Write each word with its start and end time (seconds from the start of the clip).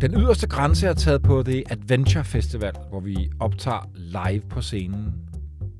Den 0.00 0.14
yderste 0.14 0.48
grænse 0.48 0.86
er 0.86 0.94
taget 0.94 1.22
på 1.22 1.42
The 1.42 1.72
Adventure 1.72 2.24
Festival, 2.24 2.72
hvor 2.88 3.00
vi 3.00 3.30
optager 3.40 3.90
live 3.94 4.40
på 4.40 4.60
scenen. 4.60 5.14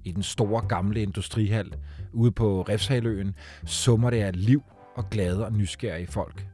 I 0.05 0.13
den 0.13 0.23
store 0.23 0.63
gamle 0.69 1.03
industrihal 1.03 1.75
ude 2.13 2.33
på 2.33 2.63
Refshaløen 2.63 3.35
summer 3.65 4.11
det 4.11 4.21
af 4.23 4.47
liv 4.47 4.63
og 4.97 5.11
glade 5.11 5.45
og 5.45 5.53
nysgerrige 5.53 6.07
folk. 6.07 6.49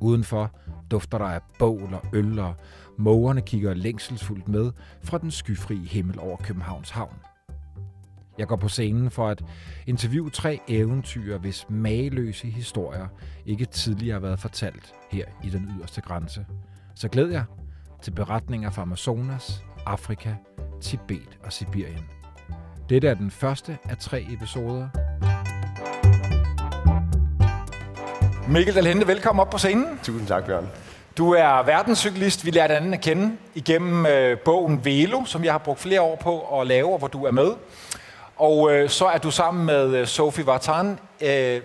Udenfor 0.00 0.50
dufter 0.90 1.18
der 1.18 1.24
af 1.24 1.40
bål 1.58 1.94
og 1.94 2.02
øl, 2.12 2.38
og 2.38 2.54
mågerne 2.98 3.40
kigger 3.40 3.74
længselsfuldt 3.74 4.48
med 4.48 4.72
fra 5.02 5.18
den 5.18 5.30
skyfri 5.30 5.76
himmel 5.76 6.18
over 6.20 6.36
Københavns 6.36 6.90
Havn. 6.90 7.16
Jeg 8.38 8.46
går 8.46 8.56
på 8.56 8.68
scenen 8.68 9.10
for 9.10 9.28
at 9.28 9.44
interviewe 9.86 10.30
tre 10.30 10.60
eventyr, 10.68 11.38
hvis 11.38 11.66
mageløse 11.70 12.46
historier 12.46 13.06
ikke 13.46 13.64
tidligere 13.64 14.12
har 14.12 14.20
været 14.20 14.38
fortalt 14.38 14.94
her 15.10 15.24
i 15.44 15.50
den 15.50 15.70
yderste 15.76 16.00
grænse. 16.00 16.46
Så 17.00 17.08
glæd 17.08 17.30
jer 17.30 17.44
til 18.02 18.10
beretninger 18.10 18.70
fra 18.70 18.82
Amazonas, 18.82 19.62
Afrika, 19.86 20.30
Tibet 20.80 21.38
og 21.44 21.52
Sibirien. 21.52 22.04
Dette 22.88 23.08
er 23.08 23.14
den 23.14 23.30
første 23.30 23.78
af 23.88 23.96
tre 23.96 24.26
episoder. 24.32 24.88
Mikkel 28.48 28.74
Dalhente, 28.74 29.06
velkommen 29.06 29.40
op 29.40 29.50
på 29.50 29.58
scenen. 29.58 29.98
Tusind 30.02 30.28
tak, 30.28 30.46
Bjørn. 30.46 30.68
Du 31.18 31.32
er 31.32 31.62
verdenscyklist. 31.62 32.46
Vi 32.46 32.50
lærte 32.50 32.76
anden 32.76 32.94
at 32.94 33.00
kende 33.00 33.36
igennem 33.54 34.06
øh, 34.06 34.38
bogen 34.38 34.84
Velo, 34.84 35.24
som 35.24 35.44
jeg 35.44 35.52
har 35.52 35.58
brugt 35.58 35.80
flere 35.80 36.00
år 36.00 36.16
på 36.16 36.60
at 36.60 36.66
lave, 36.66 36.92
og 36.92 36.98
hvor 36.98 37.08
du 37.08 37.24
er 37.24 37.32
med. 37.32 37.50
Og 38.36 38.72
øh, 38.72 38.88
så 38.88 39.06
er 39.06 39.18
du 39.18 39.30
sammen 39.30 39.66
med 39.66 39.96
øh, 39.96 40.06
Sofie 40.06 40.46
Vartan, 40.46 40.98
øh, 41.20 41.60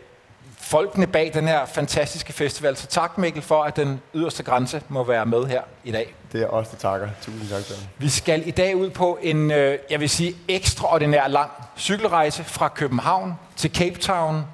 folkene 0.63 1.07
bag 1.07 1.31
den 1.33 1.47
her 1.47 1.65
fantastiske 1.65 2.33
festival. 2.33 2.77
Så 2.77 2.87
tak 2.87 3.17
Mikkel 3.17 3.41
for, 3.41 3.63
at 3.63 3.75
den 3.75 4.01
yderste 4.15 4.43
grænse 4.43 4.81
må 4.89 5.03
være 5.03 5.25
med 5.25 5.45
her 5.45 5.61
i 5.83 5.91
dag. 5.91 6.15
Det 6.31 6.41
er 6.41 6.47
os, 6.47 6.67
der 6.67 6.77
takker. 6.77 7.09
Tusind 7.21 7.49
tak, 7.49 7.63
Bjørn. 7.67 7.79
Vi 7.97 8.09
skal 8.09 8.47
i 8.47 8.51
dag 8.51 8.75
ud 8.75 8.89
på 8.89 9.19
en, 9.21 9.51
øh, 9.51 9.77
jeg 9.89 9.99
vil 9.99 10.09
sige, 10.09 10.35
ekstraordinær 10.47 11.27
lang 11.27 11.51
cykelrejse 11.77 12.43
fra 12.43 12.67
København 12.67 13.33
til 13.55 13.71
Cape 13.75 13.99
Town. 13.99 14.45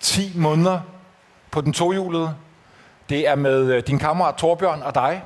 10 0.00 0.32
måneder 0.34 0.80
på 1.50 1.60
den 1.60 1.72
tohjulede. 1.72 2.34
Det 3.08 3.28
er 3.28 3.34
med 3.34 3.72
øh, 3.72 3.82
din 3.86 3.98
kammerat 3.98 4.34
Torbjørn 4.34 4.82
og 4.82 4.94
dig. 4.94 5.22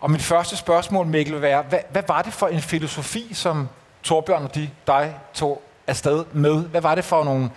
Og 0.00 0.10
mit 0.10 0.22
første 0.22 0.56
spørgsmål, 0.56 1.06
Mikkel, 1.06 1.34
vil 1.34 1.42
være, 1.42 1.62
hvad, 1.62 1.80
hvad 1.90 2.02
var 2.08 2.22
det 2.22 2.32
for 2.32 2.46
en 2.46 2.60
filosofi, 2.60 3.34
som 3.34 3.68
Torbjørn 4.02 4.44
og 4.44 4.54
de, 4.54 4.70
dig 4.86 5.14
tog 5.34 5.62
afsted 5.86 6.24
med? 6.32 6.62
Hvad 6.62 6.80
var 6.80 6.94
det 6.94 7.04
for 7.04 7.24
nogle 7.24 7.50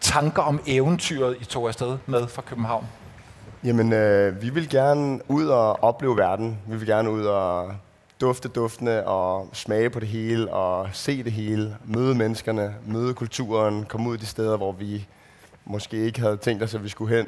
tanker 0.00 0.42
om 0.42 0.60
eventyret, 0.66 1.36
I 1.40 1.44
tog 1.44 1.68
afsted 1.68 1.98
med 2.06 2.26
fra 2.26 2.42
København? 2.42 2.86
Jamen, 3.64 3.92
øh, 3.92 4.42
vi 4.42 4.50
vil 4.50 4.68
gerne 4.68 5.20
ud 5.28 5.46
og 5.46 5.84
opleve 5.84 6.16
verden. 6.16 6.58
Vi 6.66 6.76
vil 6.76 6.86
gerne 6.86 7.10
ud 7.10 7.24
og 7.24 7.72
dufte 8.20 8.48
duftene 8.48 9.06
og 9.06 9.48
smage 9.52 9.90
på 9.90 10.00
det 10.00 10.08
hele 10.08 10.52
og 10.52 10.88
se 10.92 11.22
det 11.22 11.32
hele. 11.32 11.76
Møde 11.84 12.14
menneskerne, 12.14 12.74
møde 12.86 13.14
kulturen, 13.14 13.84
komme 13.84 14.08
ud 14.08 14.18
de 14.18 14.26
steder, 14.26 14.56
hvor 14.56 14.72
vi 14.72 15.06
måske 15.64 15.96
ikke 15.96 16.20
havde 16.20 16.36
tænkt 16.36 16.62
os, 16.62 16.74
at 16.74 16.84
vi 16.84 16.88
skulle 16.88 17.16
hen. 17.16 17.26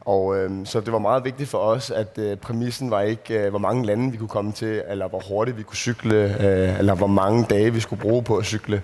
Og 0.00 0.36
øh, 0.36 0.66
så 0.66 0.80
det 0.80 0.92
var 0.92 0.98
meget 0.98 1.24
vigtigt 1.24 1.48
for 1.48 1.58
os, 1.58 1.90
at 1.90 2.18
øh, 2.18 2.36
præmissen 2.36 2.90
var 2.90 3.00
ikke, 3.00 3.38
øh, 3.38 3.50
hvor 3.50 3.58
mange 3.58 3.86
lande 3.86 4.12
vi 4.12 4.16
kunne 4.16 4.28
komme 4.28 4.52
til, 4.52 4.82
eller 4.88 5.08
hvor 5.08 5.22
hurtigt 5.28 5.56
vi 5.56 5.62
kunne 5.62 5.76
cykle, 5.76 6.16
øh, 6.16 6.78
eller 6.78 6.94
hvor 6.94 7.06
mange 7.06 7.44
dage 7.50 7.72
vi 7.72 7.80
skulle 7.80 8.02
bruge 8.02 8.22
på 8.22 8.36
at 8.36 8.44
cykle. 8.44 8.82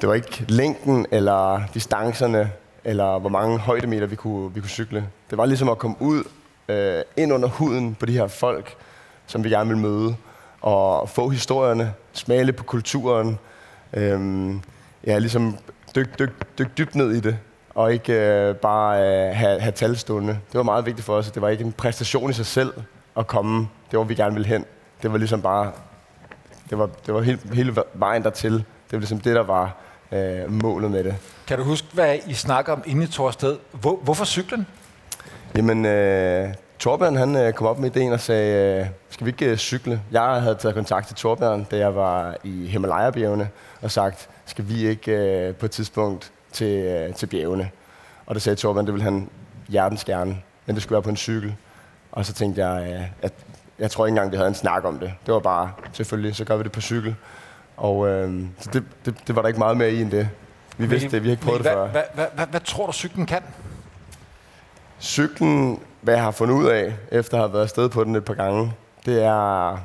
Det 0.00 0.08
var 0.08 0.14
ikke 0.14 0.44
længden 0.48 1.06
eller 1.10 1.62
distancerne, 1.74 2.50
eller 2.84 3.18
hvor 3.18 3.28
mange 3.28 3.58
højdemeter 3.58 4.06
vi 4.06 4.16
kunne, 4.16 4.54
vi 4.54 4.60
kunne 4.60 4.70
cykle. 4.70 5.08
Det 5.30 5.38
var 5.38 5.46
ligesom 5.46 5.68
at 5.68 5.78
komme 5.78 5.96
ud, 6.00 6.24
øh, 6.68 7.02
ind 7.16 7.32
under 7.32 7.48
huden 7.48 7.94
på 7.94 8.06
de 8.06 8.12
her 8.12 8.26
folk, 8.26 8.76
som 9.26 9.44
vi 9.44 9.50
gerne 9.50 9.68
vil 9.68 9.78
møde, 9.78 10.16
og 10.60 11.08
få 11.08 11.28
historierne, 11.28 11.94
smage 12.12 12.44
lidt 12.44 12.56
på 12.56 12.64
kulturen, 12.64 13.38
øh, 13.92 14.50
ja, 15.06 15.18
ligesom 15.18 15.58
dyk, 15.94 16.18
dyk, 16.18 16.58
dyk 16.58 16.78
dybt 16.78 16.94
ned 16.94 17.12
i 17.12 17.20
det 17.20 17.38
og 17.76 17.92
ikke 17.92 18.12
øh, 18.12 18.54
bare 18.54 19.00
øh, 19.00 19.36
have, 19.36 19.60
have 19.60 19.72
talstående. 19.72 20.32
Det 20.32 20.54
var 20.54 20.62
meget 20.62 20.86
vigtigt 20.86 21.04
for 21.04 21.14
os, 21.14 21.28
at 21.28 21.34
det 21.34 21.42
var 21.42 21.48
ikke 21.48 21.64
en 21.64 21.72
præstation 21.72 22.30
i 22.30 22.32
sig 22.32 22.46
selv 22.46 22.72
at 23.16 23.26
komme, 23.26 23.68
det 23.90 23.98
var 23.98 24.04
vi 24.04 24.14
gerne 24.14 24.34
ville 24.34 24.48
hen. 24.48 24.64
Det 25.02 25.12
var 25.12 25.18
ligesom 25.18 25.42
bare, 25.42 25.72
det 26.70 26.78
var, 26.78 26.88
det 27.06 27.14
var 27.14 27.20
hele, 27.20 27.38
hele 27.52 27.76
vejen 27.94 28.22
dertil. 28.22 28.52
Det 28.52 28.92
var 28.92 28.98
ligesom 28.98 29.20
det, 29.20 29.34
der 29.34 29.42
var 29.42 29.76
øh, 30.12 30.52
målet 30.52 30.90
med 30.90 31.04
det. 31.04 31.14
Kan 31.46 31.58
du 31.58 31.64
huske, 31.64 31.86
hvad 31.92 32.18
I 32.26 32.34
snakker 32.34 32.72
om 32.72 32.82
inde 32.86 33.04
i 33.04 33.06
Torsted? 33.06 33.56
Hvor, 33.72 34.00
hvorfor 34.02 34.24
cyklen? 34.24 34.66
Jamen, 35.56 35.86
øh, 35.86 36.48
Torbjørn 36.78 37.16
han 37.16 37.36
øh, 37.36 37.52
kom 37.52 37.66
op 37.66 37.78
med 37.78 37.96
ideen 37.96 38.12
og 38.12 38.20
sagde, 38.20 38.80
øh, 38.80 38.86
skal 39.10 39.24
vi 39.26 39.30
ikke 39.30 39.50
øh, 39.50 39.56
cykle? 39.56 40.00
Jeg 40.12 40.42
havde 40.42 40.54
taget 40.54 40.74
kontakt 40.74 41.06
til 41.06 41.16
Torbjørn, 41.16 41.64
da 41.70 41.76
jeg 41.76 41.94
var 41.94 42.36
i 42.44 42.66
Himalaya-bjergene, 42.66 43.48
og 43.82 43.90
sagt, 43.90 44.28
skal 44.46 44.68
vi 44.68 44.88
ikke 44.88 45.12
øh, 45.12 45.54
på 45.54 45.66
et 45.66 45.70
tidspunkt 45.70 46.32
til, 46.52 46.84
øh, 46.84 47.14
til 47.14 47.26
bjergene. 47.26 47.70
Og 48.26 48.34
der 48.34 48.40
sagde 48.40 48.56
Torben, 48.56 48.86
det 48.86 48.94
ville 48.94 49.04
han 49.04 49.28
hjertens 49.68 50.04
gerne, 50.04 50.36
men 50.66 50.74
det 50.74 50.82
skulle 50.82 50.96
være 50.96 51.02
på 51.02 51.10
en 51.10 51.16
cykel. 51.16 51.54
Og 52.12 52.26
så 52.26 52.32
tænkte 52.32 52.66
jeg, 52.66 52.92
øh, 52.92 53.02
at 53.22 53.32
jeg 53.78 53.90
tror 53.90 54.06
ikke 54.06 54.12
engang, 54.12 54.32
vi 54.32 54.36
havde 54.36 54.48
en 54.48 54.54
snak 54.54 54.84
om 54.84 54.98
det. 54.98 55.12
Det 55.26 55.34
var 55.34 55.40
bare, 55.40 55.70
selvfølgelig, 55.92 56.36
så 56.36 56.44
gør 56.44 56.56
vi 56.56 56.62
det 56.62 56.72
på 56.72 56.80
cykel. 56.80 57.14
Og 57.76 58.08
øh, 58.08 58.40
så 58.58 58.70
det, 58.72 58.84
det, 59.04 59.14
det 59.26 59.36
var 59.36 59.42
der 59.42 59.48
ikke 59.48 59.58
meget 59.58 59.76
mere 59.76 59.92
i 59.92 60.00
end 60.00 60.10
det. 60.10 60.28
Vi 60.78 60.86
vidste 60.86 61.08
det, 61.10 61.22
vi 61.22 61.28
har 61.28 61.32
ikke 61.32 61.42
prøvet 61.42 61.64
det 61.64 61.72
før. 61.72 61.88
Hvad, 61.88 62.02
hvad, 62.14 62.26
hvad, 62.34 62.46
hvad 62.46 62.60
tror 62.60 62.86
du, 62.86 62.92
cyklen 62.92 63.26
kan? 63.26 63.42
Cyklen, 65.00 65.80
hvad 66.00 66.14
jeg 66.14 66.22
har 66.22 66.30
fundet 66.30 66.54
ud 66.54 66.66
af, 66.66 66.94
efter 67.12 67.34
at 67.34 67.40
have 67.40 67.52
været 67.52 67.62
afsted 67.62 67.88
på 67.88 68.04
den 68.04 68.16
et 68.16 68.24
par 68.24 68.34
gange, 68.34 68.72
det 69.06 69.24
er, 69.24 69.78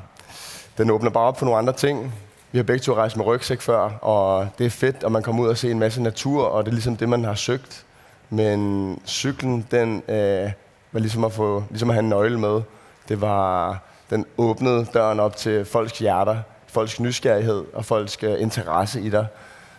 den 0.78 0.90
åbner 0.90 1.10
bare 1.10 1.24
op 1.24 1.38
for 1.38 1.44
nogle 1.44 1.58
andre 1.58 1.72
ting. 1.72 2.14
Vi 2.52 2.58
har 2.58 2.62
begge 2.62 2.82
to 2.82 2.94
rejst 2.94 3.16
med 3.16 3.26
rygsæk 3.26 3.60
før, 3.60 3.80
og 3.90 4.48
det 4.58 4.66
er 4.66 4.70
fedt, 4.70 5.04
at 5.04 5.12
man 5.12 5.22
kommer 5.22 5.42
ud 5.42 5.48
og 5.48 5.56
se 5.56 5.70
en 5.70 5.78
masse 5.78 6.02
natur, 6.02 6.44
og 6.44 6.64
det 6.64 6.70
er 6.70 6.74
ligesom 6.74 6.96
det, 6.96 7.08
man 7.08 7.24
har 7.24 7.34
søgt. 7.34 7.84
Men 8.30 9.00
cyklen, 9.06 9.66
den 9.70 10.02
øh, 10.08 10.50
var 10.92 11.00
ligesom 11.00 11.24
at, 11.24 11.32
få, 11.32 11.64
ligesom 11.70 11.90
at 11.90 11.94
have 11.94 12.02
en 12.02 12.08
nøgle 12.08 12.40
med. 12.40 12.62
Det 13.08 13.20
var, 13.20 13.78
den 14.10 14.26
åbnede 14.38 14.86
døren 14.94 15.20
op 15.20 15.36
til 15.36 15.64
folks 15.64 15.98
hjerter, 15.98 16.36
folks 16.72 17.00
nysgerrighed 17.00 17.64
og 17.72 17.84
folks 17.84 18.18
øh, 18.22 18.40
interesse 18.40 19.00
i 19.00 19.10
dig. 19.10 19.26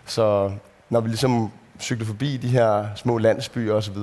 Så 0.05 0.51
når 0.89 0.99
vi 0.99 1.07
ligesom 1.07 1.51
cyklede 1.79 2.07
forbi 2.07 2.37
de 2.37 2.47
her 2.47 2.85
små 2.95 3.17
landsbyer 3.17 3.73
osv., 3.73 3.95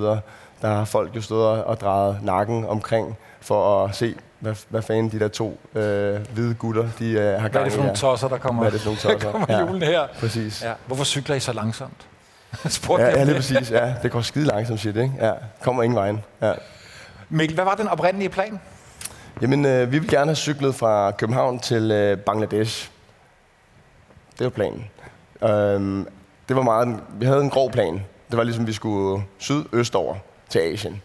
der 0.61 0.67
har 0.67 0.85
folk 0.85 1.15
jo 1.15 1.21
stået 1.21 1.63
og 1.63 1.79
drejet 1.79 2.19
nakken 2.23 2.65
omkring 2.65 3.17
for 3.41 3.85
at 3.85 3.95
se, 3.95 4.15
hvad, 4.39 4.55
hvad 4.69 4.81
fanden 4.81 5.11
de 5.11 5.19
der 5.19 5.27
to 5.27 5.59
øh, 5.75 6.19
hvide 6.33 6.53
gutter, 6.53 6.89
de 6.99 7.11
øh, 7.11 7.41
har 7.41 7.47
gang 7.47 7.47
i 7.47 7.51
Hvad 7.51 7.61
er 7.61 7.63
det 7.63 7.73
for 7.73 7.81
nogle 7.81 7.95
tosser, 7.95 8.27
der 8.27 8.37
kommer, 8.37 8.61
hvad 8.61 8.71
er 8.71 8.73
det 8.73 8.81
for 8.81 8.89
nogle 8.89 8.99
tosser? 8.99 9.19
der 9.19 9.31
kommer 9.31 9.47
ja, 9.49 9.59
julen 9.59 9.81
her? 9.81 10.07
Præcis. 10.19 10.63
Ja. 10.63 10.73
Hvorfor 10.87 11.03
cykler 11.03 11.35
I 11.35 11.39
så 11.39 11.53
langsomt? 11.53 12.07
ja, 12.89 13.09
ja, 13.09 13.23
lige 13.23 13.35
præcis. 13.35 13.71
Ja, 13.71 13.93
det 14.03 14.11
går 14.11 14.21
skide 14.21 14.45
langsomt, 14.45 14.79
shit, 14.79 14.95
ikke? 14.95 15.13
Ja, 15.19 15.31
kommer 15.61 15.83
ingen 15.83 15.95
vejen. 15.95 16.23
Ja. 16.41 16.53
Mikkel, 17.29 17.55
hvad 17.55 17.65
var 17.65 17.75
den 17.75 17.87
oprindelige 17.87 18.29
plan? 18.29 18.59
Jamen, 19.41 19.65
øh, 19.65 19.91
vi 19.91 19.99
vil 19.99 20.09
gerne 20.09 20.25
have 20.25 20.35
cyklet 20.35 20.75
fra 20.75 21.11
København 21.11 21.59
til 21.59 21.91
øh, 21.91 22.17
Bangladesh. 22.17 22.91
Det 24.39 24.43
var 24.43 24.49
planen. 24.49 24.89
Øhm, 25.43 26.07
det 26.47 26.55
var 26.55 26.61
meget, 26.61 26.99
vi 27.13 27.25
havde 27.25 27.41
en 27.41 27.49
grov 27.49 27.71
plan. 27.71 27.93
Det 28.31 28.37
var 28.37 28.43
ligesom, 28.43 28.67
vi 28.67 28.73
skulle 28.73 29.23
sydøstover 29.37 30.15
til 30.49 30.59
Asien. 30.59 31.01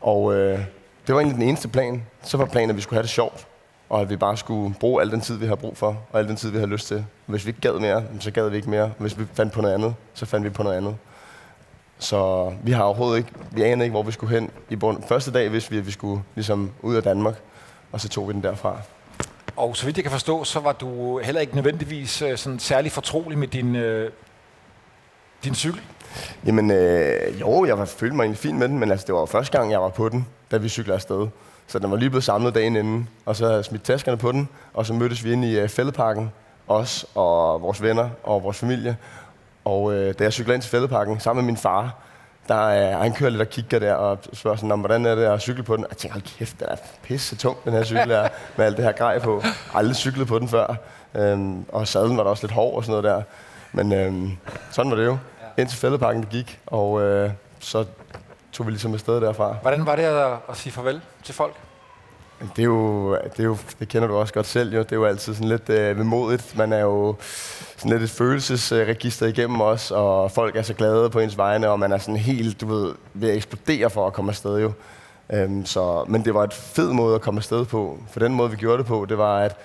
Og 0.00 0.34
øh, 0.34 0.58
det 1.06 1.14
var 1.14 1.20
egentlig 1.20 1.40
den 1.40 1.48
eneste 1.48 1.68
plan. 1.68 2.02
Så 2.22 2.36
var 2.36 2.44
planen, 2.44 2.70
at 2.70 2.76
vi 2.76 2.80
skulle 2.80 2.96
have 2.96 3.02
det 3.02 3.10
sjovt, 3.10 3.46
og 3.88 4.00
at 4.00 4.10
vi 4.10 4.16
bare 4.16 4.36
skulle 4.36 4.74
bruge 4.80 5.02
al 5.02 5.10
den 5.10 5.20
tid, 5.20 5.36
vi 5.36 5.46
har 5.46 5.54
brug 5.54 5.76
for, 5.76 6.02
og 6.12 6.18
al 6.18 6.28
den 6.28 6.36
tid, 6.36 6.50
vi 6.50 6.58
har 6.58 6.66
lyst 6.66 6.86
til. 6.86 7.04
Hvis 7.26 7.44
vi 7.46 7.48
ikke 7.48 7.60
gad 7.60 7.80
mere, 7.80 8.04
så 8.20 8.30
gad 8.30 8.48
vi 8.48 8.56
ikke 8.56 8.70
mere. 8.70 8.92
Hvis 8.98 9.18
vi 9.18 9.24
fandt 9.34 9.52
på 9.52 9.62
noget 9.62 9.74
andet, 9.74 9.94
så 10.14 10.26
fandt 10.26 10.44
vi 10.44 10.50
på 10.50 10.62
noget 10.62 10.76
andet. 10.76 10.96
Så 11.98 12.52
vi 12.62 12.72
har 12.72 12.82
overhovedet 12.82 13.18
ikke, 13.18 13.30
vi 13.50 13.62
anede 13.62 13.84
ikke, 13.84 13.92
hvor 13.92 14.02
vi 14.02 14.12
skulle 14.12 14.34
hen. 14.34 14.50
I 14.70 14.76
bund. 14.76 15.02
Første 15.08 15.32
dag 15.32 15.52
vidste 15.52 15.70
vi, 15.70 15.78
at 15.78 15.86
vi 15.86 15.90
skulle 15.90 16.22
ligesom 16.34 16.70
ud 16.82 16.94
af 16.96 17.02
Danmark, 17.02 17.34
og 17.92 18.00
så 18.00 18.08
tog 18.08 18.28
vi 18.28 18.32
den 18.32 18.42
derfra. 18.42 18.76
Og 19.56 19.76
så 19.76 19.86
vidt 19.86 19.96
jeg 19.96 20.04
kan 20.04 20.12
forstå, 20.12 20.44
så 20.44 20.60
var 20.60 20.72
du 20.72 21.18
heller 21.18 21.40
ikke 21.40 21.54
nødvendigvis 21.54 22.22
øh, 22.22 22.38
sådan 22.38 22.58
særlig 22.58 22.92
fortrolig 22.92 23.38
med 23.38 23.48
din, 23.48 23.76
øh, 23.76 24.10
din 25.44 25.54
cykel. 25.54 25.80
Jamen, 26.46 26.70
øh, 26.70 27.40
jo, 27.40 27.64
jeg 27.64 27.78
var 27.78 27.84
følte 27.84 28.16
mig 28.16 28.22
egentlig 28.22 28.38
fint 28.38 28.58
med 28.58 28.68
den, 28.68 28.78
men 28.78 28.90
altså, 28.90 29.06
det 29.06 29.14
var 29.14 29.26
første 29.26 29.58
gang, 29.58 29.70
jeg 29.72 29.80
var 29.80 29.88
på 29.88 30.08
den 30.08 30.26
da 30.50 30.56
vi 30.56 30.68
cyklede 30.68 30.94
afsted. 30.94 31.26
Så 31.66 31.78
den 31.78 31.90
var 31.90 31.96
lige 31.96 32.10
blevet 32.10 32.24
samlet 32.24 32.54
dagen 32.54 32.76
inden, 32.76 33.08
og 33.26 33.36
så 33.36 33.44
havde 33.44 33.56
jeg 33.56 33.64
smidt 33.64 33.82
taskerne 33.82 34.18
på 34.18 34.32
den, 34.32 34.48
og 34.74 34.86
så 34.86 34.94
mødtes 34.94 35.24
vi 35.24 35.32
inde 35.32 35.52
i 35.52 35.62
uh, 35.62 35.68
fældeparken, 35.68 36.32
os 36.68 37.06
og 37.14 37.62
vores 37.62 37.82
venner 37.82 38.08
og 38.22 38.42
vores 38.42 38.58
familie. 38.58 38.96
Og 39.64 39.82
uh, 39.82 39.94
da 39.94 40.14
jeg 40.18 40.32
cyklede 40.32 40.54
ind 40.54 40.62
til 40.62 40.70
fældeparken 40.70 41.20
sammen 41.20 41.44
med 41.44 41.52
min 41.52 41.56
far, 41.56 41.96
der 42.48 42.94
uh, 42.94 43.00
han 43.02 43.12
kører 43.12 43.30
lidt 43.30 43.42
og 43.42 43.48
kigger 43.48 43.78
der 43.78 43.94
og 43.94 44.18
spørger 44.32 44.56
sådan, 44.56 44.72
om, 44.72 44.80
hvordan 44.80 45.06
er 45.06 45.14
det 45.14 45.24
at 45.24 45.40
cykle 45.40 45.62
på 45.62 45.76
den? 45.76 45.84
Og 45.84 45.90
jeg 45.90 45.96
tænker, 45.96 46.14
hold 46.14 46.38
kæft, 46.38 46.60
den 46.60 46.68
er 46.68 46.76
pisse 47.02 47.36
tung, 47.36 47.56
den 47.64 47.72
her 47.72 47.84
cykel 47.84 48.10
er, 48.10 48.28
med 48.56 48.66
alt 48.66 48.76
det 48.76 48.84
her 48.84 48.92
grej 48.92 49.18
på. 49.18 49.42
Aldrig 49.74 49.96
cyklet 49.96 50.26
på 50.28 50.38
den 50.38 50.48
før. 50.48 50.76
Um, 51.14 51.66
og 51.68 51.88
sadlen 51.88 52.16
var 52.16 52.22
der 52.22 52.30
også 52.30 52.42
lidt 52.42 52.52
hård 52.52 52.74
og 52.74 52.84
sådan 52.84 53.02
noget 53.02 53.04
der. 53.04 53.22
Men 53.72 54.06
um, 54.08 54.38
sådan 54.70 54.90
var 54.90 54.96
det 54.96 55.06
jo. 55.06 55.18
Ind 55.58 55.68
til 55.68 55.78
fældeparken 55.78 56.22
det 56.22 56.30
gik, 56.30 56.60
og 56.66 56.90
uh, 56.92 57.30
så 57.60 57.84
tog 58.52 58.66
vi 58.66 58.70
ligesom 58.70 58.94
afsted 58.94 59.20
derfra. 59.20 59.56
Hvordan 59.62 59.86
var 59.86 59.96
det 59.96 60.02
at, 60.02 60.32
at 60.48 60.56
sige 60.56 60.72
farvel 60.72 61.00
til 61.24 61.34
folk? 61.34 61.54
Det 62.40 62.58
er 62.58 62.64
jo, 62.64 63.14
det, 63.14 63.40
er 63.40 63.44
jo, 63.44 63.56
det 63.80 63.88
kender 63.88 64.08
du 64.08 64.14
også 64.14 64.34
godt 64.34 64.46
selv 64.46 64.74
jo. 64.74 64.78
Det 64.78 64.92
er 64.92 64.96
jo 64.96 65.04
altid 65.04 65.34
sådan 65.34 65.48
lidt 65.48 65.68
øh, 65.68 65.98
vemodigt. 65.98 66.56
Man 66.56 66.72
er 66.72 66.80
jo 66.80 67.16
sådan 67.76 67.92
lidt 67.92 68.02
et 68.02 68.10
følelsesregister 68.10 69.26
igennem 69.26 69.60
os, 69.60 69.90
og 69.90 70.30
folk 70.30 70.56
er 70.56 70.62
så 70.62 70.74
glade 70.74 71.10
på 71.10 71.20
ens 71.20 71.38
vegne, 71.38 71.70
og 71.70 71.80
man 71.80 71.92
er 71.92 71.98
sådan 71.98 72.16
helt, 72.16 72.60
du 72.60 72.66
ved, 72.66 72.94
ved 73.14 73.30
at 73.30 73.36
eksplodere 73.36 73.90
for 73.90 74.06
at 74.06 74.12
komme 74.12 74.30
afsted 74.30 74.60
jo. 74.60 74.72
Øhm, 75.32 75.66
så, 75.66 76.04
men 76.08 76.24
det 76.24 76.34
var 76.34 76.44
et 76.44 76.52
fed 76.52 76.92
måde 76.92 77.14
at 77.14 77.20
komme 77.20 77.38
afsted 77.38 77.64
på. 77.64 77.98
For 78.10 78.20
den 78.20 78.34
måde, 78.34 78.50
vi 78.50 78.56
gjorde 78.56 78.78
det 78.78 78.86
på, 78.86 79.06
det 79.08 79.18
var, 79.18 79.38
at 79.38 79.56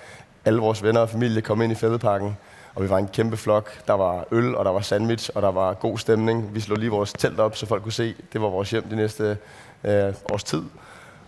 alle 0.44 0.60
vores 0.60 0.82
venner 0.82 1.00
og 1.00 1.08
familie 1.08 1.42
kom 1.42 1.62
ind 1.62 1.72
i 1.72 1.74
fældeparken, 1.74 2.36
og 2.74 2.82
vi 2.82 2.90
var 2.90 2.98
en 2.98 3.08
kæmpe 3.08 3.36
flok. 3.36 3.86
Der 3.86 3.94
var 3.94 4.24
øl, 4.30 4.56
og 4.56 4.64
der 4.64 4.70
var 4.70 4.80
sandwich, 4.80 5.30
og 5.34 5.42
der 5.42 5.50
var 5.50 5.74
god 5.74 5.98
stemning. 5.98 6.54
Vi 6.54 6.60
slog 6.60 6.78
lige 6.78 6.90
vores 6.90 7.12
telt 7.12 7.40
op, 7.40 7.56
så 7.56 7.66
folk 7.66 7.82
kunne 7.82 7.92
se, 7.92 8.14
det 8.32 8.40
var 8.40 8.48
vores 8.48 8.70
hjem 8.70 8.82
de 8.82 8.96
næste 8.96 9.38
øh, 9.84 10.14
års 10.32 10.44
tid. 10.44 10.62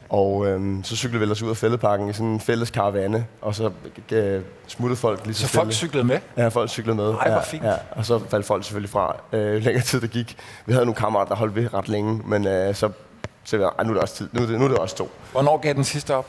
Og 0.09 0.47
øhm, 0.47 0.85
så 0.85 0.97
cyklede 0.97 1.19
vi 1.19 1.23
ellers 1.23 1.43
ud 1.43 1.51
af 1.51 1.57
fældeparken 1.57 2.11
i 2.11 2.13
sådan 2.13 2.27
en 2.27 2.41
fælles 2.41 2.71
karavane, 2.71 3.27
og 3.43 3.55
så 3.55 3.71
øh, 4.13 4.43
smuttede 4.67 5.01
folk 5.01 5.25
lige 5.25 5.35
så 5.35 5.47
Så 5.47 5.53
folk 5.53 5.73
cyklede 5.73 6.05
med? 6.05 6.19
Ja, 6.37 6.49
folk 6.49 6.71
cyklede 6.71 6.97
med. 6.97 7.15
Ej, 7.15 7.31
hvor 7.31 7.41
fint. 7.41 7.65
Ja, 7.65 7.75
og 7.91 8.05
så 8.05 8.21
faldt 8.31 8.47
folk 8.47 8.65
selvfølgelig 8.65 8.91
fra, 8.91 9.17
øh, 9.33 9.63
længere 9.65 9.85
tid 9.85 10.01
der 10.01 10.07
gik. 10.07 10.37
Vi 10.67 10.73
havde 10.73 10.87
nogle 10.87 10.97
kammerater, 10.97 11.29
der 11.29 11.37
holdt 11.37 11.55
ved 11.55 11.75
ret 11.75 11.89
længe, 11.89 12.23
men 12.25 12.47
øh, 12.47 12.75
så, 12.75 12.91
så 13.45 13.57
nu 13.57 13.65
er 13.65 13.83
det 13.83 13.99
også 13.99 14.15
tid. 14.15 14.29
Nu 14.33 14.43
er 14.43 14.47
det, 14.47 14.59
nu 14.59 14.65
er 14.65 14.69
det 14.69 14.79
også 14.79 14.97
to. 14.97 15.11
Hvornår 15.33 15.57
gav 15.57 15.75
den 15.75 15.85
sidste 15.85 16.15
op? 16.15 16.27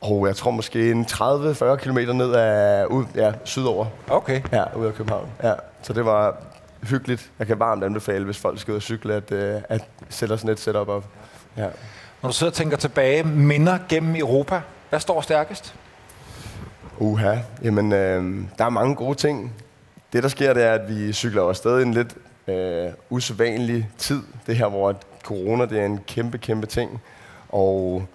Og 0.00 0.26
jeg 0.26 0.36
tror 0.36 0.50
måske 0.50 0.90
en 0.90 1.04
30-40 1.10 1.76
km 1.76 1.98
ned 1.98 2.32
af, 2.32 2.84
ud, 2.84 3.04
ja, 3.14 3.32
sydover. 3.44 3.86
Okay. 4.08 4.42
Ja, 4.52 4.76
ud 4.76 4.86
af 4.86 4.94
København. 4.94 5.28
Ja, 5.42 5.52
så 5.82 5.92
det 5.92 6.04
var 6.04 6.36
hyggeligt. 6.82 7.30
Jeg 7.38 7.46
kan 7.46 7.58
varmt 7.58 7.84
anbefale, 7.84 8.24
hvis 8.24 8.38
folk 8.38 8.60
skal 8.60 8.72
ud 8.72 8.76
og 8.76 8.82
cykle, 8.82 9.14
at, 9.14 9.32
øh, 9.32 9.60
at 9.68 9.84
sætte 10.08 10.38
sådan 10.38 10.50
et 10.50 10.60
setup 10.60 10.88
op. 10.88 11.04
Ja. 11.56 11.66
Når 12.22 12.30
du 12.30 12.34
sidder 12.36 12.50
og 12.50 12.54
tænker 12.54 12.76
tilbage, 12.76 13.24
minder 13.24 13.78
gennem 13.88 14.16
Europa, 14.16 14.60
hvad 14.90 15.00
står 15.00 15.20
stærkest? 15.20 15.74
Uha, 16.98 17.36
jamen 17.62 17.92
øh, 17.92 18.44
der 18.58 18.64
er 18.64 18.68
mange 18.68 18.94
gode 18.94 19.14
ting. 19.14 19.54
Det 20.12 20.22
der 20.22 20.28
sker, 20.28 20.54
det 20.54 20.64
er, 20.64 20.72
at 20.72 20.88
vi 20.88 21.12
cykler 21.12 21.42
over 21.42 21.52
stadig 21.52 21.82
en 21.82 21.94
lidt 21.94 22.14
øh, 22.48 22.88
usædvanlig 23.10 23.88
tid. 23.98 24.22
Det 24.46 24.56
her, 24.56 24.68
hvor 24.68 24.94
corona 25.22 25.66
det 25.66 25.80
er 25.80 25.86
en 25.86 26.00
kæmpe, 26.06 26.38
kæmpe 26.38 26.66
ting. 26.66 27.00
Og 27.48 28.06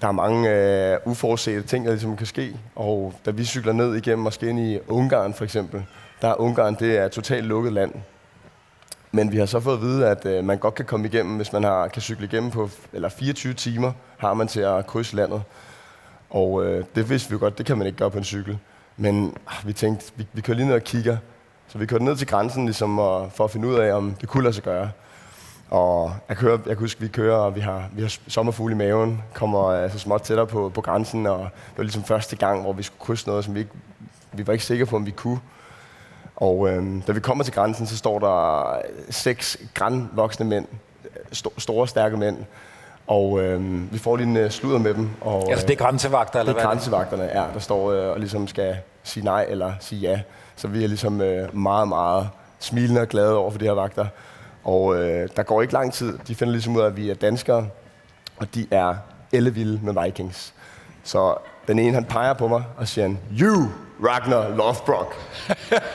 der 0.00 0.08
er 0.08 0.12
mange 0.12 0.50
øh, 0.50 0.98
uforudsete 1.04 1.62
ting, 1.62 1.84
der 1.84 1.90
ligesom 1.90 2.16
kan 2.16 2.26
ske. 2.26 2.56
Og 2.76 3.14
da 3.26 3.30
vi 3.30 3.44
cykler 3.44 3.72
ned 3.72 3.94
igennem, 3.94 4.18
måske 4.18 4.48
ind 4.48 4.60
i 4.60 4.78
Ungarn 4.88 5.34
for 5.34 5.44
eksempel, 5.44 5.84
der 6.22 6.28
er 6.28 6.40
Ungarn, 6.40 6.74
det 6.74 6.98
er 6.98 7.08
totalt 7.08 7.44
lukket 7.44 7.72
land. 7.72 7.92
Men 9.16 9.32
vi 9.32 9.36
har 9.36 9.46
så 9.46 9.60
fået 9.60 9.74
at 9.74 9.82
vide, 9.82 10.08
at 10.08 10.26
øh, 10.26 10.44
man 10.44 10.58
godt 10.58 10.74
kan 10.74 10.84
komme 10.84 11.06
igennem, 11.06 11.36
hvis 11.36 11.52
man 11.52 11.64
har, 11.64 11.88
kan 11.88 12.02
cykle 12.02 12.24
igennem 12.24 12.50
på 12.50 12.70
eller 12.92 13.08
24 13.08 13.54
timer, 13.54 13.92
har 14.16 14.34
man 14.34 14.48
til 14.48 14.60
at 14.60 14.86
krydse 14.86 15.16
landet. 15.16 15.42
Og 16.30 16.64
øh, 16.64 16.84
det 16.94 17.10
vidste 17.10 17.30
vi 17.30 17.32
jo 17.32 17.38
godt, 17.38 17.58
det 17.58 17.66
kan 17.66 17.78
man 17.78 17.86
ikke 17.86 17.98
gøre 17.98 18.10
på 18.10 18.18
en 18.18 18.24
cykel. 18.24 18.58
Men 18.96 19.26
øh, 19.26 19.66
vi 19.66 19.72
tænkte, 19.72 20.12
vi, 20.16 20.26
vi 20.32 20.40
kører 20.40 20.56
lige 20.56 20.66
ned 20.66 20.74
og 20.74 20.82
kigger. 20.82 21.16
Så 21.68 21.78
vi 21.78 21.86
kørte 21.86 22.04
ned 22.04 22.16
til 22.16 22.26
grænsen 22.26 22.64
ligesom, 22.64 22.98
og, 22.98 23.32
for 23.32 23.44
at 23.44 23.50
finde 23.50 23.68
ud 23.68 23.74
af, 23.74 23.92
om 23.92 24.14
det 24.20 24.28
kunne 24.28 24.42
lade 24.42 24.54
sig 24.54 24.64
gøre. 24.64 24.90
Og 25.70 26.14
jeg, 26.28 26.36
kører, 26.36 26.52
jeg 26.52 26.76
kan 26.76 26.78
huske, 26.78 27.00
vi 27.00 27.08
kører, 27.08 27.36
og 27.36 27.54
vi 27.54 27.60
har, 27.60 27.88
vi 27.92 28.02
har 28.02 28.16
sommerfugle 28.28 28.74
i 28.74 28.78
maven, 28.78 29.22
kommer 29.34 29.72
altså 29.72 29.98
småt 29.98 30.22
tættere 30.22 30.46
på, 30.46 30.68
på 30.74 30.80
grænsen, 30.80 31.26
og 31.26 31.38
det 31.38 31.76
var 31.76 31.82
ligesom 31.82 32.04
første 32.04 32.36
gang, 32.36 32.62
hvor 32.62 32.72
vi 32.72 32.82
skulle 32.82 33.00
krydse 33.00 33.28
noget, 33.28 33.44
som 33.44 33.54
vi 33.54 33.60
ikke, 33.60 33.72
vi 34.32 34.46
var 34.46 34.52
ikke 34.52 34.64
sikre 34.64 34.86
på, 34.86 34.96
om 34.96 35.06
vi 35.06 35.10
kunne. 35.10 35.40
Og 36.36 36.68
øh, 36.68 36.84
da 37.06 37.12
vi 37.12 37.20
kommer 37.20 37.44
til 37.44 37.54
grænsen, 37.54 37.86
så 37.86 37.96
står 37.96 38.18
der 38.18 38.78
seks 39.10 39.56
grænvoksne 39.74 40.46
mænd, 40.46 40.66
st- 41.32 41.58
store, 41.58 41.88
stærke 41.88 42.16
mænd, 42.16 42.36
og 43.06 43.40
øh, 43.40 43.92
vi 43.92 43.98
får 43.98 44.16
lige 44.16 44.26
en 44.26 44.44
uh, 44.44 44.50
sludder 44.50 44.78
med 44.78 44.94
dem. 44.94 45.10
Og, 45.20 45.50
altså 45.50 45.66
det 45.66 45.72
er 45.72 45.84
grænsevagter, 45.84 46.40
eller 46.40 46.52
hvad? 46.52 46.62
Det 46.62 46.66
er 46.66 46.72
grænsevagterne, 46.72 47.22
ja, 47.24 47.44
der 47.54 47.58
står 47.58 47.92
øh, 47.92 48.10
og 48.10 48.18
ligesom 48.18 48.48
skal 48.48 48.76
sige 49.02 49.24
nej 49.24 49.46
eller 49.48 49.72
sige 49.80 50.00
ja. 50.00 50.20
Så 50.56 50.68
vi 50.68 50.84
er 50.84 50.88
ligesom 50.88 51.20
øh, 51.20 51.56
meget, 51.56 51.88
meget 51.88 52.28
smilende 52.58 53.00
og 53.00 53.08
glade 53.08 53.36
over 53.36 53.50
for 53.50 53.58
de 53.58 53.64
her 53.64 53.72
vagter. 53.72 54.06
Og 54.64 54.96
øh, 54.96 55.28
der 55.36 55.42
går 55.42 55.62
ikke 55.62 55.74
lang 55.74 55.92
tid. 55.92 56.18
De 56.28 56.34
finder 56.34 56.52
ligesom 56.52 56.76
ud 56.76 56.80
af, 56.80 56.86
at 56.86 56.96
vi 56.96 57.10
er 57.10 57.14
danskere, 57.14 57.68
og 58.36 58.54
de 58.54 58.66
er 58.70 58.94
ellevilde 59.32 59.80
med 59.82 60.04
Vikings. 60.04 60.54
Så 61.04 61.34
den 61.68 61.78
ene, 61.78 61.94
han 61.94 62.04
peger 62.04 62.32
på 62.32 62.48
mig 62.48 62.64
og 62.76 62.88
siger, 62.88 63.14
You, 63.40 63.68
Ragnar 64.04 64.48
Lothbrok. 64.48 65.14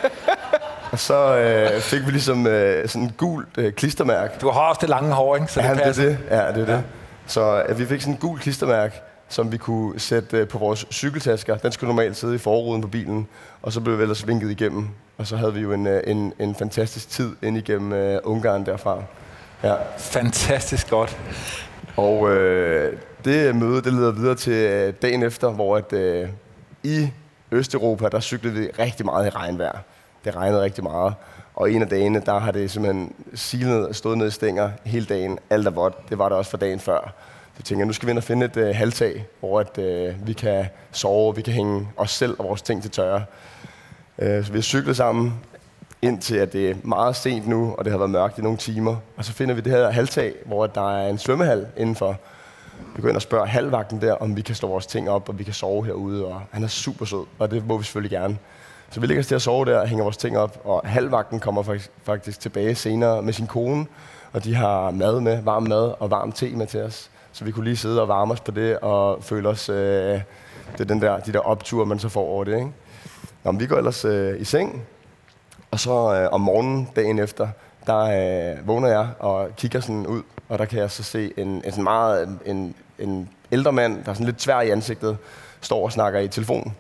og 0.92 1.00
så 1.00 1.38
øh, 1.38 1.82
fik 1.82 2.06
vi 2.06 2.12
ligesom 2.12 2.48
øh, 2.48 2.88
sådan 2.90 3.02
en 3.02 3.14
gul 3.18 3.46
øh, 3.58 3.74
klistermærke. 3.74 4.34
Du 4.42 4.50
har 4.50 4.62
også 4.62 4.80
det 4.82 4.90
lange 4.90 5.14
hår, 5.14 5.36
ikke? 5.36 5.52
Så 5.52 5.62
det 5.62 5.68
ja, 5.68 5.74
passer. 5.74 6.04
det 6.04 6.18
er 6.30 6.46
det. 6.46 6.58
Ja, 6.58 6.62
det 6.62 6.70
er 6.70 6.72
ja. 6.72 6.78
det. 6.78 6.84
Så 7.26 7.64
øh, 7.70 7.80
vi 7.80 7.86
fik 7.86 8.02
sådan 8.02 8.14
en 8.14 8.20
gul 8.20 8.40
klistermærke, 8.40 9.02
som 9.30 9.52
vi 9.52 9.58
kunne 9.58 10.00
sætte 10.00 10.38
øh, 10.38 10.48
på 10.48 10.58
vores 10.58 10.86
cykeltasker. 10.92 11.58
Den 11.58 11.72
skulle 11.72 11.88
normalt 11.88 12.18
sidde 12.18 12.36
i 12.36 12.38
forruden 12.38 12.82
på 12.82 12.88
bilen, 12.88 13.28
og 13.62 13.74
så 13.74 13.82
blev 13.82 13.98
vi 13.98 14.02
ellers 14.02 14.28
vinket 14.28 14.52
igennem. 14.52 14.88
Og 15.18 15.28
så 15.28 15.38
havde 15.38 15.54
vi 15.54 15.60
jo 15.60 15.74
en, 15.74 15.88
øh, 15.88 16.04
en, 16.08 16.34
en 16.40 16.56
fantastisk 16.56 17.10
tid 17.10 17.36
ind 17.42 17.58
igennem 17.58 17.94
øh, 17.94 18.20
Ungarn 18.24 18.66
derfra. 18.66 19.04
Ja. 19.64 19.76
Fantastisk 19.98 20.90
godt. 20.90 21.18
Og 21.98 22.30
øh, 22.30 22.98
det 23.26 23.56
møde, 23.56 23.82
det 23.82 23.94
leder 23.94 24.12
videre 24.12 24.36
til 24.36 24.54
øh, 24.54 24.94
dagen 25.02 25.24
efter, 25.24 25.50
hvor 25.50 25.78
at, 25.78 25.94
øh, 25.94 26.30
i 26.84 27.10
Østeuropa, 27.52 28.10
der 28.10 28.20
cyklede 28.20 28.56
vi 28.56 28.70
rigtig 28.80 29.06
meget 29.06 29.28
i 29.28 29.30
regnvejr. 29.30 29.80
Det 30.26 30.36
regnede 30.36 30.62
rigtig 30.62 30.84
meget. 30.84 31.14
Og 31.56 31.72
en 31.72 31.82
af 31.82 31.88
dagene, 31.88 32.22
der 32.26 32.40
har 32.40 32.52
det 32.52 32.72
simpelthen 32.72 33.14
silet 33.36 33.88
og 33.88 33.96
stået 33.96 34.18
ned 34.18 34.28
i 34.28 34.32
stænger 34.32 34.72
hele 34.84 35.06
dagen. 35.06 35.40
Alt 35.50 35.68
er 35.68 35.72
vådt. 35.72 36.10
Det 36.10 36.18
var 36.18 36.30
det 36.30 36.38
også 36.38 36.52
for 36.52 36.58
dagen 36.58 36.80
før. 36.80 37.14
Så 37.58 37.64
tænker 37.64 37.86
nu 37.86 37.94
skal 37.94 38.08
vi 38.08 38.12
ind 38.12 38.18
og 38.18 38.24
finde 38.24 38.46
et 38.46 38.58
øh, 38.58 38.76
halvtag, 38.76 39.26
hvor 39.40 39.60
at, 39.60 39.78
øh, 39.78 40.28
vi 40.28 40.34
kan 40.34 40.66
sove, 40.92 41.36
vi 41.36 41.42
kan 41.42 41.54
hænge 41.54 41.88
os 41.98 42.12
selv 42.12 42.36
og 42.40 42.46
vores 42.46 42.62
ting 42.62 42.82
til 42.82 42.92
tørre. 42.92 43.24
Øh, 44.20 44.46
så 44.46 44.52
vi 44.52 44.58
har 44.58 44.64
cyklet 44.64 44.98
sammen 44.98 45.34
indtil 46.02 46.36
at 46.36 46.54
det 46.54 46.70
er 46.70 46.76
meget 46.84 47.16
sent 47.16 47.48
nu, 47.48 47.76
og 47.78 47.86
det 47.86 47.92
har 47.92 47.98
været 47.98 48.10
mørkt 48.10 48.38
i 48.38 48.42
nogle 48.42 48.58
timer. 48.58 48.96
Og 49.18 49.26
så 49.26 49.34
finder 49.34 49.56
vi 49.56 49.62
det 49.62 49.72
her 49.72 49.92
halvtag, 49.92 50.34
hvor 50.46 50.68
der 50.68 50.98
er 50.98 51.10
en 51.10 51.18
svømmehal 51.18 51.68
indenfor. 51.78 52.18
Vi 52.96 53.02
går 53.02 53.10
ind 53.10 53.16
og 53.16 53.22
spørger 53.22 53.46
halvvagten 53.46 54.02
der, 54.02 54.14
om 54.14 54.36
vi 54.38 54.42
kan 54.42 54.56
slå 54.56 54.70
vores 54.70 54.86
ting 54.86 55.10
op, 55.10 55.30
og 55.30 55.40
vi 55.40 55.44
kan 55.44 55.54
sove 55.54 55.86
herude. 55.86 56.26
Og 56.26 56.42
han 56.52 56.64
er 56.64 56.68
super 56.68 57.06
sød, 57.06 57.26
og 57.40 57.52
det 57.52 57.68
må 57.68 57.78
vi 57.78 57.84
selvfølgelig 57.84 58.12
gerne. 58.12 58.38
Så 58.90 59.00
vi 59.00 59.08
ligger 59.08 59.22
os 59.22 59.28
til 59.28 59.36
at 59.36 59.42
sove 59.42 59.66
der 59.66 59.80
og 59.80 59.88
hænger 59.88 60.04
vores 60.04 60.18
ting 60.18 60.38
op, 60.38 60.62
og 60.64 60.82
halvvagten 60.86 61.40
kommer 61.40 61.64
faktisk, 61.64 61.92
faktisk 62.04 62.40
tilbage 62.40 62.76
senere 62.76 63.22
med 63.22 63.34
sin 63.34 63.48
kone, 63.48 63.86
og 64.34 64.44
de 64.44 64.56
har 64.56 64.92
mad 64.92 65.20
med, 65.20 65.42
varm 65.42 65.64
mad 65.64 65.94
og 66.00 66.12
varm 66.12 66.32
te 66.32 66.50
med 66.56 66.68
til 66.68 66.82
os. 66.82 67.10
Så 67.32 67.46
vi 67.46 67.52
kunne 67.52 67.64
lige 67.64 67.78
sidde 67.78 68.02
og 68.02 68.08
varme 68.08 68.34
os 68.34 68.42
på 68.42 68.52
det 68.52 68.80
og 68.80 69.24
føle 69.24 69.50
os, 69.50 69.70
øh, 69.70 69.76
det 70.72 70.80
er 70.80 70.84
den 70.84 71.02
der, 71.02 71.20
de 71.20 71.34
der 71.34 71.40
opture, 71.40 71.86
man 71.86 72.00
så 72.00 72.10
får 72.10 72.22
over 72.22 72.44
det. 72.44 72.56
Ikke? 72.56 72.72
Nå, 73.44 73.52
vi 73.52 73.66
går 73.66 73.78
ellers 73.78 74.06
øh, 74.06 74.42
i 74.42 74.44
seng, 74.44 74.84
og 75.72 75.80
så 75.80 75.92
øh, 75.92 76.30
om 76.32 76.42
morgenen, 76.42 76.90
dagen 76.96 77.20
efter, 77.20 77.48
der 77.88 78.00
øh, 78.00 78.68
vågner 78.68 78.88
jeg 78.88 79.08
og 79.20 79.56
kigger 79.56 79.80
sådan 79.80 80.08
ud, 80.08 80.22
og 80.52 80.60
der 80.60 80.66
kan 80.66 80.80
jeg 80.80 80.92
så 80.92 81.04
se 81.04 81.34
en, 81.38 81.48
en, 81.48 81.64
sådan 81.64 81.84
meget, 81.84 82.40
en, 82.46 82.76
en 83.00 83.30
ældre 83.52 83.72
mand, 83.72 84.04
der 84.04 84.10
er 84.10 84.14
sådan 84.14 84.26
lidt 84.26 84.38
tvær 84.38 84.62
i 84.62 84.70
ansigtet, 84.70 85.18
står 85.62 85.84
og 85.84 85.92
snakker 85.92 86.20
i 86.20 86.28
telefonen. 86.28 86.76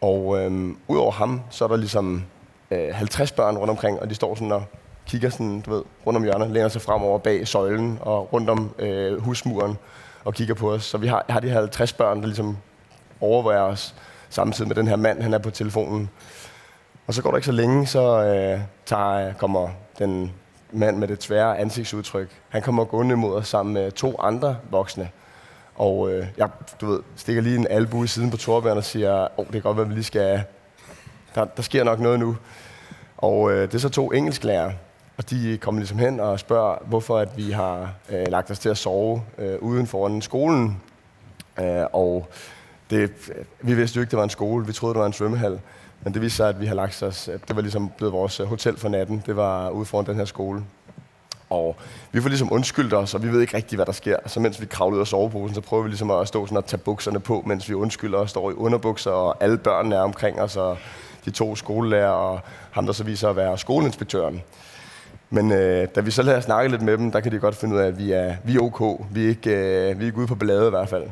Og 0.00 0.38
øhm, 0.38 0.78
udover 0.88 1.12
ham, 1.12 1.40
så 1.50 1.64
er 1.64 1.68
der 1.68 1.76
ligesom 1.76 2.24
øh, 2.70 2.94
50 2.94 3.32
børn 3.32 3.56
rundt 3.56 3.70
omkring, 3.70 4.00
og 4.00 4.10
de 4.10 4.14
står 4.14 4.34
sådan 4.34 4.52
og 4.52 4.64
kigger 5.06 5.30
sådan, 5.30 5.60
du 5.60 5.70
ved, 5.70 5.82
rundt 6.06 6.16
om 6.16 6.22
hjørnet, 6.22 6.50
læner 6.50 6.68
sig 6.68 6.82
fremover 6.82 7.18
bag 7.18 7.48
søjlen 7.48 7.98
og 8.00 8.32
rundt 8.32 8.50
om 8.50 8.74
øh, 8.78 9.22
husmuren 9.22 9.78
og 10.24 10.34
kigger 10.34 10.54
på 10.54 10.72
os. 10.72 10.84
Så 10.84 10.98
vi 10.98 11.06
har, 11.06 11.24
har 11.28 11.40
de 11.40 11.48
her 11.48 11.60
50 11.60 11.92
børn, 11.92 12.20
der 12.20 12.26
ligesom 12.26 12.56
overvejer 13.20 13.62
os 13.62 13.94
samtidig 14.30 14.68
med 14.68 14.76
den 14.76 14.88
her 14.88 14.96
mand, 14.96 15.22
han 15.22 15.34
er 15.34 15.38
på 15.38 15.50
telefonen. 15.50 16.10
Og 17.06 17.14
så 17.14 17.22
går 17.22 17.30
der 17.30 17.36
ikke 17.36 17.46
så 17.46 17.52
længe, 17.52 17.86
så 17.86 18.24
øh, 18.24 18.60
tager, 18.86 19.32
kommer 19.32 19.68
den 19.98 20.32
mand 20.72 20.96
med 20.96 21.08
det 21.08 21.18
tvære 21.18 21.58
ansigtsudtryk. 21.58 22.40
Han 22.48 22.62
kommer 22.62 22.84
gående 22.84 23.16
mod 23.16 23.34
os 23.34 23.48
sammen 23.48 23.74
med 23.74 23.92
to 23.92 24.16
andre 24.18 24.56
voksne. 24.70 25.10
Og 25.74 26.12
øh, 26.12 26.26
jeg 26.36 26.48
du 26.80 26.86
ved, 26.86 27.00
stikker 27.16 27.42
lige 27.42 27.56
en 27.56 27.66
albu 27.70 28.04
i 28.04 28.06
siden 28.06 28.30
på 28.30 28.36
Torbjørn 28.36 28.76
og 28.76 28.84
siger, 28.84 29.40
åh, 29.40 29.44
det 29.44 29.52
kan 29.52 29.62
godt 29.62 29.76
være, 29.76 29.88
vi 29.88 29.94
lige 29.94 30.04
skal... 30.04 30.42
Der, 31.34 31.44
der 31.44 31.62
sker 31.62 31.84
nok 31.84 32.00
noget 32.00 32.20
nu. 32.20 32.36
Og 33.16 33.52
øh, 33.52 33.62
det 33.62 33.74
er 33.74 33.78
så 33.78 33.88
to 33.88 34.12
engelsklærere, 34.12 34.72
og 35.16 35.30
de 35.30 35.58
kommer 35.60 35.78
ligesom 35.80 35.98
hen 35.98 36.20
og 36.20 36.40
spørger, 36.40 36.76
hvorfor 36.86 37.18
at 37.18 37.36
vi 37.36 37.50
har 37.50 37.92
øh, 38.10 38.26
lagt 38.28 38.50
os 38.50 38.58
til 38.58 38.68
at 38.68 38.78
sove 38.78 39.22
øh, 39.38 39.58
uden 39.60 39.86
foran 39.86 40.22
skolen. 40.22 40.82
Øh, 41.60 41.84
og 41.92 42.28
det, 42.90 43.00
øh, 43.00 43.44
vi 43.60 43.74
vidste 43.74 43.96
jo 43.96 44.00
ikke, 44.00 44.10
det 44.10 44.16
var 44.16 44.24
en 44.24 44.30
skole. 44.30 44.66
Vi 44.66 44.72
troede, 44.72 44.94
det 44.94 45.00
var 45.00 45.06
en 45.06 45.12
svømmehal. 45.12 45.60
Men 46.02 46.14
det 46.14 46.22
viste 46.22 46.36
sig, 46.36 46.48
at 46.48 46.60
vi 46.60 46.66
har 46.66 46.74
lagt 46.74 47.02
os, 47.02 47.28
at 47.28 47.40
det 47.48 47.56
var 47.56 47.62
ligesom 47.62 47.90
blevet 47.96 48.12
vores 48.12 48.40
øh, 48.40 48.46
hotel 48.46 48.76
for 48.76 48.88
natten. 48.88 49.22
Det 49.26 49.36
var 49.36 49.70
ude 49.70 49.84
foran 49.84 50.06
den 50.06 50.16
her 50.16 50.24
skole. 50.24 50.64
Og 51.50 51.76
vi 52.12 52.20
får 52.20 52.28
ligesom 52.28 52.52
undskyldt 52.52 52.94
os, 52.94 53.14
og 53.14 53.22
vi 53.22 53.28
ved 53.28 53.40
ikke 53.40 53.56
rigtigt, 53.56 53.76
hvad 53.76 53.86
der 53.86 53.92
sker. 53.92 54.16
Så 54.26 54.40
mens 54.40 54.60
vi 54.60 54.66
kravler 54.66 54.96
ud 54.96 55.00
af 55.00 55.06
soveposen, 55.06 55.54
så 55.54 55.60
prøver 55.60 55.82
vi 55.82 55.88
ligesom 55.88 56.10
at 56.10 56.28
stå 56.28 56.46
sådan 56.46 56.58
og 56.58 56.66
tage 56.66 56.78
bukserne 56.78 57.20
på, 57.20 57.42
mens 57.46 57.68
vi 57.68 57.74
undskylder 57.74 58.18
og 58.18 58.28
står 58.28 58.50
i 58.50 58.54
underbukser, 58.54 59.10
og 59.10 59.36
alle 59.40 59.58
børnene 59.58 59.94
er 59.94 60.00
omkring 60.00 60.40
os, 60.40 60.56
og 60.56 60.78
de 61.24 61.30
to 61.30 61.56
skolelærer, 61.56 62.10
og 62.10 62.40
ham, 62.70 62.86
der 62.86 62.92
så 62.92 63.04
viser 63.04 63.28
at 63.28 63.36
være 63.36 63.58
skoleinspektøren. 63.58 64.42
Men 65.30 65.52
øh, 65.52 65.88
da 65.94 66.00
vi 66.00 66.10
så 66.10 66.22
lader 66.22 66.40
snakke 66.40 66.70
lidt 66.70 66.82
med 66.82 66.98
dem, 66.98 67.12
der 67.12 67.20
kan 67.20 67.32
de 67.32 67.38
godt 67.38 67.56
finde 67.56 67.74
ud 67.74 67.80
af, 67.80 67.86
at 67.86 67.98
vi 67.98 68.12
er, 68.12 68.34
vi 68.44 68.56
er 68.56 68.60
ok. 68.60 69.06
Vi 69.10 69.24
er 69.24 69.28
ikke, 69.28 69.50
øh, 69.50 69.98
vi 69.98 70.04
er 70.04 70.06
ikke 70.06 70.18
ude 70.18 70.26
på 70.26 70.34
ballade 70.34 70.66
i 70.66 70.70
hvert 70.70 70.88
fald. 70.88 71.04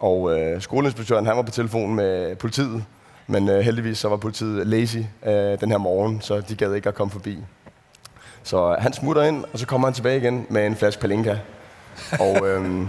Og 0.00 0.38
øh, 0.38 0.60
skoleinspektøren, 0.60 1.26
han 1.26 1.36
var 1.36 1.42
på 1.42 1.50
telefon 1.50 1.94
med 1.94 2.36
politiet, 2.36 2.84
men 3.30 3.48
øh, 3.48 3.60
heldigvis 3.60 3.98
så 3.98 4.08
var 4.08 4.16
politiet 4.16 4.66
lazy 4.66 4.98
øh, 5.26 5.60
den 5.60 5.70
her 5.70 5.78
morgen, 5.78 6.20
så 6.20 6.40
de 6.40 6.56
gad 6.56 6.74
ikke 6.74 6.88
at 6.88 6.94
komme 6.94 7.10
forbi. 7.10 7.38
Så 8.42 8.76
han 8.78 8.92
smutter 8.92 9.22
ind, 9.22 9.44
og 9.52 9.58
så 9.58 9.66
kommer 9.66 9.86
han 9.88 9.94
tilbage 9.94 10.16
igen 10.18 10.46
med 10.48 10.66
en 10.66 10.76
flaske 10.76 11.00
palinka. 11.00 11.36
Og 12.20 12.36
øhm, 12.48 12.88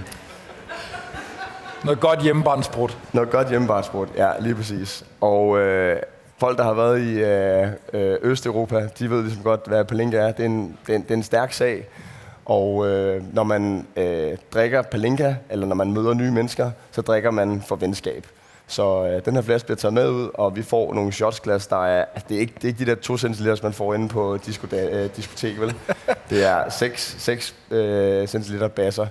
Noget 1.84 2.00
godt 2.00 2.22
hjemmebarnsbrud. 2.22 2.90
noget 3.14 3.30
godt 3.30 3.50
hjemmebarnsbrud, 3.50 4.08
ja, 4.18 4.32
lige 4.40 4.56
præcis. 4.56 5.06
Og 5.22 5.58
øh, 5.60 6.00
folk, 6.38 6.58
der 6.58 6.64
har 6.64 6.74
været 6.74 7.02
i 7.02 7.20
øh, 7.20 7.68
øh, 7.94 8.18
Østeuropa, 8.22 8.88
de 9.00 9.10
ved 9.10 9.22
ligesom 9.24 9.44
godt, 9.44 9.62
hvad 9.68 9.86
palinka 9.86 10.18
er. 10.18 10.32
Det 10.32 10.40
er 10.46 10.50
en, 10.50 10.78
det 10.88 10.94
er 10.94 10.96
en, 10.98 11.04
det 11.04 11.12
er 11.12 11.16
en 11.16 11.24
stærk 11.24 11.54
sag. 11.54 11.88
Og 12.46 12.88
øh, 12.88 13.24
når 13.34 13.44
man 13.44 13.88
øh, 13.96 14.38
drikker 14.54 14.82
palinka, 14.82 15.36
eller 15.50 15.66
når 15.66 15.76
man 15.76 15.94
møder 15.94 16.14
nye 16.14 16.32
mennesker, 16.32 16.72
så 16.92 17.02
drikker 17.02 17.32
man 17.32 17.64
for 17.68 17.76
venskab. 17.76 18.26
Så 18.70 19.06
øh, 19.06 19.26
den 19.26 19.36
her 19.36 19.42
flaske 19.42 19.66
bliver 19.66 19.78
taget 19.78 19.94
med 19.94 20.10
ud, 20.10 20.30
og 20.34 20.56
vi 20.56 20.64
får 20.64 20.94
nogle 20.94 21.12
shotsglas, 21.12 21.68
der 21.68 21.86
er... 21.86 22.06
Altså, 22.14 22.26
det, 22.30 22.38
er 22.38 22.40
ikke, 22.40 22.54
det 22.56 22.64
er 22.64 22.68
ikke 22.68 22.86
de 22.86 22.86
der 22.86 22.96
2 22.96 23.18
centiliter, 23.18 23.56
man 23.64 23.74
får 23.74 23.94
inde 23.94 24.10
på 24.10 24.38
disko, 24.46 24.68
øh, 24.76 25.10
diskotek, 25.16 25.60
vel? 25.60 25.74
Det 26.30 26.46
er 26.46 26.70
6, 26.70 27.16
6 27.20 27.56
øh, 27.72 28.28
centiliter 28.28 28.68
basser. 28.68 29.08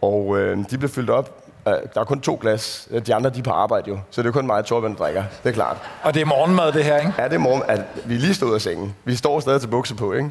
Og 0.00 0.38
øh, 0.38 0.58
de 0.70 0.78
bliver 0.78 0.88
fyldt 0.88 1.10
op. 1.10 1.44
Øh, 1.68 1.74
der 1.94 2.00
er 2.00 2.04
kun 2.04 2.20
to 2.20 2.38
glas. 2.40 2.88
De 3.06 3.14
andre, 3.14 3.30
de 3.30 3.38
er 3.38 3.42
på 3.42 3.50
arbejde 3.50 3.90
jo. 3.90 3.98
Så 4.10 4.22
det 4.22 4.28
er 4.28 4.32
kun 4.32 4.46
mig 4.46 4.56
og 4.56 4.64
Torben, 4.64 4.92
der 4.92 4.98
drikker. 4.98 5.24
Det 5.42 5.48
er 5.48 5.54
klart. 5.54 5.76
Og 6.02 6.14
det 6.14 6.20
er 6.20 6.26
morgenmad, 6.26 6.72
det 6.72 6.84
her, 6.84 6.98
ikke? 6.98 7.12
Ja, 7.18 7.24
det 7.24 7.34
er 7.34 7.38
morgen, 7.38 7.62
at 7.68 7.80
vi 8.04 8.14
er 8.14 8.18
lige 8.18 8.34
stået 8.34 8.54
af 8.54 8.60
sengen. 8.60 8.94
Vi 9.04 9.16
står 9.16 9.40
stadig 9.40 9.60
til 9.60 9.68
bukser 9.68 9.96
på, 9.96 10.12
ikke? 10.12 10.30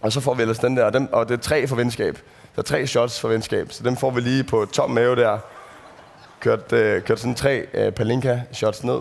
Og 0.00 0.12
så 0.12 0.20
får 0.20 0.34
vi 0.34 0.42
ellers 0.42 0.58
den 0.58 0.76
der, 0.76 0.84
og, 0.84 0.92
dem, 0.92 1.08
og 1.12 1.28
det 1.28 1.34
er 1.34 1.42
tre 1.42 1.66
for 1.66 1.76
venskab. 1.76 2.18
Der 2.56 2.62
er 2.62 2.64
tre 2.64 2.86
shots 2.86 3.20
for 3.20 3.28
venskab, 3.28 3.72
så 3.72 3.84
dem 3.84 3.96
får 3.96 4.10
vi 4.10 4.20
lige 4.20 4.44
på 4.44 4.66
tom 4.72 4.90
mave 4.90 5.16
der. 5.16 5.38
Kørt, 6.44 6.72
øh, 6.72 7.02
kørt 7.02 7.20
sådan 7.20 7.34
tre 7.34 7.66
øh, 7.74 7.92
palinka 7.92 8.40
shots 8.52 8.84
ned. 8.84 9.00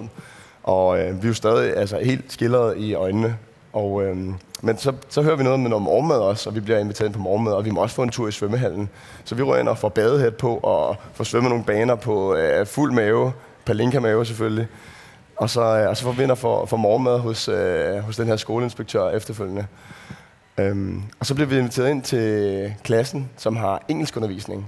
Og 0.63 1.00
øh, 1.00 1.21
vi 1.21 1.27
er 1.27 1.29
jo 1.29 1.33
stadig 1.33 1.77
altså, 1.77 2.00
helt 2.00 2.33
skilleret 2.33 2.77
i 2.77 2.93
øjnene. 2.93 3.38
Og, 3.73 4.03
øh, 4.03 4.17
men 4.62 4.77
så, 4.77 4.93
så 5.09 5.21
hører 5.21 5.35
vi 5.35 5.43
noget 5.43 5.59
med 5.59 5.69
noget 5.69 5.83
morgenmad 5.83 6.17
også, 6.17 6.50
og 6.50 6.55
vi 6.55 6.59
bliver 6.59 6.79
inviteret 6.79 7.07
ind 7.07 7.13
på 7.13 7.19
morgenmad, 7.19 7.53
og 7.53 7.65
vi 7.65 7.69
må 7.69 7.81
også 7.81 7.95
få 7.95 8.03
en 8.03 8.09
tur 8.09 8.27
i 8.27 8.31
svømmehallen. 8.31 8.89
Så 9.23 9.35
vi 9.35 9.43
rører 9.43 9.59
ind 9.59 9.69
og 9.69 9.77
får 9.77 9.89
badehæt 9.89 10.35
på, 10.35 10.57
og 10.57 10.95
får 11.13 11.23
svømmet 11.23 11.50
nogle 11.50 11.63
baner 11.63 11.95
på 11.95 12.35
øh, 12.35 12.65
fuld 12.65 12.91
mave, 12.91 13.31
palinka-mave 13.65 14.25
selvfølgelig. 14.25 14.67
Og 15.35 15.50
så, 15.50 15.62
øh, 15.62 15.89
og 15.89 15.97
så 15.97 16.03
får 16.03 16.12
vi 16.12 16.23
ind 16.23 16.31
og 16.31 16.38
får, 16.38 16.65
får 16.65 16.77
morgenmad 16.77 17.19
hos, 17.19 17.47
øh, 17.47 17.97
hos 17.97 18.15
den 18.15 18.27
her 18.27 18.35
skoleinspektør 18.35 19.09
efterfølgende. 19.09 19.65
Øhm, 20.57 21.01
og 21.19 21.25
så 21.25 21.35
bliver 21.35 21.47
vi 21.47 21.57
inviteret 21.57 21.89
ind 21.89 22.01
til 22.01 22.73
klassen, 22.83 23.29
som 23.38 23.55
har 23.55 23.81
engelskundervisning. 23.88 24.67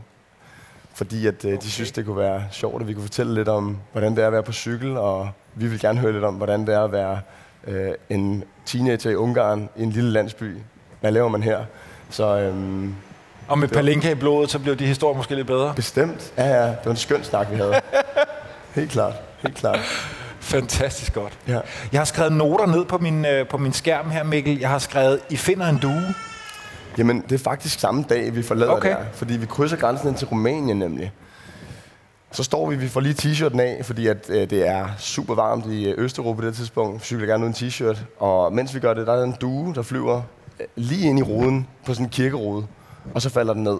Fordi 0.95 1.27
at, 1.27 1.45
øh, 1.45 1.61
de 1.61 1.71
synes, 1.71 1.91
det 1.91 2.05
kunne 2.05 2.17
være 2.17 2.43
sjovt, 2.51 2.81
at 2.81 2.87
vi 2.87 2.93
kunne 2.93 3.03
fortælle 3.03 3.33
lidt 3.33 3.47
om, 3.47 3.77
hvordan 3.91 4.15
det 4.15 4.23
er 4.23 4.27
at 4.27 4.33
være 4.33 4.43
på 4.43 4.51
cykel, 4.53 4.97
og 4.97 5.29
vi 5.55 5.67
vil 5.67 5.79
gerne 5.79 5.99
høre 5.99 6.11
lidt 6.11 6.23
om, 6.23 6.33
hvordan 6.33 6.67
det 6.67 6.75
er 6.75 6.83
at 6.83 6.91
være 6.91 7.19
øh, 7.67 7.91
en 8.09 8.43
teenager 8.65 9.09
i 9.09 9.15
Ungarn 9.15 9.69
i 9.77 9.83
en 9.83 9.89
lille 9.91 10.11
landsby. 10.11 10.57
Hvad 11.01 11.11
laver 11.11 11.27
man 11.27 11.43
her? 11.43 11.59
Så 12.09 12.37
øhm, 12.39 12.95
Og 13.47 13.59
med 13.59 13.67
palinka 13.67 14.11
i 14.11 14.15
blodet, 14.15 14.51
så 14.51 14.59
blev 14.59 14.75
de 14.75 14.85
historier 14.85 15.17
måske 15.17 15.35
lidt 15.35 15.47
bedre. 15.47 15.73
bestemt, 15.75 16.33
ja, 16.37 16.47
ja, 16.47 16.67
det 16.67 16.77
var 16.85 16.91
en 16.91 16.97
skøn 16.97 17.23
snak, 17.23 17.51
vi 17.51 17.55
havde. 17.55 17.73
Helt 18.75 18.91
klart, 18.91 19.13
helt 19.41 19.55
klart. 19.55 19.79
Fantastisk 20.39 21.13
godt. 21.13 21.33
Ja. 21.47 21.59
Jeg 21.91 21.99
har 21.99 22.05
skrevet 22.05 22.31
noter 22.31 22.65
ned 22.65 22.85
på 22.85 22.97
min, 22.97 23.25
øh, 23.25 23.47
på 23.47 23.57
min 23.57 23.73
skærm 23.73 24.09
her, 24.09 24.23
Mikkel. 24.23 24.59
Jeg 24.59 24.69
har 24.69 24.79
skrevet, 24.79 25.19
I 25.29 25.35
finder 25.37 25.67
en 25.67 25.77
due. 25.77 26.13
Jamen, 26.97 27.21
det 27.29 27.31
er 27.31 27.43
faktisk 27.43 27.79
samme 27.79 28.05
dag, 28.09 28.35
vi 28.35 28.43
forlader 28.43 28.71
Okay. 28.71 28.89
der. 28.89 28.97
Fordi 29.13 29.37
vi 29.37 29.45
krydser 29.45 29.77
grænsen 29.77 30.07
ind 30.07 30.15
til 30.17 30.27
Rumænien 30.27 30.79
nemlig. 30.79 31.11
Så 32.31 32.43
står 32.43 32.69
vi, 32.69 32.75
vi 32.75 32.87
får 32.87 32.99
lige 32.99 33.13
t-shirten 33.21 33.59
af, 33.59 33.81
fordi 33.85 34.07
at, 34.07 34.29
øh, 34.29 34.49
det 34.49 34.67
er 34.67 34.87
super 34.97 35.35
varmt 35.35 35.65
i 35.65 35.89
øh, 35.89 35.93
Østeuropa 35.97 36.41
på 36.41 36.47
det 36.47 36.55
tidspunkt. 36.55 36.95
Vi 36.95 37.05
cykler 37.05 37.27
gerne 37.27 37.43
uden 37.43 37.53
t-shirt. 37.53 37.97
Og 38.19 38.53
mens 38.53 38.75
vi 38.75 38.79
gør 38.79 38.93
det, 38.93 39.07
der 39.07 39.13
er 39.13 39.23
en 39.23 39.35
due, 39.41 39.75
der 39.75 39.81
flyver 39.81 40.21
øh, 40.59 40.65
lige 40.75 41.09
ind 41.09 41.19
i 41.19 41.21
ruden 41.23 41.67
på 41.85 41.93
sådan 41.93 42.05
en 42.05 42.09
kirkerode. 42.09 42.65
Og 43.13 43.21
så 43.21 43.29
falder 43.29 43.53
den 43.53 43.63
ned. 43.63 43.77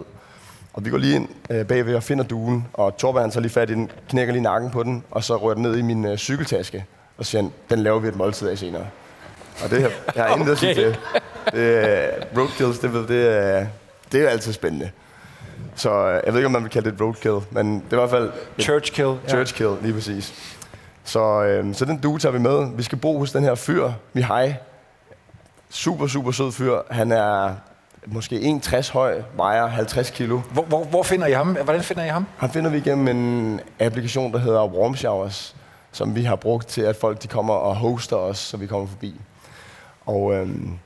Og 0.72 0.84
vi 0.84 0.90
går 0.90 0.98
lige 0.98 1.16
ind 1.16 1.28
øh, 1.50 1.66
bagved 1.66 1.94
og 1.94 2.02
finder 2.02 2.24
duen. 2.24 2.66
Og 2.72 2.96
Torben 2.96 3.20
han 3.20 3.30
tager 3.30 3.40
lige 3.42 3.52
fat 3.52 3.70
i 3.70 3.74
den, 3.74 3.90
knækker 4.08 4.32
lige 4.32 4.42
nakken 4.42 4.70
på 4.70 4.82
den, 4.82 5.04
og 5.10 5.24
så 5.24 5.36
rører 5.36 5.54
den 5.54 5.62
ned 5.62 5.76
i 5.76 5.82
min 5.82 6.04
øh, 6.04 6.16
cykeltaske. 6.16 6.84
Og 7.18 7.24
så 7.24 7.30
siger 7.30 7.48
den 7.70 7.78
laver 7.78 7.98
vi 7.98 8.08
et 8.08 8.16
måltid 8.16 8.48
af 8.48 8.58
senere. 8.58 8.86
Og 9.64 9.70
det 9.70 9.80
her, 9.80 9.90
jeg 10.14 10.24
har 10.24 10.36
intet 10.36 10.52
at 10.52 10.58
sige 10.58 10.70
Okay. 10.72 10.82
til. 10.82 10.96
Det, 11.52 11.84
er- 11.84 12.10
roadkills, 12.38 12.78
det, 12.78 12.92
ved, 12.92 13.06
det, 13.08 13.36
er, 13.36 13.66
det 14.12 14.18
er 14.18 14.22
jo 14.22 14.28
altid 14.28 14.52
spændende. 14.52 14.90
Så 15.74 15.90
øh, 15.90 16.20
jeg 16.26 16.32
ved 16.32 16.40
ikke, 16.40 16.46
om 16.46 16.52
man 16.52 16.62
vil 16.62 16.70
kalde 16.70 16.90
det 16.90 16.94
et 16.96 17.00
roadkill, 17.02 17.38
men 17.50 17.74
det 17.74 17.92
er 17.92 17.96
i 17.96 18.00
hvert 18.00 18.10
fald 18.10 18.32
et 18.58 18.64
Churchkill. 18.64 19.68
Ja. 19.68 19.74
lige 19.82 19.94
præcis. 19.94 20.34
Så, 21.04 21.42
øh, 21.42 21.74
så 21.74 21.84
den 21.84 21.98
due 21.98 22.18
tager 22.18 22.32
vi 22.32 22.38
med. 22.38 22.76
Vi 22.76 22.82
skal 22.82 22.98
bo 22.98 23.18
hos 23.18 23.32
den 23.32 23.44
her 23.44 23.54
fyr, 23.54 23.90
Mihai. 24.12 24.54
Super, 25.70 26.06
super 26.06 26.30
sød 26.30 26.52
fyr. 26.52 26.78
Han 26.90 27.12
er 27.12 27.54
måske 28.06 28.60
1,60 28.64 28.92
høj, 28.92 29.22
vejer 29.36 29.66
50 29.66 30.10
kilo. 30.10 30.40
Hvor, 30.52 30.62
hvor, 30.62 30.84
hvor 30.84 31.02
finder 31.02 31.26
I 31.26 31.32
ham? 31.32 31.56
Hvordan 31.64 31.82
finder 31.82 32.04
I 32.04 32.08
ham? 32.08 32.26
Han 32.36 32.50
finder 32.50 32.70
vi 32.70 32.78
igennem 32.78 33.08
en 33.08 33.60
applikation, 33.80 34.32
der 34.32 34.38
hedder 34.38 34.66
Warm 34.66 34.96
Showers, 34.96 35.56
som 35.92 36.14
vi 36.14 36.22
har 36.22 36.36
brugt 36.36 36.66
til, 36.68 36.82
at 36.82 36.96
folk 36.96 37.22
de 37.22 37.28
kommer 37.28 37.54
og 37.54 37.76
hoster 37.76 38.16
os, 38.16 38.38
så 38.38 38.56
vi 38.56 38.66
kommer 38.66 38.86
forbi. 38.86 39.20
Og 40.06 40.34
øhm, 40.34 40.78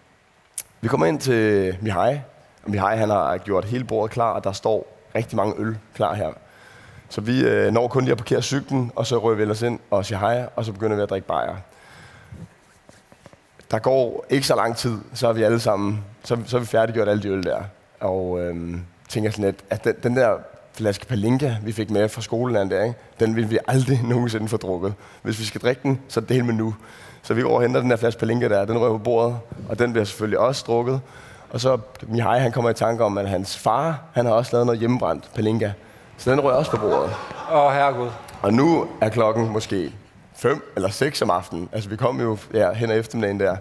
vi 0.80 0.88
kommer 0.88 1.06
ind 1.06 1.20
til 1.20 1.76
Mihai, 1.80 2.20
og 2.64 2.70
Mihai 2.70 2.96
han 2.96 3.10
har 3.10 3.38
gjort 3.38 3.64
hele 3.64 3.84
bordet 3.84 4.10
klar, 4.10 4.32
og 4.32 4.44
der 4.44 4.52
står 4.52 4.86
rigtig 5.14 5.36
mange 5.36 5.54
øl 5.58 5.78
klar 5.94 6.14
her. 6.14 6.30
Så 7.08 7.20
vi 7.20 7.44
øh, 7.44 7.72
når 7.72 7.88
kun 7.88 8.02
lige 8.02 8.12
at 8.12 8.18
parkere 8.18 8.42
cyklen, 8.42 8.92
og 8.96 9.06
så 9.06 9.18
rører 9.18 9.34
vi 9.34 9.42
ellers 9.42 9.62
ind 9.62 9.80
og 9.90 10.04
siger 10.06 10.18
hej, 10.18 10.48
og 10.56 10.64
så 10.64 10.72
begynder 10.72 10.96
vi 10.96 11.02
at 11.02 11.10
drikke 11.10 11.26
bajer. 11.26 11.56
Der 13.70 13.78
går 13.78 14.24
ikke 14.30 14.46
så 14.46 14.56
lang 14.56 14.76
tid, 14.76 14.98
så 15.14 15.28
er 15.28 15.32
vi 15.32 15.42
alle 15.42 15.60
sammen, 15.60 16.04
så, 16.24 16.38
så 16.46 16.56
er 16.56 16.60
vi 16.60 16.66
færdiggjort 16.66 17.08
alle 17.08 17.22
de 17.22 17.28
øl 17.28 17.42
der. 17.42 17.62
Og 18.00 18.40
øhm, 18.40 18.82
tænker 19.08 19.30
sådan 19.30 19.44
lidt, 19.44 19.64
at 19.70 19.84
den, 19.84 19.94
den 20.02 20.16
der 20.16 20.36
flaske 20.72 21.06
palinka, 21.06 21.54
vi 21.62 21.72
fik 21.72 21.90
med 21.90 22.08
fra 22.08 22.22
skolen 22.22 22.70
der, 22.70 22.82
ikke? 22.82 22.98
den 23.20 23.36
vil 23.36 23.50
vi 23.50 23.58
aldrig 23.68 24.00
nogensinde 24.08 24.48
få 24.48 24.56
drukket. 24.56 24.94
Hvis 25.22 25.40
vi 25.40 25.44
skal 25.44 25.60
drikke 25.60 25.80
den, 25.82 26.00
så 26.08 26.20
er 26.20 26.24
det 26.24 26.36
helt 26.36 26.46
med 26.46 26.54
nu. 26.54 26.74
Så 27.22 27.34
vi 27.34 27.42
går 27.42 27.56
og 27.56 27.62
henter 27.62 27.80
den 27.80 27.90
der 27.90 27.96
flaske 27.96 28.20
palinka 28.20 28.48
der, 28.48 28.64
den 28.64 28.78
rører 28.78 28.92
på 28.92 28.98
bordet, 28.98 29.38
og 29.68 29.78
den 29.78 29.92
bliver 29.92 30.04
selvfølgelig 30.04 30.38
også 30.38 30.64
drukket. 30.66 31.00
Og 31.50 31.60
så 31.60 31.78
Mihai, 32.02 32.38
han 32.38 32.52
kommer 32.52 32.70
i 32.70 32.74
tanke 32.74 33.04
om, 33.04 33.18
at 33.18 33.28
hans 33.28 33.58
far, 33.58 34.02
han 34.12 34.26
har 34.26 34.32
også 34.32 34.52
lavet 34.52 34.66
noget 34.66 34.80
hjemmebrændt 34.80 35.30
palinka. 35.34 35.72
Så 36.16 36.30
den 36.30 36.40
rører 36.40 36.56
også 36.56 36.70
på 36.70 36.76
bordet. 36.76 37.10
Åh, 37.52 37.64
oh, 37.64 37.72
herregud. 37.72 38.08
Og 38.42 38.52
nu 38.52 38.86
er 39.00 39.08
klokken 39.08 39.48
måske 39.52 39.92
5 40.36 40.72
eller 40.76 40.88
6 40.88 41.22
om 41.22 41.30
aftenen. 41.30 41.68
Altså, 41.72 41.90
vi 41.90 41.96
kom 41.96 42.20
jo 42.20 42.38
ja, 42.54 42.72
hen 42.72 42.90
ad 42.90 42.98
eftermiddagen 42.98 43.40
der. 43.40 43.56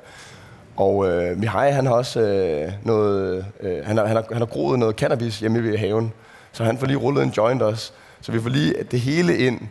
Og 0.75 1.09
øh, 1.09 1.37
Mihai, 1.37 1.71
han 1.71 1.85
har 1.85 1.93
også 1.93 2.19
øh, 2.21 2.71
noget... 2.83 3.45
Øh, 3.59 3.85
han, 3.85 3.97
har, 3.97 4.05
han, 4.05 4.15
har, 4.15 4.25
han 4.31 4.37
har 4.37 4.45
groet 4.45 4.79
noget 4.79 4.95
cannabis 4.95 5.39
hjemme 5.39 5.63
ved 5.63 5.77
haven. 5.77 6.13
Så 6.59 6.65
han 6.65 6.77
får 6.77 6.87
lige 6.87 6.97
rullet 6.97 7.23
en 7.23 7.29
joint 7.29 7.61
også. 7.61 7.91
Så 8.21 8.31
vi 8.31 8.41
får 8.41 8.49
lige 8.49 8.73
det 8.91 8.99
hele 8.99 9.37
ind. 9.37 9.61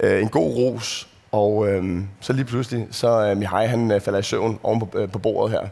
Øh, 0.00 0.22
en 0.22 0.28
god 0.28 0.54
ros. 0.56 1.08
Og 1.32 1.68
øh, 1.68 2.00
så 2.20 2.32
lige 2.32 2.44
pludselig, 2.44 2.88
så 2.90 3.30
øh, 3.30 3.36
Mihai, 3.36 3.66
han 3.66 3.90
øh, 3.90 4.00
falder 4.00 4.18
i 4.18 4.22
søvn 4.22 4.58
oven 4.62 4.80
på, 4.80 4.98
øh, 4.98 5.10
på 5.10 5.18
bordet 5.18 5.52
her. 5.52 5.68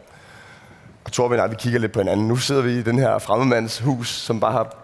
Og 1.05 1.11
Torben 1.11 1.39
og 1.39 1.43
jeg, 1.43 1.51
vi 1.51 1.55
kigger 1.59 1.79
lidt 1.79 1.91
på 1.91 1.99
hinanden. 1.99 2.27
Nu 2.27 2.35
sidder 2.35 2.61
vi 2.61 2.71
i 2.71 2.81
den 2.81 2.99
her 2.99 3.19
fremmedmands 3.19 3.79
hus, 3.79 4.09
som 4.09 4.39
bare 4.39 4.51
har 4.51 4.75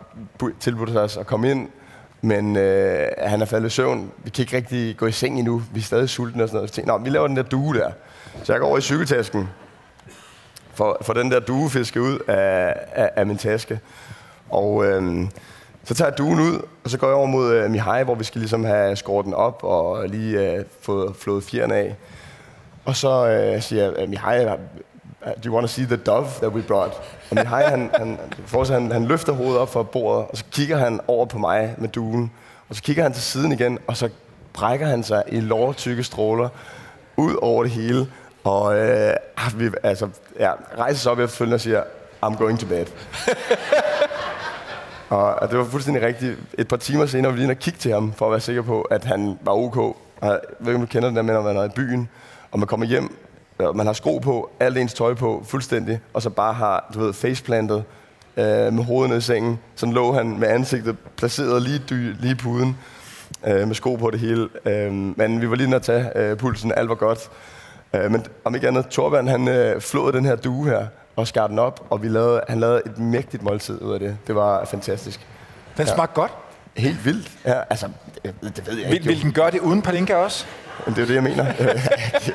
tilbudt 0.60 0.98
os 0.98 1.18
at 1.18 1.28
komme 1.28 1.52
ind. 1.52 1.70
Men 2.22 2.56
øh, 2.56 3.08
han 3.18 3.42
er 3.42 3.46
faldet 3.46 3.68
i 3.68 3.70
søvn. 3.70 4.12
Vi 4.24 4.30
kan 4.30 4.42
ikke 4.42 4.58
rigtig 4.58 4.98
gå 4.98 5.06
i 5.06 5.12
seng 5.12 5.40
endnu. 5.40 5.64
Vi 5.74 5.80
er 5.80 5.84
stadig 5.84 6.10
sultne 6.10 6.44
og 6.44 6.50
sådan 6.50 6.58
noget. 6.58 6.70
Så 6.70 6.76
tænkte, 6.76 6.92
Nå, 6.92 6.98
vi 6.98 7.10
laver 7.10 7.28
den 7.28 7.38
der 7.38 7.44
due 7.44 7.74
der. 7.74 7.92
Så 8.44 8.54
jeg 8.54 8.60
går 8.60 8.68
over 8.68 8.78
i 8.78 8.82
cykeltasken. 8.82 9.50
For, 10.74 10.98
for 11.02 11.14
den 11.14 11.32
der 11.32 11.40
duefiske 11.40 12.02
ud 12.02 12.20
af, 12.28 12.76
af, 12.92 13.10
af 13.16 13.26
min 13.26 13.38
taske. 13.38 13.80
Og 14.50 14.86
øh, 14.86 15.28
så 15.84 15.94
tager 15.94 16.10
jeg 16.10 16.18
duen 16.18 16.40
ud, 16.40 16.62
og 16.84 16.90
så 16.90 16.98
går 16.98 17.08
jeg 17.08 17.16
over 17.16 17.28
mod 17.28 17.54
øh, 17.54 17.72
Mihai, 17.72 18.04
hvor 18.04 18.16
vi 18.16 18.24
skal 18.24 18.40
ligesom 18.40 18.64
have 18.64 18.96
skåret 18.96 19.26
den 19.26 19.34
op 19.34 19.64
og 19.64 20.10
lige 20.10 20.52
øh, 20.52 20.66
få 20.82 21.14
flået 21.14 21.44
fjerne 21.44 21.76
af. 21.76 21.96
Og 22.86 22.96
så 22.96 23.28
øh, 23.28 23.62
siger 23.62 23.84
jeg, 23.84 24.10
Mihai, 24.10 24.44
øh, 24.44 24.52
do 25.44 25.46
you 25.46 25.54
want 25.54 25.68
to 25.68 25.74
see 25.74 25.86
the 25.86 25.96
dove 25.96 26.28
that 26.42 26.52
we 26.52 26.62
brought? 26.62 26.94
Og 27.30 27.36
Mihai, 27.36 27.64
han, 27.64 27.90
han, 27.94 28.20
fortsat, 28.46 28.82
han, 28.82 28.92
han 28.92 29.06
løfter 29.06 29.34
hovedet 29.34 29.58
op 29.58 29.74
fra 29.74 29.84
bordet, 29.84 30.26
og 30.30 30.38
så 30.38 30.44
kigger 30.52 30.78
han 30.78 31.00
over 31.08 31.26
på 31.26 31.38
mig 31.38 31.76
med 31.78 31.90
duen. 31.90 32.32
Og 32.70 32.76
så 32.76 32.84
kigger 32.84 33.04
han 33.04 33.14
til 33.14 33.24
siden 33.24 33.52
igen, 33.52 33.80
og 33.88 33.98
så 33.98 34.10
brækker 34.54 34.88
han 34.88 35.04
sig 35.04 35.24
i 35.28 35.40
lårtykke 35.40 36.04
stråler 36.04 36.50
ud 37.18 37.36
over 37.42 37.64
det 37.64 37.72
hele. 37.72 38.08
Og 38.44 38.78
øh, 38.78 39.14
ah, 39.38 39.60
vi, 39.60 39.70
altså, 39.84 40.10
ja, 40.40 40.52
rejser 40.78 41.00
sig 41.00 41.12
op 41.12 41.20
efterfølgende 41.20 41.56
og 41.56 41.62
siger, 41.62 41.84
I'm 42.26 42.38
going 42.38 42.60
to 42.60 42.68
bed. 42.68 42.86
og, 45.14 45.36
og 45.36 45.50
det 45.50 45.58
var 45.58 45.66
fuldstændig 45.66 46.04
rigtigt. 46.04 46.38
Et 46.58 46.68
par 46.68 46.78
timer 46.78 47.06
senere 47.06 47.26
var 47.26 47.32
vi 47.32 47.38
lige 47.38 47.44
inde 47.44 47.54
og 47.54 47.60
kigge 47.60 47.80
til 47.80 47.92
ham, 47.92 48.14
for 48.14 48.26
at 48.26 48.32
være 48.32 48.40
sikker 48.40 48.62
på, 48.62 48.82
at 48.82 49.04
han 49.04 49.38
var 49.42 49.52
ok. 49.52 49.78
Og 49.78 49.98
jeg 50.22 50.40
ved 50.60 50.68
ikke, 50.68 50.76
om 50.76 50.82
du 50.82 50.92
kender 50.92 51.10
det 51.10 51.16
der 51.16 51.22
med, 51.22 51.34
når 51.34 51.42
man 51.42 51.58
er 51.58 51.64
i 51.64 51.70
byen, 51.76 52.10
og 52.52 52.60
man 52.60 52.68
kommer 52.68 52.86
hjem, 52.86 53.16
og 53.60 53.76
man 53.76 53.86
har 53.86 53.94
sko 53.94 54.18
på, 54.18 54.50
alt 54.60 54.78
ens 54.78 54.94
tøj 54.94 55.14
på, 55.14 55.44
fuldstændig, 55.48 56.00
og 56.14 56.22
så 56.22 56.30
bare 56.30 56.54
har, 56.54 56.92
du 56.94 57.00
ved, 57.00 57.14
faceplantet 57.14 57.84
øh, 58.38 58.74
med 58.74 58.84
hovedet 58.84 59.10
ned 59.10 59.18
i 59.18 59.22
sengen. 59.22 59.60
Så 59.76 59.86
lå 59.86 60.14
han 60.14 60.40
med 60.40 60.48
ansigtet 60.48 60.98
placeret 61.18 61.62
lige, 61.62 61.82
dy, 61.90 62.16
lige 62.20 62.36
puden. 62.36 62.78
øh, 63.48 63.68
med 63.68 63.76
sko 63.76 63.96
på 63.96 64.12
det 64.12 64.20
hele. 64.20 64.50
Øh, 64.66 64.94
men 64.94 65.42
vi 65.42 65.50
var 65.50 65.56
lige 65.56 65.70
nødt 65.70 65.90
at 65.90 66.12
tage 66.14 66.32
øh, 66.32 66.38
pulsen, 66.38 66.72
alt 66.78 66.90
var 66.90 66.96
godt. 66.96 67.30
Øh, 67.94 68.12
men 68.12 68.26
om 68.46 68.56
ikke 68.56 68.68
andet, 68.68 68.88
Torvand, 68.88 69.30
han 69.30 69.48
øh, 69.48 69.82
flåede 69.82 70.18
den 70.18 70.26
her 70.26 70.36
due 70.36 70.66
her 70.66 70.88
og 71.16 71.28
skar 71.28 71.48
den 71.48 71.60
op, 71.60 71.80
og 71.90 72.04
vi 72.04 72.08
lavede, 72.08 72.42
han 72.50 72.60
lavede 72.60 72.82
et 72.86 72.98
mægtigt 73.00 73.44
måltid 73.44 73.82
ud 73.82 73.94
af 73.94 74.00
det. 74.00 74.18
Det 74.28 74.36
var 74.36 74.66
fantastisk. 74.66 75.20
Den 75.78 75.88
Ja. 75.88 75.94
smagte 75.94 76.16
godt. 76.16 76.32
Helt 76.78 77.06
vildt. 77.06 77.32
Ja, 77.46 77.54
altså, 77.70 77.88
det, 78.24 78.34
det 78.58 78.68
ved 78.68 78.78
jeg 78.78 78.86
Vil, 78.88 78.94
ikke. 78.94 79.06
vil 79.06 79.22
den 79.22 79.32
gøre 79.34 79.52
det 79.52 79.60
uden 79.60 79.82
palinka 79.82 80.16
også? 80.16 80.46
Men 80.86 80.96
det 80.96 81.02
er 81.02 81.06
det, 81.06 81.14
jeg 81.16 81.24
mener. 81.24 81.44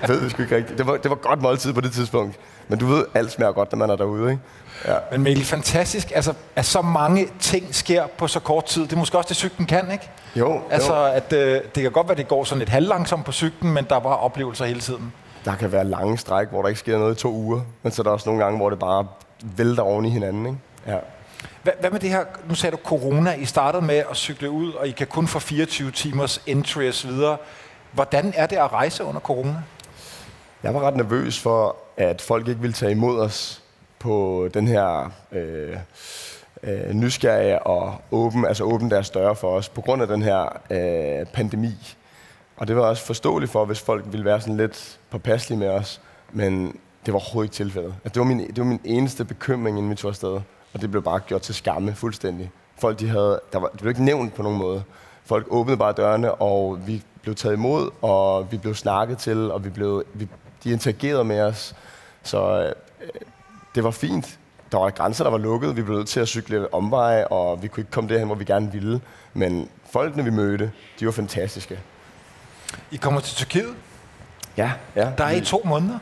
jeg 0.02 0.08
ved 0.08 0.20
det 0.22 0.30
sgu 0.30 0.42
ikke 0.42 0.56
rigtigt. 0.56 0.78
Det 0.78 0.86
var, 0.86 0.96
det 0.96 1.10
var 1.10 1.16
godt 1.16 1.42
måltid 1.42 1.72
på 1.72 1.80
det 1.80 1.92
tidspunkt. 1.92 2.36
Men 2.68 2.78
du 2.78 2.86
ved, 2.86 3.04
alt 3.14 3.32
smager 3.32 3.52
godt, 3.52 3.72
når 3.72 3.76
man 3.78 3.90
er 3.90 3.96
derude, 3.96 4.30
ikke? 4.30 4.42
Ja. 4.84 4.94
Men 5.12 5.22
Mikkel, 5.22 5.44
fantastisk, 5.44 6.12
altså, 6.14 6.34
at 6.56 6.64
så 6.64 6.82
mange 6.82 7.28
ting 7.40 7.74
sker 7.74 8.06
på 8.18 8.26
så 8.28 8.40
kort 8.40 8.64
tid. 8.64 8.82
Det 8.82 8.92
er 8.92 8.96
måske 8.96 9.18
også 9.18 9.28
det, 9.28 9.36
cyklen 9.36 9.66
kan, 9.66 9.90
ikke? 9.92 10.10
Jo, 10.36 10.60
Altså, 10.70 10.96
jo. 10.96 11.04
at 11.04 11.32
øh, 11.32 11.60
det 11.74 11.82
kan 11.82 11.92
godt 11.92 12.08
være, 12.08 12.16
det 12.16 12.28
går 12.28 12.44
sådan 12.44 12.58
lidt 12.58 12.68
halvlangsomt 12.70 13.24
på 13.24 13.32
cyklen, 13.32 13.72
men 13.72 13.84
der 13.90 14.00
var 14.00 14.14
oplevelser 14.14 14.64
hele 14.64 14.80
tiden. 14.80 15.12
Der 15.44 15.56
kan 15.56 15.72
være 15.72 15.84
lange 15.84 16.18
stræk, 16.18 16.48
hvor 16.48 16.62
der 16.62 16.68
ikke 16.68 16.80
sker 16.80 16.98
noget 16.98 17.14
i 17.14 17.18
to 17.18 17.32
uger. 17.32 17.60
Men 17.82 17.92
så 17.92 18.02
er 18.02 18.04
der 18.04 18.10
også 18.10 18.28
nogle 18.28 18.44
gange, 18.44 18.58
hvor 18.58 18.70
det 18.70 18.78
bare 18.78 19.06
vælter 19.56 19.82
oven 19.82 20.04
i 20.04 20.10
hinanden, 20.10 20.46
ikke? 20.46 20.58
Ja. 20.86 20.98
Hvad, 21.62 21.72
hvad 21.80 21.90
med 21.90 22.00
det 22.00 22.10
her, 22.10 22.24
nu 22.48 22.54
sagde 22.54 22.76
du 22.76 22.80
corona, 22.84 23.34
I 23.34 23.44
startede 23.44 23.84
med 23.84 24.02
at 24.10 24.16
cykle 24.16 24.50
ud, 24.50 24.72
og 24.72 24.88
I 24.88 24.90
kan 24.90 25.06
kun 25.06 25.26
få 25.26 25.38
24 25.38 25.90
timers 25.90 26.42
entry 26.46 26.88
og 26.88 26.94
så 26.94 27.08
videre. 27.08 27.36
Hvordan 27.92 28.32
er 28.36 28.46
det 28.46 28.56
at 28.56 28.72
rejse 28.72 29.04
under 29.04 29.20
corona? 29.20 29.62
Jeg 30.62 30.74
var 30.74 30.80
ret 30.80 30.96
nervøs 30.96 31.40
for, 31.40 31.76
at 31.96 32.20
folk 32.20 32.48
ikke 32.48 32.60
ville 32.60 32.74
tage 32.74 32.92
imod 32.92 33.20
os 33.20 33.62
på 33.98 34.48
den 34.54 34.68
her 34.68 35.12
øh, 35.32 35.76
øh, 36.62 36.92
nysgerrige 36.92 37.62
og 37.62 37.94
åben, 38.10 38.46
altså 38.46 38.64
åbne 38.64 38.90
deres 38.90 39.10
døre 39.10 39.36
for 39.36 39.50
os, 39.50 39.68
på 39.68 39.80
grund 39.80 40.02
af 40.02 40.08
den 40.08 40.22
her 40.22 40.60
øh, 40.70 41.26
pandemi. 41.26 41.96
Og 42.58 42.68
det 42.68 42.76
var 42.76 42.82
også 42.82 43.04
forståeligt 43.04 43.52
for, 43.52 43.64
hvis 43.64 43.80
folk 43.80 44.04
ville 44.10 44.24
være 44.24 44.40
sådan 44.40 44.56
lidt 44.56 44.98
påpasselige 45.10 45.58
med 45.58 45.68
os, 45.68 46.00
men 46.32 46.66
det 47.06 47.14
var 47.14 47.20
overhovedet 47.20 47.46
ikke 47.46 47.54
tilfældet. 47.54 47.94
Altså, 48.04 48.14
det, 48.14 48.20
var 48.20 48.24
min, 48.24 48.38
det 48.38 48.58
var 48.58 48.64
min 48.64 48.80
eneste 48.84 49.24
bekymring, 49.24 49.78
inden 49.78 49.90
vi 49.90 49.96
tog 49.96 50.08
afsted, 50.08 50.40
og 50.72 50.80
det 50.80 50.90
blev 50.90 51.02
bare 51.02 51.20
gjort 51.20 51.42
til 51.42 51.54
skamme 51.54 51.94
fuldstændig. 51.94 52.50
Folk, 52.78 53.00
de 53.00 53.08
havde, 53.08 53.40
der 53.52 53.58
var, 53.58 53.68
det 53.68 53.80
blev 53.80 53.88
ikke 53.88 54.04
nævnt 54.04 54.34
på 54.34 54.42
nogen 54.42 54.58
måde. 54.58 54.82
Folk 55.24 55.46
åbnede 55.50 55.76
bare 55.76 55.92
dørene, 55.92 56.34
og 56.34 56.86
vi 56.86 57.02
blev 57.22 57.34
taget 57.34 57.54
imod, 57.54 57.90
og 58.02 58.52
vi 58.52 58.56
blev 58.56 58.74
snakket 58.74 59.18
til, 59.18 59.50
og 59.50 59.64
vi 59.64 59.70
blev, 59.70 60.04
vi, 60.14 60.28
de 60.64 60.70
interagerede 60.70 61.24
med 61.24 61.40
os. 61.40 61.76
Så 62.22 62.64
øh, 63.00 63.08
det 63.74 63.84
var 63.84 63.90
fint. 63.90 64.38
Der 64.72 64.78
var 64.78 64.90
grænser, 64.90 65.24
der 65.24 65.30
var 65.30 65.38
lukket. 65.38 65.76
Vi 65.76 65.82
blev 65.82 65.96
nødt 65.96 66.08
til 66.08 66.20
at 66.20 66.28
cykle 66.28 66.74
omveje, 66.74 67.26
og 67.26 67.62
vi 67.62 67.68
kunne 67.68 67.80
ikke 67.80 67.90
komme 67.90 68.10
derhen, 68.10 68.26
hvor 68.26 68.36
vi 68.36 68.44
gerne 68.44 68.72
ville. 68.72 69.00
Men 69.34 69.68
folkene, 69.90 70.24
vi 70.24 70.30
mødte, 70.30 70.72
de 71.00 71.06
var 71.06 71.12
fantastiske. 71.12 71.80
I 72.90 72.96
kommer 72.96 73.20
til 73.20 73.36
Tyrkiet. 73.36 73.74
Ja, 74.56 74.72
ja. 74.96 75.10
Der 75.18 75.24
er 75.24 75.30
I 75.30 75.40
to 75.40 75.62
måneder. 75.64 75.98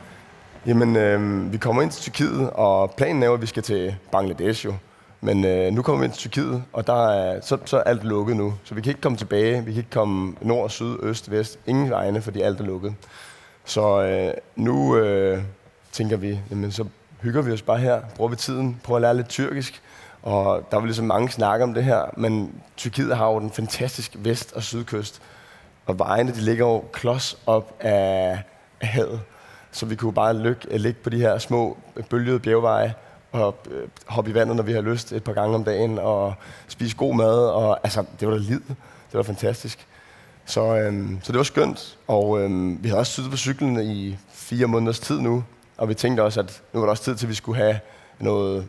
Jamen, 0.65 0.95
øh, 0.95 1.51
vi 1.51 1.57
kommer 1.57 1.81
ind 1.81 1.91
til 1.91 2.01
Tyrkiet, 2.01 2.49
og 2.49 2.91
planen 2.91 3.23
er 3.23 3.31
at 3.31 3.41
vi 3.41 3.45
skal 3.45 3.63
til 3.63 3.95
Bangladesh 4.11 4.65
jo. 4.65 4.73
Men 5.21 5.45
øh, 5.45 5.73
nu 5.73 5.81
kommer 5.81 5.99
vi 5.99 6.05
ind 6.05 6.13
til 6.13 6.31
Tyrkiet, 6.31 6.63
og 6.73 6.87
der 6.87 7.09
er, 7.09 7.41
så, 7.41 7.57
så 7.65 7.77
er 7.77 7.83
alt 7.83 8.03
lukket 8.03 8.37
nu. 8.37 8.53
Så 8.63 8.75
vi 8.75 8.81
kan 8.81 8.89
ikke 8.89 9.01
komme 9.01 9.17
tilbage. 9.17 9.65
Vi 9.65 9.71
kan 9.71 9.77
ikke 9.77 9.89
komme 9.89 10.35
nord, 10.41 10.69
syd, 10.69 10.95
øst, 11.03 11.31
vest. 11.31 11.59
Ingen 11.67 11.89
vegne, 11.89 12.21
fordi 12.21 12.41
alt 12.41 12.59
er 12.59 12.63
lukket. 12.63 12.95
Så 13.65 14.01
øh, 14.01 14.33
nu 14.55 14.97
øh, 14.97 15.41
tænker 15.91 16.17
vi, 16.17 16.39
jamen, 16.49 16.71
så 16.71 16.85
hygger 17.21 17.41
vi 17.41 17.51
os 17.51 17.61
bare 17.61 17.77
her. 17.77 18.01
Bruger 18.15 18.29
vi 18.29 18.35
tiden. 18.35 18.79
Prøver 18.83 18.97
at 18.97 19.01
lære 19.01 19.15
lidt 19.15 19.29
tyrkisk. 19.29 19.81
Og 20.23 20.67
der 20.71 20.77
var 20.77 20.85
ligesom 20.85 21.05
mange 21.05 21.29
snakke 21.29 21.63
om 21.63 21.73
det 21.73 21.83
her, 21.83 22.01
men 22.17 22.53
Tyrkiet 22.77 23.17
har 23.17 23.27
jo 23.27 23.39
den 23.39 23.51
fantastiske 23.51 24.17
vest- 24.21 24.53
og 24.53 24.63
sydkyst. 24.63 25.21
Og 25.87 25.99
vejene, 25.99 26.31
de 26.31 26.41
ligger 26.41 26.65
jo 26.65 26.83
klods 26.93 27.37
op 27.45 27.75
af, 27.79 28.39
havet. 28.81 29.21
Så 29.71 29.85
vi 29.85 29.95
kunne 29.95 30.13
bare 30.13 30.37
lykke, 30.37 30.67
øh, 30.71 30.79
ligge 30.79 30.99
på 31.03 31.09
de 31.09 31.17
her 31.19 31.37
små 31.37 31.77
øh, 31.95 32.03
bølgede 32.03 32.39
bjergveje 32.39 32.93
og 33.31 33.55
øh, 33.71 33.87
hoppe 34.07 34.31
i 34.31 34.33
vandet, 34.33 34.55
når 34.55 34.63
vi 34.63 34.73
har 34.73 34.81
lyst 34.81 35.11
et 35.11 35.23
par 35.23 35.33
gange 35.33 35.55
om 35.55 35.63
dagen, 35.63 35.99
og 35.99 36.33
spise 36.67 36.97
god 36.97 37.15
mad. 37.15 37.49
Og, 37.49 37.79
altså, 37.83 38.05
det 38.19 38.27
var 38.27 38.33
da 38.33 38.39
lid. 38.39 38.59
Det 39.11 39.13
var 39.13 39.23
fantastisk. 39.23 39.87
Så, 40.45 40.75
øhm, 40.75 41.19
så 41.23 41.31
det 41.31 41.37
var 41.37 41.43
skønt. 41.43 41.97
Og 42.07 42.41
øhm, 42.41 42.83
vi 42.83 42.89
havde 42.89 42.99
også 42.99 43.11
siddet 43.11 43.31
på 43.31 43.37
cyklen 43.37 43.79
i 43.81 44.17
fire 44.29 44.67
måneders 44.67 44.99
tid 44.99 45.19
nu. 45.19 45.43
Og 45.77 45.89
vi 45.89 45.93
tænkte 45.93 46.21
også, 46.21 46.39
at 46.39 46.61
nu 46.73 46.79
var 46.79 46.85
der 46.85 46.91
også 46.91 47.03
tid 47.03 47.15
til, 47.15 47.25
at 47.25 47.29
vi 47.29 47.35
skulle 47.35 47.57
have 47.63 47.79
noget 48.19 48.67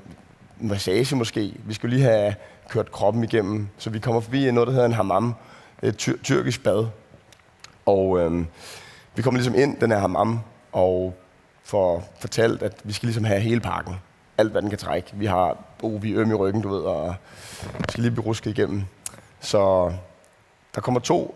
massage 0.61 1.17
måske. 1.17 1.55
Vi 1.65 1.75
skulle 1.75 1.97
lige 1.97 2.07
have 2.07 2.35
kørt 2.69 2.93
kroppen 2.93 3.25
igennem. 3.25 3.69
Så 3.79 3.91
vi 3.91 3.99
kommer 3.99 4.21
forbi 4.21 4.51
noget, 4.51 4.67
der 4.67 4.73
hedder 4.73 4.87
en 4.87 4.93
hammam. 4.93 5.35
Et 5.83 5.97
tyr- 5.97 6.23
tyrkisk 6.23 6.63
bad. 6.63 6.87
Og 7.89 8.19
øh, 8.19 8.45
vi 9.15 9.23
kommer 9.23 9.39
ligesom 9.39 9.55
ind, 9.55 9.77
den 9.81 9.91
her 9.91 9.99
hammam, 9.99 10.41
og 10.73 11.15
får 11.65 12.15
fortalt, 12.21 12.63
at 12.63 12.73
vi 12.85 12.93
skal 12.93 13.07
ligesom 13.07 13.25
have 13.25 13.41
hele 13.41 13.61
pakken. 13.61 13.95
Alt, 14.39 14.53
hvad 14.53 14.63
den 14.63 14.71
kan 14.71 14.79
trække. 14.79 15.11
Vi 15.13 15.27
har, 15.27 15.57
oh, 15.83 16.03
vi 16.03 16.13
er 16.13 16.21
øm 16.21 16.31
i 16.31 16.35
ryggen, 16.35 16.63
du 16.63 16.69
ved, 16.69 16.81
og 16.81 17.15
vi 17.63 17.85
skal 17.89 18.03
lige 18.03 18.11
blive 18.11 18.27
rusket 18.27 18.51
igennem. 18.51 18.83
Så 19.41 19.93
der 20.75 20.81
kommer 20.81 21.01
to 21.01 21.35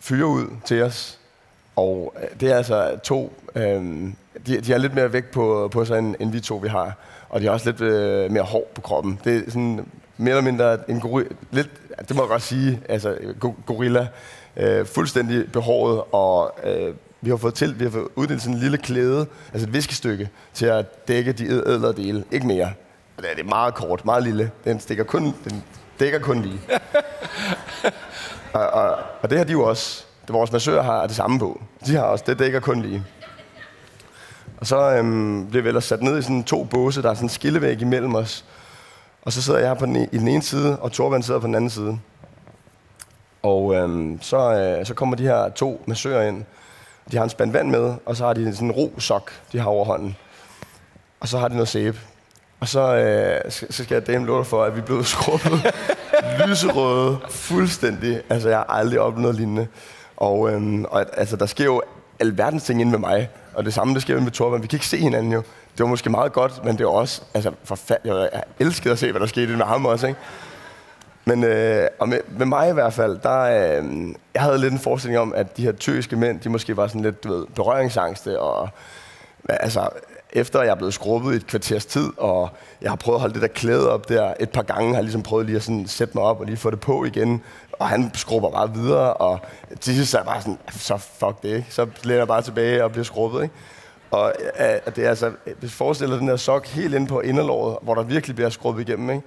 fyre 0.00 0.26
ud 0.26 0.46
til 0.64 0.82
os, 0.82 1.18
og 1.76 2.14
øh, 2.22 2.40
det 2.40 2.52
er 2.52 2.56
altså 2.56 2.98
to, 3.04 3.32
øh, 3.54 3.82
de, 4.46 4.60
de 4.60 4.72
er 4.72 4.78
lidt 4.78 4.94
mere 4.94 5.12
væk 5.12 5.24
på, 5.24 5.68
på 5.72 5.84
sig, 5.84 5.98
end, 5.98 6.14
end 6.20 6.32
vi 6.32 6.40
to 6.40 6.56
vi 6.56 6.68
har. 6.68 6.96
Og 7.28 7.40
de 7.40 7.46
har 7.46 7.52
også 7.52 7.70
lidt 7.70 7.80
øh, 7.80 8.30
mere 8.30 8.42
hår 8.42 8.70
på 8.74 8.80
kroppen. 8.80 9.20
Det 9.24 9.36
er 9.36 9.50
sådan 9.50 9.86
mere 10.16 10.36
eller 10.36 10.50
mindre 10.50 10.90
en 10.90 11.00
gorilla, 11.00 11.30
lidt, 11.50 11.70
det 12.08 12.16
må 12.16 12.22
jeg 12.22 12.28
godt 12.28 12.42
sige, 12.42 12.80
altså 12.88 13.18
go- 13.40 13.54
gorilla, 13.66 14.08
øh, 14.56 14.86
fuldstændig 14.86 15.52
behåret, 15.52 16.02
og 16.12 16.54
øh, 16.64 16.94
vi 17.20 17.30
har 17.30 17.36
fået 17.36 17.54
til, 17.54 17.78
vi 17.78 17.84
har 17.84 17.90
fået 17.90 18.08
uddelt 18.16 18.42
sådan 18.42 18.54
en 18.54 18.60
lille 18.60 18.78
klæde, 18.78 19.26
altså 19.52 19.66
et 19.68 19.72
viskestykke, 19.74 20.28
til 20.54 20.66
at 20.66 21.08
dække 21.08 21.32
de 21.32 21.44
æd- 21.44 21.68
ædlere 21.68 21.92
dele. 21.92 22.24
Ikke 22.30 22.46
mere. 22.46 22.72
Og 23.16 23.22
det 23.22 23.40
er- 23.40 23.44
meget 23.44 23.74
kort, 23.74 24.04
meget 24.04 24.22
lille. 24.22 24.50
Den, 24.64 24.80
stikker 24.80 25.04
kun, 25.04 25.24
den 25.44 25.64
dækker 26.00 26.18
kun 26.18 26.42
lige. 26.42 26.60
og, 28.54 28.66
og, 28.70 28.96
og 29.22 29.30
det 29.30 29.38
har 29.38 29.44
de 29.44 29.52
jo 29.52 29.62
også. 29.62 30.04
Det 30.26 30.32
vores 30.34 30.52
massører 30.52 30.82
har 30.82 31.06
det 31.06 31.16
samme 31.16 31.38
på. 31.38 31.62
De 31.86 31.94
har 31.96 32.02
også, 32.02 32.24
det 32.26 32.38
dækker 32.38 32.60
kun 32.60 32.82
lige. 32.82 33.04
Og 34.56 34.66
så 34.66 34.76
øhm, 34.96 35.46
bliver 35.50 35.62
vi 35.62 35.68
ellers 35.68 35.84
sat 35.84 36.02
ned 36.02 36.18
i 36.18 36.22
sådan 36.22 36.44
to 36.44 36.64
båse, 36.64 37.02
der 37.02 37.10
er 37.10 37.14
sådan 37.14 37.24
en 37.24 37.28
skillevæg 37.28 37.80
imellem 37.82 38.14
os. 38.14 38.44
Og 39.22 39.32
så 39.32 39.42
sidder 39.42 39.58
jeg 39.58 39.78
på 39.78 39.86
den, 39.86 39.96
e- 39.96 40.08
i 40.12 40.18
den 40.18 40.28
ene 40.28 40.42
side, 40.42 40.78
og 40.78 40.92
Torvald 40.92 41.22
sidder 41.22 41.40
på 41.40 41.46
den 41.46 41.54
anden 41.54 41.70
side. 41.70 41.98
Og 43.42 43.74
øhm, 43.74 44.18
så, 44.22 44.52
øh, 44.52 44.86
så 44.86 44.94
kommer 44.94 45.16
de 45.16 45.22
her 45.22 45.48
to 45.48 45.82
massører 45.86 46.28
ind. 46.28 46.44
De 47.12 47.16
har 47.16 47.24
en 47.24 47.30
spand 47.30 47.52
vand 47.52 47.70
med, 47.70 47.94
og 48.06 48.16
så 48.16 48.26
har 48.26 48.32
de 48.32 48.54
sådan 48.54 48.68
en 48.68 48.72
ro-sok, 48.72 49.32
de 49.52 49.58
har 49.58 49.68
over 49.68 49.84
hånden. 49.84 50.16
Og 51.20 51.28
så 51.28 51.38
har 51.38 51.48
de 51.48 51.54
noget 51.54 51.68
sæbe. 51.68 51.98
Og 52.60 52.68
så, 52.68 52.96
øh, 52.96 53.50
så 53.50 53.84
skal 53.84 53.94
jeg 53.94 54.06
dame 54.06 54.26
love 54.26 54.44
for, 54.44 54.64
at 54.64 54.74
vi 54.74 54.80
er 54.80 54.84
blevet 54.84 55.06
skrubbet 55.16 55.72
lyserøde 56.46 57.18
fuldstændig. 57.30 58.22
Altså, 58.28 58.48
jeg 58.48 58.58
har 58.58 58.66
aldrig 58.68 59.00
oplevet 59.00 59.22
noget 59.22 59.36
lignende. 59.36 59.66
Og, 60.16 60.52
øhm, 60.52 60.84
og 60.84 61.06
altså, 61.16 61.36
der 61.36 61.46
sker 61.46 61.64
jo 61.64 61.82
alverdens 62.20 62.62
ting 62.62 62.80
inde 62.80 62.90
med 62.90 62.98
mig. 62.98 63.28
Og 63.54 63.64
det 63.64 63.74
samme, 63.74 63.94
der 63.94 64.00
sker 64.00 64.20
med 64.20 64.30
Torben. 64.30 64.62
Vi 64.62 64.66
kan 64.66 64.76
ikke 64.76 64.86
se 64.86 64.96
hinanden 64.96 65.32
jo. 65.32 65.42
Det 65.72 65.84
var 65.84 65.86
måske 65.86 66.10
meget 66.10 66.32
godt, 66.32 66.64
men 66.64 66.78
det 66.78 66.86
var 66.86 66.92
også 66.92 67.22
altså, 67.34 67.52
forfærdeligt. 67.64 68.16
Jeg 68.16 68.42
elskede 68.58 68.92
at 68.92 68.98
se, 68.98 69.10
hvad 69.10 69.20
der 69.20 69.26
skete 69.26 69.56
med 69.56 69.64
ham 69.64 69.86
også, 69.86 70.06
ikke? 70.06 70.20
Men 71.24 71.44
øh, 71.44 71.86
og 71.98 72.08
med, 72.08 72.18
med 72.38 72.46
mig 72.46 72.70
i 72.70 72.72
hvert 72.72 72.92
fald, 72.92 73.18
der, 73.22 73.40
øh, 73.40 74.14
jeg 74.34 74.42
havde 74.42 74.58
lidt 74.58 74.72
en 74.72 74.78
forestilling 74.78 75.20
om, 75.20 75.34
at 75.34 75.56
de 75.56 75.62
her 75.62 75.72
tyrkiske 75.72 76.16
mænd, 76.16 76.40
de 76.40 76.48
måske 76.48 76.76
var 76.76 76.86
sådan 76.86 77.02
lidt, 77.02 77.24
du 77.24 77.32
ved, 77.32 77.46
berøringsangste, 77.54 78.40
og 78.40 78.68
altså, 79.48 79.88
efter 80.32 80.62
jeg 80.62 80.70
er 80.70 80.74
blevet 80.74 80.94
skrubbet 80.94 81.32
i 81.32 81.36
et 81.36 81.46
kvarters 81.46 81.86
tid, 81.86 82.08
og 82.16 82.50
jeg 82.82 82.90
har 82.90 82.96
prøvet 82.96 83.16
at 83.16 83.20
holde 83.20 83.34
det 83.34 83.42
der 83.42 83.48
klæde 83.48 83.92
op 83.92 84.08
der 84.08 84.34
et 84.40 84.50
par 84.50 84.62
gange, 84.62 84.88
har 84.88 84.94
jeg 84.94 85.02
ligesom 85.02 85.22
prøvet 85.22 85.46
lige 85.46 85.56
at 85.56 85.62
sådan 85.62 85.86
sætte 85.86 86.14
mig 86.14 86.24
op 86.24 86.40
og 86.40 86.46
lige 86.46 86.56
få 86.56 86.70
det 86.70 86.80
på 86.80 87.04
igen, 87.04 87.42
og 87.72 87.88
han 87.88 88.10
skrubber 88.14 88.50
bare 88.50 88.74
videre, 88.74 89.14
og 89.14 89.40
til 89.80 89.94
sidst 89.94 90.14
er 90.14 90.18
jeg 90.18 90.26
bare 90.26 90.40
sådan, 90.40 90.58
så 90.70 90.96
fuck 90.96 91.42
det, 91.42 91.48
ikke? 91.56 91.66
Så 91.70 91.86
læner 92.02 92.20
jeg 92.20 92.28
bare 92.28 92.42
tilbage 92.42 92.84
og 92.84 92.90
bliver 92.90 93.04
skrubbet, 93.04 93.42
ikke? 93.42 93.54
Og 94.10 94.32
øh, 94.60 94.94
det 94.96 95.04
er 95.04 95.08
altså, 95.08 95.32
hvis 95.58 95.70
du 95.70 95.76
forestiller 95.76 96.18
den 96.18 96.28
der 96.28 96.36
sok 96.36 96.66
helt 96.66 96.94
ind 96.94 97.08
på 97.08 97.20
inderlåret, 97.20 97.76
hvor 97.82 97.94
der 97.94 98.02
virkelig 98.02 98.36
bliver 98.36 98.50
skrubbet 98.50 98.88
igennem, 98.88 99.10
ikke? 99.10 99.22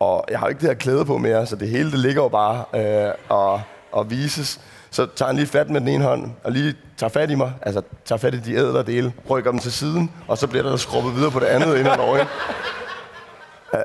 Og 0.00 0.24
jeg 0.30 0.38
har 0.38 0.46
jo 0.46 0.48
ikke 0.48 0.60
det 0.60 0.68
her 0.68 0.74
klæde 0.74 1.04
på 1.04 1.18
mere, 1.18 1.46
så 1.46 1.56
det 1.56 1.68
hele 1.68 1.90
det 1.90 1.98
ligger 1.98 2.22
jo 2.22 2.28
bare 2.28 2.64
øh, 3.06 3.12
og, 3.28 3.60
og 3.92 4.10
vises. 4.10 4.60
Så 4.90 5.06
tager 5.16 5.26
han 5.26 5.36
lige 5.36 5.46
fat 5.46 5.70
med 5.70 5.80
den 5.80 5.88
ene 5.88 6.04
hånd, 6.04 6.30
og 6.44 6.52
lige 6.52 6.74
tager 6.96 7.10
fat 7.10 7.30
i 7.30 7.34
mig, 7.34 7.52
altså 7.62 7.82
tager 8.04 8.18
fat 8.18 8.34
i 8.34 8.38
de 8.38 8.54
ædler 8.54 8.82
dele, 8.82 9.12
rykker 9.30 9.50
dem 9.50 9.60
til 9.60 9.72
siden, 9.72 10.10
og 10.28 10.38
så 10.38 10.46
bliver 10.46 10.62
der 10.62 10.76
skrubbet 10.76 11.16
videre 11.16 11.30
på 11.30 11.40
det 11.40 11.46
andet 11.46 11.78
inderlår, 11.78 12.16
ikke? 12.16 12.30
Øh, 13.74 13.80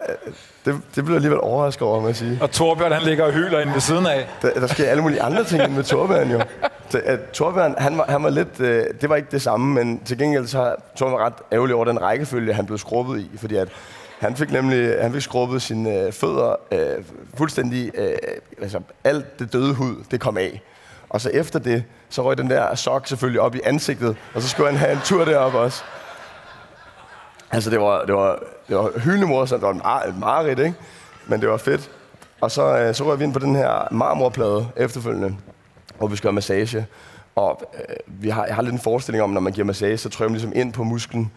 Det, 0.66 0.82
det 0.96 1.04
bliver 1.06 1.16
alligevel 1.16 1.40
overrasket 1.42 1.88
over, 1.88 2.00
må 2.00 2.08
jeg 2.08 2.16
sige. 2.16 2.38
Og 2.42 2.52
Torbjørn, 2.52 2.92
han 2.92 3.02
ligger 3.02 3.24
og 3.26 3.32
hyler 3.32 3.60
inde 3.60 3.74
ved 3.74 3.82
siden 3.82 4.06
af. 4.06 4.30
Der, 4.42 4.60
der 4.60 4.68
sker 4.68 4.90
alle 4.90 5.04
mulige 5.04 5.22
andre 5.22 5.44
ting 5.44 5.62
end 5.64 5.74
med 5.74 5.84
Torbjørn 5.84 6.32
jo. 6.32 6.42
Så, 6.90 7.02
at 7.06 7.20
Torbjørn, 7.34 7.76
han 7.78 7.98
var, 7.98 8.06
han 8.10 8.24
var 8.24 8.30
lidt, 8.30 8.60
øh, 8.60 8.86
det 9.02 9.10
var 9.10 9.16
ikke 9.16 9.28
det 9.32 9.42
samme, 9.42 9.74
men 9.74 10.00
til 10.06 10.18
gengæld 10.18 10.48
så 10.48 10.76
Torbjørn 10.96 11.22
ret 11.22 11.34
ærgerlig 11.52 11.76
over 11.76 11.86
den 11.86 12.02
rækkefølge, 12.02 12.54
han 12.54 12.66
blev 12.66 12.78
skrubbet 12.78 13.20
i, 13.20 13.30
fordi 13.38 13.56
at 13.56 13.68
han 14.24 14.36
fik 14.36 14.52
nemlig 14.52 15.02
han 15.02 15.14
fik 15.14 15.22
skrubbet 15.22 15.62
sine 15.62 16.00
øh, 16.00 16.12
fødder 16.12 16.56
øh, 16.72 17.04
fuldstændig... 17.38 17.92
Øh, 17.96 18.16
altså, 18.62 18.80
alt 19.04 19.40
det 19.40 19.54
døde 19.54 19.74
hud, 19.74 19.96
det 20.12 20.20
kom 20.20 20.38
af. 20.38 20.62
Og 21.10 21.22
så 21.22 21.30
efter 21.30 21.60
det, 21.60 21.84
så 22.10 22.24
røg 22.24 22.38
den 22.38 22.50
der 22.50 22.76
sok 22.76 23.08
selvfølgelig 23.08 23.42
op 23.42 23.56
i 23.56 23.60
ansigtet, 23.64 24.16
og 24.34 24.42
så 24.42 24.50
skulle 24.50 24.70
han 24.70 24.80
have 24.80 24.92
en 24.92 25.00
tur 25.04 25.26
derop 25.26 25.54
også. 25.54 25.84
Altså, 27.52 27.70
det 27.70 27.80
var, 27.80 28.06
det 28.06 28.16
var, 28.16 28.40
det 28.68 28.76
var 28.76 29.00
hyldende 29.00 29.28
morsomt. 29.28 29.62
Det 29.62 29.82
var 29.84 30.02
et 30.02 30.18
mareridt, 30.20 30.60
ikke? 30.60 30.74
Men 31.28 31.42
det 31.42 31.50
var 31.50 31.58
fedt. 31.58 31.92
Og 32.42 32.52
så, 32.52 32.78
øh, 32.78 32.96
så 32.96 33.04
røg 33.04 33.20
vi 33.20 33.24
ind 33.24 33.34
på 33.34 33.40
den 33.40 33.56
her 33.56 33.88
marmorplade 33.92 34.68
efterfølgende, 34.76 35.36
hvor 35.98 36.08
vi 36.08 36.16
skal 36.16 36.28
have 36.28 36.36
massage. 36.36 36.88
Og 37.36 37.62
øh, 37.74 37.96
vi 38.08 38.30
har, 38.30 38.46
jeg 38.46 38.56
har 38.56 38.62
lidt 38.62 38.74
en 38.74 38.80
forestilling 38.80 39.24
om, 39.24 39.30
når 39.30 39.42
man 39.42 39.54
giver 39.54 39.66
massage, 39.66 39.98
så 39.98 40.10
trykker 40.10 40.30
man 40.30 40.34
ligesom 40.34 40.54
ind 40.56 40.74
på 40.74 40.84
musklen, 40.84 41.32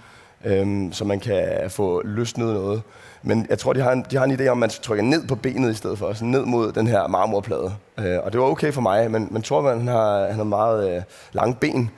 øh, 0.45 0.93
så 0.93 1.05
man 1.05 1.21
kan 1.21 1.47
få 1.69 2.03
løsnet 2.05 2.55
noget. 2.55 2.83
Men 3.23 3.47
jeg 3.51 3.59
tror, 3.59 3.73
de 3.73 3.81
har 3.81 3.93
en, 3.93 4.07
de 4.11 4.17
har 4.17 4.25
en 4.25 4.41
idé 4.41 4.49
om, 4.49 4.57
at 4.57 4.61
man 4.61 4.71
trykker 4.71 5.05
ned 5.05 5.29
på 5.29 5.35
benet 5.35 5.71
i 5.71 5.75
stedet 5.75 5.99
for, 5.99 6.09
altså 6.09 6.25
ned 6.25 6.45
mod 6.45 6.73
den 6.73 6.87
her 6.87 7.07
marmorplade. 7.07 7.73
Øh, 7.99 8.19
og 8.23 8.33
det 8.33 8.41
var 8.41 8.47
okay 8.47 8.73
for 8.73 8.81
mig, 8.81 9.11
men, 9.11 9.29
men 9.31 9.43
Torvald, 9.43 9.79
han 9.79 9.89
har, 9.89 10.27
han 10.27 10.37
har 10.37 10.45
meget 10.45 10.97
øh, 10.97 11.03
lange 11.33 11.55
ben, 11.55 11.91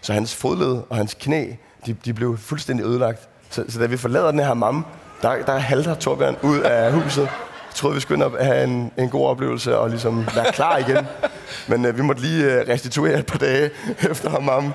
så 0.00 0.12
hans 0.12 0.34
fodled 0.34 0.78
og 0.88 0.96
hans 0.96 1.14
knæ, 1.20 1.46
de, 1.86 1.96
de 2.04 2.14
blev 2.14 2.38
fuldstændig 2.38 2.86
ødelagt. 2.86 3.28
Så, 3.50 3.64
så 3.68 3.78
da 3.80 3.86
vi 3.86 3.96
forlader 3.96 4.30
den 4.30 4.40
her 4.40 4.54
mamme, 4.54 4.84
der, 5.22 5.44
der 5.46 5.58
halter 5.58 5.94
Torbjørn 5.94 6.36
ud 6.42 6.60
af 6.60 6.92
huset. 6.92 7.22
Jeg 7.22 7.74
troede, 7.74 7.94
vi 7.94 8.00
skulle 8.00 8.24
ind 8.24 8.32
og 8.34 8.44
have 8.44 8.64
en, 8.64 8.92
en 8.96 9.08
god 9.08 9.26
oplevelse 9.26 9.78
og 9.78 9.90
ligesom 9.90 10.26
være 10.34 10.52
klar 10.52 10.78
igen. 10.78 11.06
Men 11.68 11.84
øh, 11.84 11.96
vi 11.96 12.02
måtte 12.02 12.22
lige 12.22 12.44
øh, 12.44 12.68
restituere 12.68 13.18
et 13.18 13.26
par 13.26 13.38
dage 13.38 13.70
efter 14.10 14.30
ham 14.30 14.42
mamme. 14.42 14.72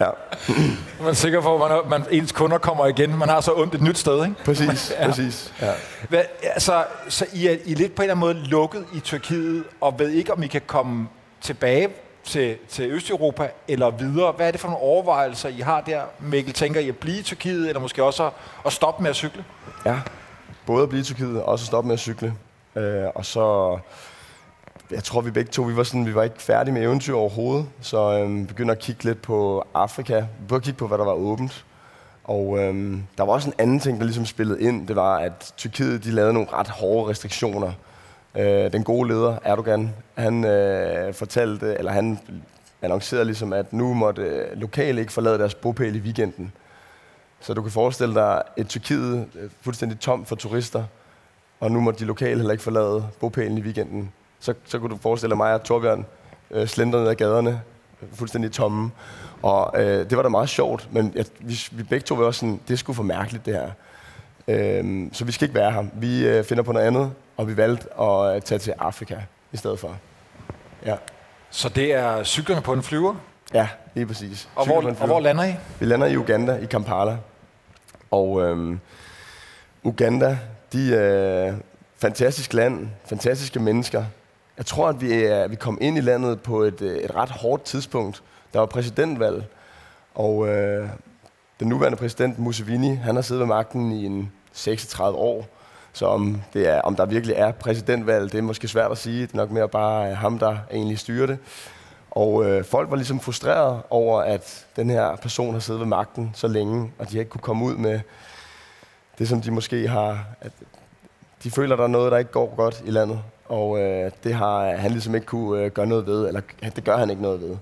Ja. 0.00 0.10
Man 1.00 1.08
er 1.08 1.12
sikker 1.12 1.40
på, 1.40 1.64
at 1.64 1.70
man, 1.70 1.90
man, 1.90 2.04
ens 2.10 2.32
kunder 2.32 2.58
kommer 2.58 2.86
igen. 2.86 3.18
Man 3.18 3.28
har 3.28 3.40
så 3.40 3.52
ondt 3.54 3.74
et 3.74 3.82
nyt 3.82 3.98
sted, 3.98 4.24
ikke? 4.24 4.44
Præcis, 4.44 4.92
ja. 5.00 5.06
præcis. 5.06 5.54
Ja. 5.60 5.72
Hvad, 6.08 6.22
altså, 6.42 6.84
så 7.08 7.26
I 7.32 7.46
er, 7.46 7.56
I 7.64 7.72
er 7.72 7.76
lidt 7.76 7.94
på 7.94 8.02
en 8.02 8.10
eller 8.10 8.26
anden 8.26 8.38
måde 8.38 8.48
lukket 8.48 8.84
i 8.94 9.00
Tyrkiet, 9.00 9.64
og 9.80 9.98
ved 9.98 10.10
ikke, 10.10 10.32
om 10.32 10.42
I 10.42 10.46
kan 10.46 10.62
komme 10.66 11.08
tilbage 11.40 11.88
til, 12.24 12.56
til 12.68 12.90
Østeuropa 12.90 13.48
eller 13.68 13.90
videre. 13.90 14.32
Hvad 14.32 14.46
er 14.46 14.50
det 14.50 14.60
for 14.60 14.68
nogle 14.68 14.82
overvejelser, 14.82 15.48
I 15.48 15.60
har 15.60 15.80
der? 15.80 16.02
Mikkel, 16.20 16.52
tænker 16.52 16.80
I 16.80 16.88
at 16.88 16.96
blive 16.96 17.18
i 17.18 17.22
Tyrkiet, 17.22 17.68
eller 17.68 17.80
måske 17.80 18.04
også 18.04 18.26
at, 18.26 18.32
at 18.66 18.72
stoppe 18.72 19.02
med 19.02 19.10
at 19.10 19.16
cykle? 19.16 19.44
Ja, 19.86 20.00
både 20.66 20.82
at 20.82 20.88
blive 20.88 21.00
i 21.00 21.04
Tyrkiet 21.04 21.42
og 21.42 21.48
også 21.48 21.62
at 21.62 21.66
stoppe 21.66 21.88
med 21.88 21.94
at 21.94 22.00
cykle. 22.00 22.34
Øh, 22.76 23.04
og 23.14 23.24
så, 23.24 23.78
jeg 24.90 25.04
tror 25.04 25.20
vi 25.20 25.30
begge 25.30 25.50
to, 25.50 25.62
vi 25.62 25.76
var, 25.76 25.82
sådan, 25.82 26.06
vi 26.06 26.14
var 26.14 26.22
ikke 26.22 26.42
færdige 26.42 26.74
med 26.74 26.82
eventyr 26.82 27.14
overhovedet, 27.14 27.66
så 27.80 28.18
øhm, 28.18 28.46
begyndte 28.46 28.72
at 28.72 28.78
kigge 28.78 29.04
lidt 29.04 29.22
på 29.22 29.66
Afrika. 29.74 30.20
Vi 30.20 30.26
begyndte 30.38 30.56
at 30.56 30.62
kigge 30.62 30.78
på, 30.78 30.86
hvad 30.86 30.98
der 30.98 31.04
var 31.04 31.12
åbent. 31.12 31.64
Og 32.24 32.58
øhm, 32.58 33.02
der 33.18 33.24
var 33.24 33.32
også 33.32 33.48
en 33.48 33.54
anden 33.58 33.80
ting, 33.80 33.98
der 33.98 34.04
ligesom 34.04 34.26
spillede 34.26 34.62
ind. 34.62 34.88
Det 34.88 34.96
var, 34.96 35.16
at 35.16 35.52
Tyrkiet 35.56 36.04
de 36.04 36.10
lavede 36.10 36.32
nogle 36.32 36.48
ret 36.52 36.68
hårde 36.68 37.10
restriktioner 37.10 37.72
Øh, 38.38 38.72
den 38.72 38.84
gode 38.84 39.08
leder, 39.08 39.38
Erdogan, 39.42 39.94
han 40.14 40.44
øh, 40.44 41.14
fortalte, 41.14 41.74
eller 41.78 41.92
han 41.92 42.18
annoncerede 42.82 43.24
ligesom, 43.24 43.52
at 43.52 43.72
nu 43.72 43.94
måtte 43.94 44.22
øh, 44.22 44.60
lokale 44.60 45.00
ikke 45.00 45.12
forlade 45.12 45.38
deres 45.38 45.54
bopæl 45.54 45.96
i 45.96 45.98
weekenden. 45.98 46.52
Så 47.40 47.54
du 47.54 47.62
kan 47.62 47.70
forestille 47.70 48.14
dig 48.14 48.42
et 48.56 48.68
Tyrkiet 48.68 49.28
øh, 49.34 49.50
fuldstændig 49.60 50.00
tomt 50.00 50.28
for 50.28 50.36
turister, 50.36 50.84
og 51.60 51.70
nu 51.70 51.80
må 51.80 51.90
de 51.90 52.04
lokale 52.04 52.36
heller 52.36 52.52
ikke 52.52 52.64
forlade 52.64 53.08
bopælen 53.20 53.58
i 53.58 53.60
weekenden. 53.60 54.12
Så, 54.40 54.54
så 54.64 54.78
kunne 54.78 54.90
du 54.90 54.96
forestille 54.96 55.30
dig 55.30 55.36
mig 55.36 55.54
og 55.54 55.64
Torbjørn 55.64 56.06
øh, 56.50 56.66
slender 56.66 57.00
ned 57.00 57.08
ad 57.08 57.14
gaderne, 57.14 57.62
fuldstændig 58.12 58.52
tomme. 58.52 58.90
Og 59.42 59.82
øh, 59.82 60.10
det 60.10 60.16
var 60.16 60.22
da 60.22 60.28
meget 60.28 60.48
sjovt, 60.48 60.88
men 60.92 61.12
jeg, 61.14 61.24
vi, 61.40 61.58
vi 61.72 61.82
begge 61.82 62.04
to 62.04 62.14
var 62.14 62.24
også 62.24 62.40
sådan, 62.40 62.60
det 62.68 62.78
skulle 62.78 62.96
for 62.96 63.02
mærkeligt 63.02 63.46
det 63.46 63.54
her. 63.54 63.70
Øh, 64.48 65.08
så 65.12 65.24
vi 65.24 65.32
skal 65.32 65.44
ikke 65.44 65.54
være 65.54 65.72
her. 65.72 65.84
Vi 65.92 66.26
øh, 66.26 66.44
finder 66.44 66.62
på 66.62 66.72
noget 66.72 66.86
andet, 66.86 67.12
og 67.36 67.48
vi 67.48 67.56
valgte 67.56 68.00
at 68.00 68.44
tage 68.44 68.58
til 68.58 68.74
Afrika 68.78 69.16
i 69.52 69.56
stedet 69.56 69.78
for. 69.78 69.96
Ja. 70.86 70.96
Så 71.50 71.68
det 71.68 71.94
er 71.94 72.24
cyklerne 72.24 72.62
på 72.62 72.72
en 72.72 72.82
flyver? 72.82 73.14
Ja, 73.54 73.68
lige 73.94 74.06
præcis. 74.06 74.48
Og 74.54 74.66
hvor, 74.66 74.76
og 75.00 75.06
hvor 75.06 75.20
lander 75.20 75.44
I? 75.44 75.54
Vi 75.80 75.86
lander 75.86 76.06
i 76.06 76.16
Uganda, 76.16 76.56
i 76.56 76.64
Kampala. 76.64 77.16
Og 78.10 78.42
øhm, 78.42 78.80
Uganda, 79.82 80.38
de 80.72 80.94
er 80.96 81.54
fantastisk 81.98 82.52
land, 82.52 82.88
fantastiske 83.04 83.60
mennesker. 83.60 84.04
Jeg 84.58 84.66
tror, 84.66 84.88
at 84.88 85.00
vi, 85.00 85.12
er, 85.12 85.48
vi 85.48 85.56
kom 85.56 85.78
ind 85.80 85.98
i 85.98 86.00
landet 86.00 86.40
på 86.40 86.62
et, 86.62 86.82
øh, 86.82 86.96
et 86.96 87.14
ret 87.14 87.30
hårdt 87.30 87.64
tidspunkt. 87.64 88.22
Der 88.52 88.58
var 88.58 88.66
præsidentvalg, 88.66 89.44
og 90.14 90.48
øh, 90.48 90.88
den 91.60 91.68
nuværende 91.68 91.98
præsident 91.98 92.38
Museveni, 92.38 92.94
han 92.94 93.14
har 93.14 93.22
siddet 93.22 93.40
ved 93.40 93.46
magten 93.46 93.92
i 93.92 94.06
en 94.06 94.32
36 94.52 95.18
år. 95.18 95.46
Så 95.92 96.06
om, 96.06 96.42
det 96.52 96.68
er, 96.68 96.80
om 96.80 96.96
der 96.96 97.06
virkelig 97.06 97.36
er 97.36 97.52
præsidentvalg, 97.52 98.32
det 98.32 98.38
er 98.38 98.42
måske 98.42 98.68
svært 98.68 98.90
at 98.90 98.98
sige. 98.98 99.22
Det 99.22 99.32
er 99.32 99.36
nok 99.36 99.50
mere 99.50 99.68
bare 99.68 100.10
øh, 100.10 100.16
ham, 100.16 100.38
der 100.38 100.58
egentlig 100.72 100.98
styrer 100.98 101.26
det. 101.26 101.38
Og 102.10 102.44
øh, 102.44 102.64
folk 102.64 102.90
var 102.90 102.96
ligesom 102.96 103.20
frustreret 103.20 103.82
over, 103.90 104.20
at 104.20 104.66
den 104.76 104.90
her 104.90 105.16
person 105.16 105.52
har 105.52 105.60
siddet 105.60 105.80
ved 105.80 105.86
magten 105.86 106.30
så 106.34 106.48
længe, 106.48 106.92
og 106.98 107.10
de 107.10 107.18
ikke 107.18 107.30
kunne 107.30 107.40
komme 107.40 107.64
ud 107.64 107.74
med 107.74 108.00
det, 109.18 109.28
som 109.28 109.40
de 109.40 109.50
måske 109.50 109.88
har... 109.88 110.24
At 110.40 110.52
de 111.44 111.50
føler, 111.50 111.72
at 111.74 111.78
der 111.78 111.84
er 111.84 111.88
noget, 111.88 112.12
der 112.12 112.18
ikke 112.18 112.30
går 112.30 112.54
godt 112.56 112.82
i 112.86 112.90
landet, 112.90 113.20
og 113.48 113.78
øh, 113.80 114.10
det 114.24 114.34
har 114.34 114.76
han 114.76 114.90
ligesom 114.90 115.14
ikke 115.14 115.26
kunne 115.26 115.62
øh, 115.62 115.70
gøre 115.70 115.86
noget 115.86 116.06
ved, 116.06 116.28
eller 116.28 116.40
det 116.76 116.84
gør 116.84 116.96
han 116.96 117.10
ikke 117.10 117.22
noget 117.22 117.40
ved. 117.40 117.56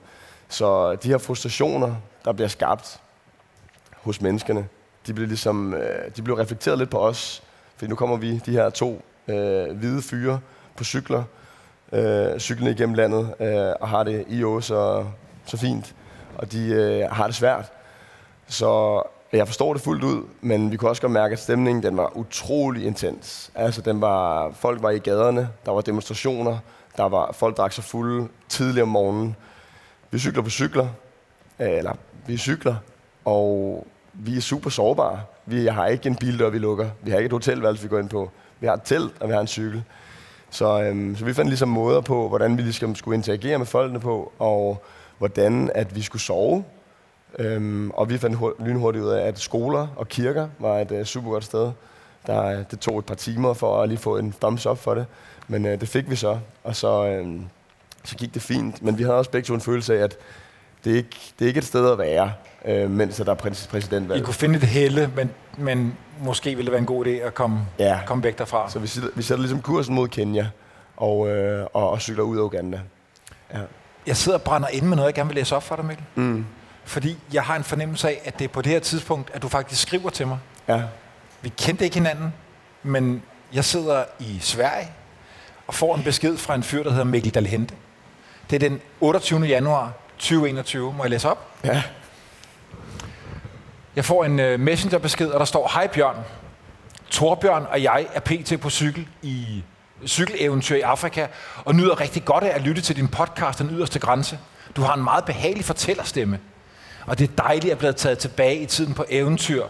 Så 0.48 0.94
de 0.94 1.08
her 1.08 1.18
frustrationer, 1.18 1.94
der 2.24 2.32
bliver 2.32 2.48
skabt 2.48 3.00
hos 4.02 4.20
menneskerne, 4.20 4.68
de 5.06 5.14
bliver 5.14 5.28
ligesom, 5.28 5.74
øh, 5.74 6.10
de 6.16 6.22
bliver 6.22 6.38
reflekteret 6.38 6.78
lidt 6.78 6.90
på 6.90 6.98
os, 6.98 7.42
for 7.76 7.86
nu 7.86 7.94
kommer 7.94 8.16
vi, 8.16 8.38
de 8.38 8.50
her 8.50 8.70
to 8.70 9.02
øh, 9.28 9.76
hvide 9.76 10.02
fyre 10.02 10.40
på 10.76 10.84
cykler, 10.84 11.22
øh, 11.92 12.38
cyklende 12.38 12.72
igennem 12.72 12.94
landet, 12.94 13.34
øh, 13.40 13.72
og 13.80 13.88
har 13.88 14.02
det 14.02 14.24
i 14.28 14.42
år 14.42 14.60
så, 14.60 15.06
så 15.46 15.56
fint. 15.56 15.94
Og 16.34 16.52
de 16.52 16.68
øh, 16.68 17.10
har 17.10 17.26
det 17.26 17.34
svært. 17.34 17.72
Så 18.48 19.02
jeg 19.38 19.46
forstår 19.46 19.72
det 19.72 19.82
fuldt 19.82 20.04
ud, 20.04 20.22
men 20.40 20.70
vi 20.70 20.76
kunne 20.76 20.90
også 20.90 21.02
godt 21.02 21.12
mærke, 21.12 21.32
at 21.32 21.38
stemningen 21.38 21.82
den 21.82 21.96
var 21.96 22.16
utrolig 22.16 22.86
intens. 22.86 23.50
Altså, 23.54 23.80
den 23.80 24.00
var, 24.00 24.52
folk 24.52 24.82
var 24.82 24.90
i 24.90 24.98
gaderne, 24.98 25.48
der 25.66 25.72
var 25.72 25.80
demonstrationer, 25.80 26.58
der 26.96 27.08
var 27.08 27.32
folk 27.32 27.56
drak 27.56 27.72
sig 27.72 27.84
fulde 27.84 28.28
tidligere 28.48 28.82
om 28.82 28.88
morgenen. 28.88 29.36
Vi 30.10 30.18
cykler 30.18 30.42
på 30.42 30.50
cykler, 30.50 30.88
øh, 31.60 31.70
eller 31.70 31.92
vi 32.26 32.36
cykler, 32.36 32.76
og 33.24 33.86
vi 34.12 34.36
er 34.36 34.40
super 34.40 34.70
sårbare. 34.70 35.20
Vi 35.46 35.66
har 35.66 35.86
ikke 35.86 36.06
en 36.06 36.16
bildør, 36.16 36.50
vi 36.50 36.58
lukker. 36.58 36.90
Vi 37.02 37.10
har 37.10 37.18
ikke 37.18 37.26
et 37.26 37.32
hotelværelse, 37.32 37.82
vi 37.82 37.88
går 37.88 37.98
ind 37.98 38.08
på. 38.08 38.30
Vi 38.60 38.66
har 38.66 38.74
et 38.74 38.82
telt, 38.84 39.12
og 39.20 39.28
vi 39.28 39.32
har 39.32 39.40
en 39.40 39.46
cykel. 39.46 39.84
Så, 40.50 40.82
øhm, 40.82 41.16
så 41.16 41.24
vi 41.24 41.34
fandt 41.34 41.48
ligesom 41.48 41.68
måder 41.68 42.00
på, 42.00 42.28
hvordan 42.28 42.56
vi 42.56 42.62
ligesom 42.62 42.94
skulle 42.94 43.16
interagere 43.16 43.58
med 43.58 43.66
folkene 43.66 44.00
på, 44.00 44.32
og 44.38 44.82
hvordan 45.18 45.70
at 45.74 45.96
vi 45.96 46.02
skulle 46.02 46.22
sove. 46.22 46.64
Øhm, 47.38 47.90
og 47.90 48.10
vi 48.10 48.18
fandt 48.18 48.38
lynhurtigt 48.66 49.04
ud 49.04 49.10
af, 49.10 49.26
at 49.26 49.38
skoler 49.38 49.88
og 49.96 50.08
kirker 50.08 50.48
var 50.58 50.78
et 50.78 50.90
uh, 50.90 51.04
super 51.04 51.30
godt 51.30 51.44
sted. 51.44 51.70
Der, 52.26 52.62
det 52.62 52.80
tog 52.80 52.98
et 52.98 53.04
par 53.04 53.14
timer 53.14 53.54
for 53.54 53.82
at 53.82 53.88
lige 53.88 53.98
få 53.98 54.18
en 54.18 54.34
thumbs 54.40 54.66
up 54.66 54.78
for 54.78 54.94
det, 54.94 55.06
men 55.48 55.64
uh, 55.64 55.70
det 55.70 55.88
fik 55.88 56.10
vi 56.10 56.16
så, 56.16 56.38
og 56.64 56.76
så, 56.76 57.06
øhm, 57.06 57.44
så 58.04 58.16
gik 58.16 58.34
det 58.34 58.42
fint. 58.42 58.82
Men 58.82 58.98
vi 58.98 59.02
havde 59.02 59.16
også 59.18 59.30
begge 59.30 59.46
to 59.46 59.54
en 59.54 59.60
følelse 59.60 59.98
af, 59.98 60.02
at 60.02 60.16
det 60.84 60.92
er 60.92 60.96
ikke, 60.96 61.32
det 61.38 61.44
er 61.44 61.48
ikke 61.48 61.58
et 61.58 61.64
sted 61.64 61.90
at 61.90 61.98
være 61.98 62.32
øh, 62.64 62.90
mens 62.90 63.16
der 63.16 63.30
er 63.30 63.34
præsidentvalg. 63.70 64.20
I 64.20 64.24
kunne 64.24 64.34
finde 64.34 64.56
et 64.56 64.62
helle, 64.62 65.10
men, 65.16 65.30
men 65.58 65.96
måske 66.20 66.50
ville 66.50 66.64
det 66.64 66.72
være 66.72 66.80
en 66.80 66.86
god 66.86 67.06
idé 67.06 67.10
at 67.10 67.34
komme, 67.34 67.58
ja. 67.78 68.00
komme 68.06 68.24
væk 68.24 68.38
derfra. 68.38 68.70
Så 68.70 68.78
vi 68.78 68.86
sætter, 68.86 69.10
vi 69.14 69.22
sætter 69.22 69.42
ligesom 69.42 69.62
kursen 69.62 69.94
mod 69.94 70.08
Kenya 70.08 70.46
og, 70.96 71.28
øh, 71.28 71.66
og, 71.72 71.90
og 71.90 72.00
cykler 72.00 72.22
ud 72.22 72.38
af 72.38 72.42
Uganda. 72.42 72.80
Ja. 73.54 73.60
Jeg 74.06 74.16
sidder 74.16 74.38
og 74.38 74.44
brænder 74.44 74.68
ind 74.68 74.84
med 74.84 74.96
noget, 74.96 75.06
jeg 75.06 75.14
gerne 75.14 75.28
vil 75.28 75.34
læse 75.34 75.56
op 75.56 75.62
for 75.62 75.76
dig, 75.76 75.84
Mikkel. 75.84 76.04
Mm. 76.14 76.46
Fordi 76.84 77.18
jeg 77.32 77.42
har 77.42 77.56
en 77.56 77.64
fornemmelse 77.64 78.08
af, 78.08 78.20
at 78.24 78.38
det 78.38 78.44
er 78.44 78.48
på 78.48 78.62
det 78.62 78.72
her 78.72 78.80
tidspunkt, 78.80 79.30
at 79.34 79.42
du 79.42 79.48
faktisk 79.48 79.82
skriver 79.82 80.10
til 80.10 80.26
mig. 80.26 80.38
Ja. 80.68 80.82
Vi 81.42 81.48
kendte 81.48 81.84
ikke 81.84 81.96
hinanden, 81.96 82.34
men 82.82 83.22
jeg 83.52 83.64
sidder 83.64 84.04
i 84.18 84.38
Sverige 84.40 84.88
og 85.66 85.74
får 85.74 85.96
en 85.96 86.02
besked 86.02 86.36
fra 86.36 86.54
en 86.54 86.62
fyr, 86.62 86.82
der 86.82 86.90
hedder 86.90 87.04
Mikkel 87.04 87.34
Dalhente. 87.34 87.74
Det 88.50 88.56
er 88.62 88.68
den 88.68 88.80
28. 89.00 89.40
januar 89.40 89.92
2021. 90.18 90.92
Må 90.92 91.04
jeg 91.04 91.10
læse 91.10 91.28
op? 91.28 91.50
Ja. 91.64 91.82
Jeg 93.96 94.04
får 94.04 94.24
en 94.24 94.40
uh, 94.40 94.60
messengerbesked, 94.60 95.28
og 95.28 95.40
der 95.40 95.46
står, 95.46 95.70
Hej 95.74 95.86
Bjørn, 95.86 96.16
Torbjørn 97.10 97.66
og 97.70 97.82
jeg 97.82 98.06
er 98.14 98.20
pt. 98.20 98.60
på 98.60 98.70
cykel 98.70 99.08
i 99.22 99.64
cykeleventyr 100.06 100.76
i 100.76 100.80
Afrika, 100.80 101.26
og 101.64 101.74
nyder 101.74 102.00
rigtig 102.00 102.24
godt 102.24 102.44
af 102.44 102.54
at 102.54 102.62
lytte 102.62 102.82
til 102.82 102.96
din 102.96 103.08
podcast, 103.08 103.58
Den 103.58 103.70
Yderste 103.70 103.98
Grænse. 103.98 104.38
Du 104.76 104.82
har 104.82 104.94
en 104.94 105.04
meget 105.04 105.24
behagelig 105.24 105.64
fortællerstemme, 105.64 106.38
og 107.06 107.18
det 107.18 107.30
er 107.30 107.42
dejligt 107.42 107.72
at 107.72 107.78
blive 107.78 107.92
taget 107.92 108.18
tilbage 108.18 108.58
i 108.58 108.66
tiden 108.66 108.94
på 108.94 109.04
eventyr, 109.08 109.64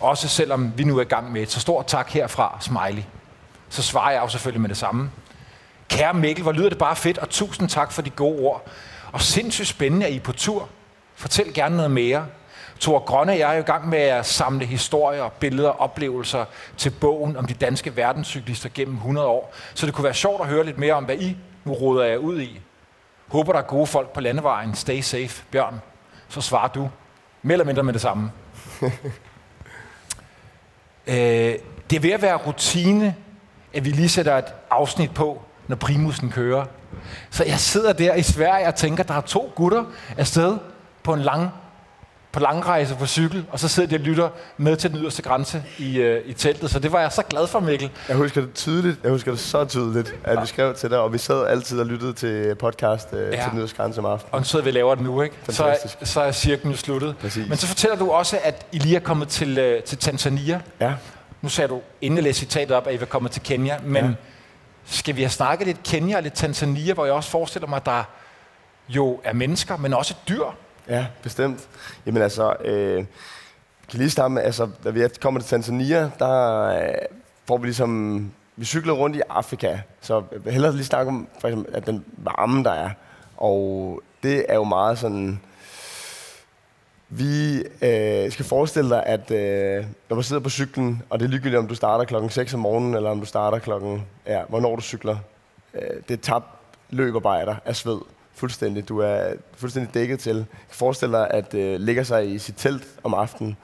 også 0.00 0.28
selvom 0.28 0.72
vi 0.76 0.84
nu 0.84 0.98
er 0.98 1.02
i 1.02 1.04
gang 1.04 1.32
med 1.32 1.42
et. 1.42 1.50
Så 1.50 1.60
stort 1.60 1.86
tak 1.86 2.10
herfra, 2.10 2.58
Smiley. 2.60 3.02
Så 3.68 3.82
svarer 3.82 4.12
jeg 4.12 4.22
jo 4.22 4.28
selvfølgelig 4.28 4.60
med 4.60 4.68
det 4.68 4.76
samme. 4.76 5.10
Kære 5.88 6.14
Mikkel, 6.14 6.42
hvor 6.42 6.52
lyder 6.52 6.68
det 6.68 6.78
bare 6.78 6.96
fedt, 6.96 7.18
og 7.18 7.28
tusind 7.30 7.68
tak 7.68 7.92
for 7.92 8.02
de 8.02 8.10
gode 8.10 8.38
ord. 8.38 8.66
Og 9.12 9.20
sindssygt 9.20 9.68
spændende, 9.68 10.06
at 10.06 10.12
I 10.12 10.16
er 10.16 10.20
på 10.20 10.32
tur. 10.32 10.68
Fortæl 11.14 11.54
gerne 11.54 11.76
noget 11.76 11.90
mere. 11.90 12.26
Thor 12.80 12.98
Grønne 12.98 13.32
og 13.32 13.38
jeg 13.38 13.50
er 13.50 13.54
jo 13.54 13.60
i 13.60 13.66
gang 13.66 13.88
med 13.88 13.98
at 13.98 14.26
samle 14.26 14.66
historier, 14.66 15.28
billeder 15.28 15.68
og 15.68 15.80
oplevelser 15.80 16.44
til 16.76 16.90
bogen 16.90 17.36
om 17.36 17.46
de 17.46 17.54
danske 17.54 17.96
verdenscyklister 17.96 18.68
gennem 18.74 18.94
100 18.94 19.26
år. 19.26 19.54
Så 19.74 19.86
det 19.86 19.94
kunne 19.94 20.04
være 20.04 20.14
sjovt 20.14 20.40
at 20.40 20.46
høre 20.46 20.64
lidt 20.64 20.78
mere 20.78 20.94
om, 20.94 21.04
hvad 21.04 21.16
I 21.16 21.36
nu 21.64 21.72
råder 21.72 22.04
jer 22.04 22.16
ud 22.16 22.40
i. 22.40 22.60
Håber, 23.28 23.52
der 23.52 23.58
er 23.60 23.64
gode 23.64 23.86
folk 23.86 24.08
på 24.08 24.20
landevejen. 24.20 24.74
Stay 24.74 25.00
safe, 25.00 25.44
Bjørn. 25.50 25.80
Så 26.30 26.40
svarer 26.40 26.68
du 26.68 26.90
mere 27.42 27.52
eller 27.52 27.64
mindre 27.64 27.82
med 27.82 27.92
det 27.92 28.00
samme. 28.00 28.32
øh, 31.06 31.54
det 31.90 31.96
er 31.96 32.00
ved 32.00 32.10
at 32.10 32.22
være 32.22 32.36
rutine, 32.36 33.14
at 33.74 33.84
vi 33.84 33.90
lige 33.90 34.08
sætter 34.08 34.38
et 34.38 34.44
afsnit 34.70 35.14
på, 35.14 35.42
når 35.68 35.76
primusen 35.76 36.30
kører. 36.30 36.64
Så 37.30 37.44
jeg 37.44 37.58
sidder 37.58 37.92
der 37.92 38.14
i 38.14 38.22
Sverige 38.22 38.66
og 38.66 38.74
tænker, 38.74 39.04
der 39.04 39.14
er 39.14 39.20
to 39.20 39.52
gutter 39.54 39.84
afsted 40.16 40.58
på 41.02 41.14
en 41.14 41.20
lang 41.20 41.50
på 42.32 42.40
langrejse 42.40 42.94
på 42.94 43.06
cykel, 43.06 43.46
og 43.50 43.58
så 43.58 43.68
sidder 43.68 43.88
de 43.88 43.94
og 43.94 44.00
lytter 44.00 44.28
med 44.56 44.76
til 44.76 44.90
den 44.90 44.98
yderste 44.98 45.22
grænse 45.22 45.62
i, 45.78 45.98
øh, 45.98 46.22
i 46.26 46.32
teltet. 46.32 46.70
Så 46.70 46.78
det 46.78 46.92
var 46.92 47.00
jeg 47.00 47.12
så 47.12 47.22
glad 47.22 47.46
for, 47.46 47.60
Mikkel. 47.60 47.90
Jeg 48.08 48.16
husker 48.16 48.40
det 48.40 48.54
tydeligt. 48.54 48.98
Jeg 49.02 49.10
husker 49.10 49.30
det 49.30 49.40
så 49.40 49.64
tydeligt, 49.64 50.14
at 50.24 50.34
ja. 50.34 50.40
vi 50.40 50.46
skrev 50.46 50.74
til 50.74 50.90
dig, 50.90 50.98
og 50.98 51.12
vi 51.12 51.18
sad 51.18 51.46
altid 51.46 51.80
og 51.80 51.86
lyttede 51.86 52.12
til 52.12 52.54
podcast 52.54 53.08
øh, 53.12 53.18
ja. 53.18 53.42
til 53.42 53.50
den 53.50 53.58
yderste 53.58 53.76
grænse 53.76 53.98
om 53.98 54.06
aftenen. 54.06 54.34
Og 54.34 54.44
så 54.44 54.50
sidder 54.50 54.64
vi 54.64 54.70
laver 54.70 54.94
det 54.94 55.04
nu, 55.04 55.22
ikke? 55.22 55.36
Så 55.48 55.64
er, 55.64 56.04
så 56.04 56.20
er 56.20 56.32
cirklen 56.32 56.72
jo 56.72 56.78
sluttet. 56.78 57.16
Præcis. 57.16 57.48
Men 57.48 57.58
så 57.58 57.66
fortæller 57.66 57.96
du 57.96 58.10
også, 58.10 58.38
at 58.42 58.66
I 58.72 58.78
lige 58.78 58.96
er 58.96 59.00
kommet 59.00 59.28
til, 59.28 59.58
øh, 59.58 59.82
til 59.82 59.98
Tanzania. 59.98 60.60
Ja. 60.80 60.92
Nu 61.42 61.48
sagde 61.48 61.68
du, 61.68 61.80
inden 62.00 62.16
jeg 62.16 62.24
læste 62.24 62.40
citatet 62.40 62.76
op, 62.76 62.86
at 62.86 62.94
I 62.94 62.96
vil 62.96 63.06
komme 63.06 63.28
til 63.28 63.42
Kenya, 63.42 63.78
men 63.84 64.04
ja. 64.04 64.10
skal 64.84 65.16
vi 65.16 65.22
have 65.22 65.30
snakket 65.30 65.66
lidt 65.66 65.82
Kenya 65.82 66.16
og 66.16 66.22
lidt 66.22 66.34
Tanzania, 66.34 66.94
hvor 66.94 67.04
jeg 67.04 67.14
også 67.14 67.30
forestiller 67.30 67.68
mig, 67.68 67.76
at 67.76 67.86
der 67.86 68.04
jo 68.88 69.20
er 69.24 69.32
mennesker, 69.32 69.76
men 69.76 69.94
også 69.94 70.14
dyr, 70.28 70.44
Ja, 70.90 71.06
bestemt. 71.22 71.68
Jamen 72.06 72.22
altså, 72.22 72.56
øh, 72.64 73.04
kan 73.88 73.98
lige 73.98 74.10
starte 74.10 74.34
med, 74.34 74.42
altså, 74.42 74.68
da 74.84 74.90
vi 74.90 75.08
kommer 75.20 75.40
til 75.40 75.48
Tanzania, 75.48 76.10
der 76.18 76.64
øh, 76.64 76.94
får 77.48 77.58
vi 77.58 77.66
ligesom, 77.66 78.32
vi 78.56 78.64
cykler 78.64 78.92
rundt 78.92 79.16
i 79.16 79.20
Afrika, 79.28 79.78
så 80.00 80.22
jeg 80.32 80.44
vil 80.44 80.52
hellere 80.52 80.72
lige 80.72 80.84
snakke 80.84 81.08
om, 81.08 81.28
for 81.40 81.48
eksempel, 81.48 81.74
at 81.74 81.86
den 81.86 82.04
varme, 82.16 82.64
der 82.64 82.70
er. 82.70 82.90
Og 83.36 84.02
det 84.22 84.44
er 84.48 84.54
jo 84.54 84.64
meget 84.64 84.98
sådan, 84.98 85.40
vi 87.08 87.56
øh, 87.82 88.32
skal 88.32 88.44
forestille 88.44 88.90
dig, 88.90 89.06
at 89.06 89.30
øh, 89.30 89.84
når 90.08 90.14
man 90.14 90.24
sidder 90.24 90.42
på 90.42 90.50
cyklen, 90.50 91.02
og 91.10 91.18
det 91.18 91.26
er 91.26 91.30
ligegyldigt, 91.30 91.58
om 91.58 91.68
du 91.68 91.74
starter 91.74 92.04
klokken 92.04 92.30
6 92.30 92.54
om 92.54 92.60
morgenen, 92.60 92.94
eller 92.94 93.10
om 93.10 93.20
du 93.20 93.26
starter 93.26 93.58
klokken, 93.58 94.06
ja, 94.26 94.42
hvornår 94.48 94.76
du 94.76 94.82
cykler, 94.82 95.16
øh, 95.74 96.02
det 96.08 96.14
er 96.14 96.22
tabt 96.22 96.46
løbarbejder 96.90 97.54
af 97.64 97.76
sved 97.76 98.00
fuldstændig. 98.40 98.88
Du 98.88 98.98
er 98.98 99.32
fuldstændig 99.56 99.94
dækket 99.94 100.18
til. 100.18 100.36
Jeg 100.36 100.46
kan 100.68 100.76
forestille 100.76 101.16
dig, 101.18 101.30
at 101.30 101.54
øh, 101.54 101.80
ligger 101.80 102.02
sig 102.02 102.34
i 102.34 102.38
sit 102.38 102.54
telt 102.56 102.84
om 103.02 103.14
aftenen, 103.14 103.56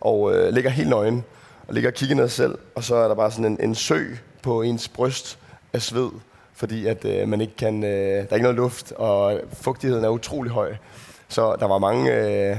og 0.00 0.34
øh, 0.34 0.54
ligger 0.54 0.70
helt 0.70 0.88
nøgen, 0.88 1.24
og 1.68 1.74
ligger 1.74 1.90
og 1.90 1.94
kigger 1.94 2.16
ned 2.16 2.28
selv, 2.28 2.58
og 2.74 2.84
så 2.84 2.94
er 2.94 3.08
der 3.08 3.14
bare 3.14 3.30
sådan 3.30 3.44
en, 3.44 3.58
en 3.60 3.74
sø 3.74 4.04
på 4.42 4.62
ens 4.62 4.88
bryst 4.88 5.38
af 5.72 5.82
sved, 5.82 6.10
fordi 6.54 6.86
at 6.86 7.04
øh, 7.04 7.28
man 7.28 7.40
ikke 7.40 7.56
kan, 7.56 7.84
øh, 7.84 7.90
der 7.90 8.26
er 8.30 8.34
ikke 8.34 8.42
noget 8.42 8.56
luft, 8.56 8.92
og 8.92 9.40
fugtigheden 9.52 10.04
er 10.04 10.08
utrolig 10.08 10.52
høj. 10.52 10.74
Så 11.28 11.56
der 11.60 11.66
var 11.66 11.78
mange, 11.78 12.14
øh, 12.14 12.56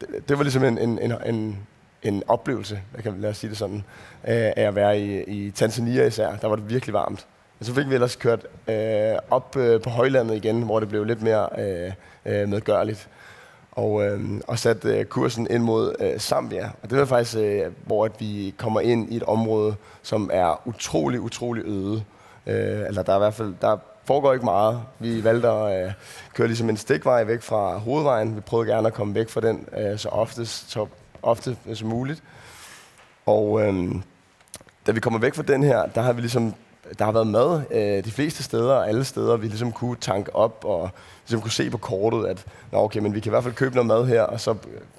det, 0.00 0.28
det 0.28 0.38
var 0.38 0.42
ligesom 0.42 0.64
en, 0.64 0.78
en, 0.78 0.98
en, 0.98 1.12
en, 1.26 1.58
en 2.02 2.22
oplevelse, 2.28 2.80
jeg 2.94 3.02
kan 3.02 3.20
lad 3.20 3.30
os 3.30 3.36
sige 3.36 3.50
det 3.50 3.58
sådan, 3.58 3.84
af 4.22 4.52
at 4.56 4.74
være 4.74 5.00
i, 5.00 5.22
i 5.22 5.50
Tanzania 5.50 6.06
især. 6.06 6.36
Der 6.36 6.48
var 6.48 6.56
det 6.56 6.70
virkelig 6.70 6.92
varmt. 6.92 7.26
Så 7.60 7.74
fik 7.74 7.88
vi 7.88 7.94
ellers 7.94 8.16
kørt 8.16 8.46
øh, 8.68 9.18
op 9.30 9.56
øh, 9.56 9.82
på 9.82 9.90
højlandet 9.90 10.36
igen, 10.36 10.62
hvor 10.62 10.80
det 10.80 10.88
blev 10.88 11.04
lidt 11.04 11.22
mere 11.22 11.48
øh, 11.58 11.92
øh, 12.26 12.48
medgørligt. 12.48 13.08
Og, 13.72 14.06
øh, 14.06 14.20
og 14.46 14.58
sat 14.58 14.84
øh, 14.84 15.04
kursen 15.04 15.46
ind 15.50 15.62
mod 15.62 15.94
øh, 16.00 16.18
Zambia. 16.18 16.70
Og 16.82 16.90
det 16.90 16.98
var 16.98 17.04
faktisk, 17.04 17.36
øh, 17.36 17.72
hvor 17.86 18.04
at 18.04 18.12
vi 18.18 18.54
kommer 18.58 18.80
ind 18.80 19.12
i 19.12 19.16
et 19.16 19.22
område, 19.22 19.74
som 20.02 20.30
er 20.32 20.68
utrolig, 20.68 21.20
utrolig 21.20 21.64
øde. 21.66 22.04
Øh, 22.46 22.86
eller 22.86 23.02
der 23.02 23.12
er 23.12 23.16
i 23.16 23.18
hvert 23.18 23.34
fald, 23.34 23.54
der 23.60 23.76
foregår 24.04 24.32
ikke 24.32 24.44
meget. 24.44 24.80
Vi 24.98 25.24
valgte 25.24 25.48
at 25.48 25.86
øh, 25.86 25.92
køre 26.34 26.46
ligesom 26.46 26.68
en 26.70 26.76
stikvej 26.76 27.24
væk 27.24 27.42
fra 27.42 27.78
hovedvejen. 27.78 28.36
Vi 28.36 28.40
prøvede 28.40 28.70
gerne 28.70 28.88
at 28.88 28.94
komme 28.94 29.14
væk 29.14 29.28
fra 29.28 29.40
den 29.40 29.68
øh, 29.78 29.98
så 29.98 30.08
ofte, 30.08 30.46
så 30.46 30.86
ofte 31.22 31.56
øh, 31.66 31.76
som 31.76 31.88
muligt. 31.88 32.22
Og 33.26 33.62
øh, 33.62 33.94
da 34.86 34.92
vi 34.92 35.00
kommer 35.00 35.18
væk 35.18 35.34
fra 35.34 35.42
den 35.42 35.62
her, 35.62 35.86
der 35.86 36.00
har 36.00 36.12
vi 36.12 36.20
ligesom 36.20 36.54
der 36.98 37.04
har 37.04 37.12
været 37.12 37.26
mad 37.26 37.62
øh, 37.70 38.04
de 38.04 38.10
fleste 38.10 38.42
steder, 38.42 38.74
og 38.74 38.88
alle 38.88 39.04
steder, 39.04 39.36
vi 39.36 39.46
ligesom 39.46 39.72
kunne 39.72 39.96
tanke 40.00 40.36
op, 40.36 40.64
og 40.64 40.90
ligesom 41.24 41.40
kunne 41.40 41.50
se 41.50 41.70
på 41.70 41.78
kortet, 41.78 42.26
at 42.26 42.44
Nå, 42.72 42.78
okay, 42.78 43.00
men 43.00 43.14
vi 43.14 43.20
kan 43.20 43.30
i 43.30 43.32
hvert 43.32 43.42
fald 43.42 43.54
købe 43.54 43.74
noget 43.74 43.86
mad 43.86 44.06
her, 44.06 44.22
og 44.22 44.40
så 44.40 44.50
øh, 44.50 44.56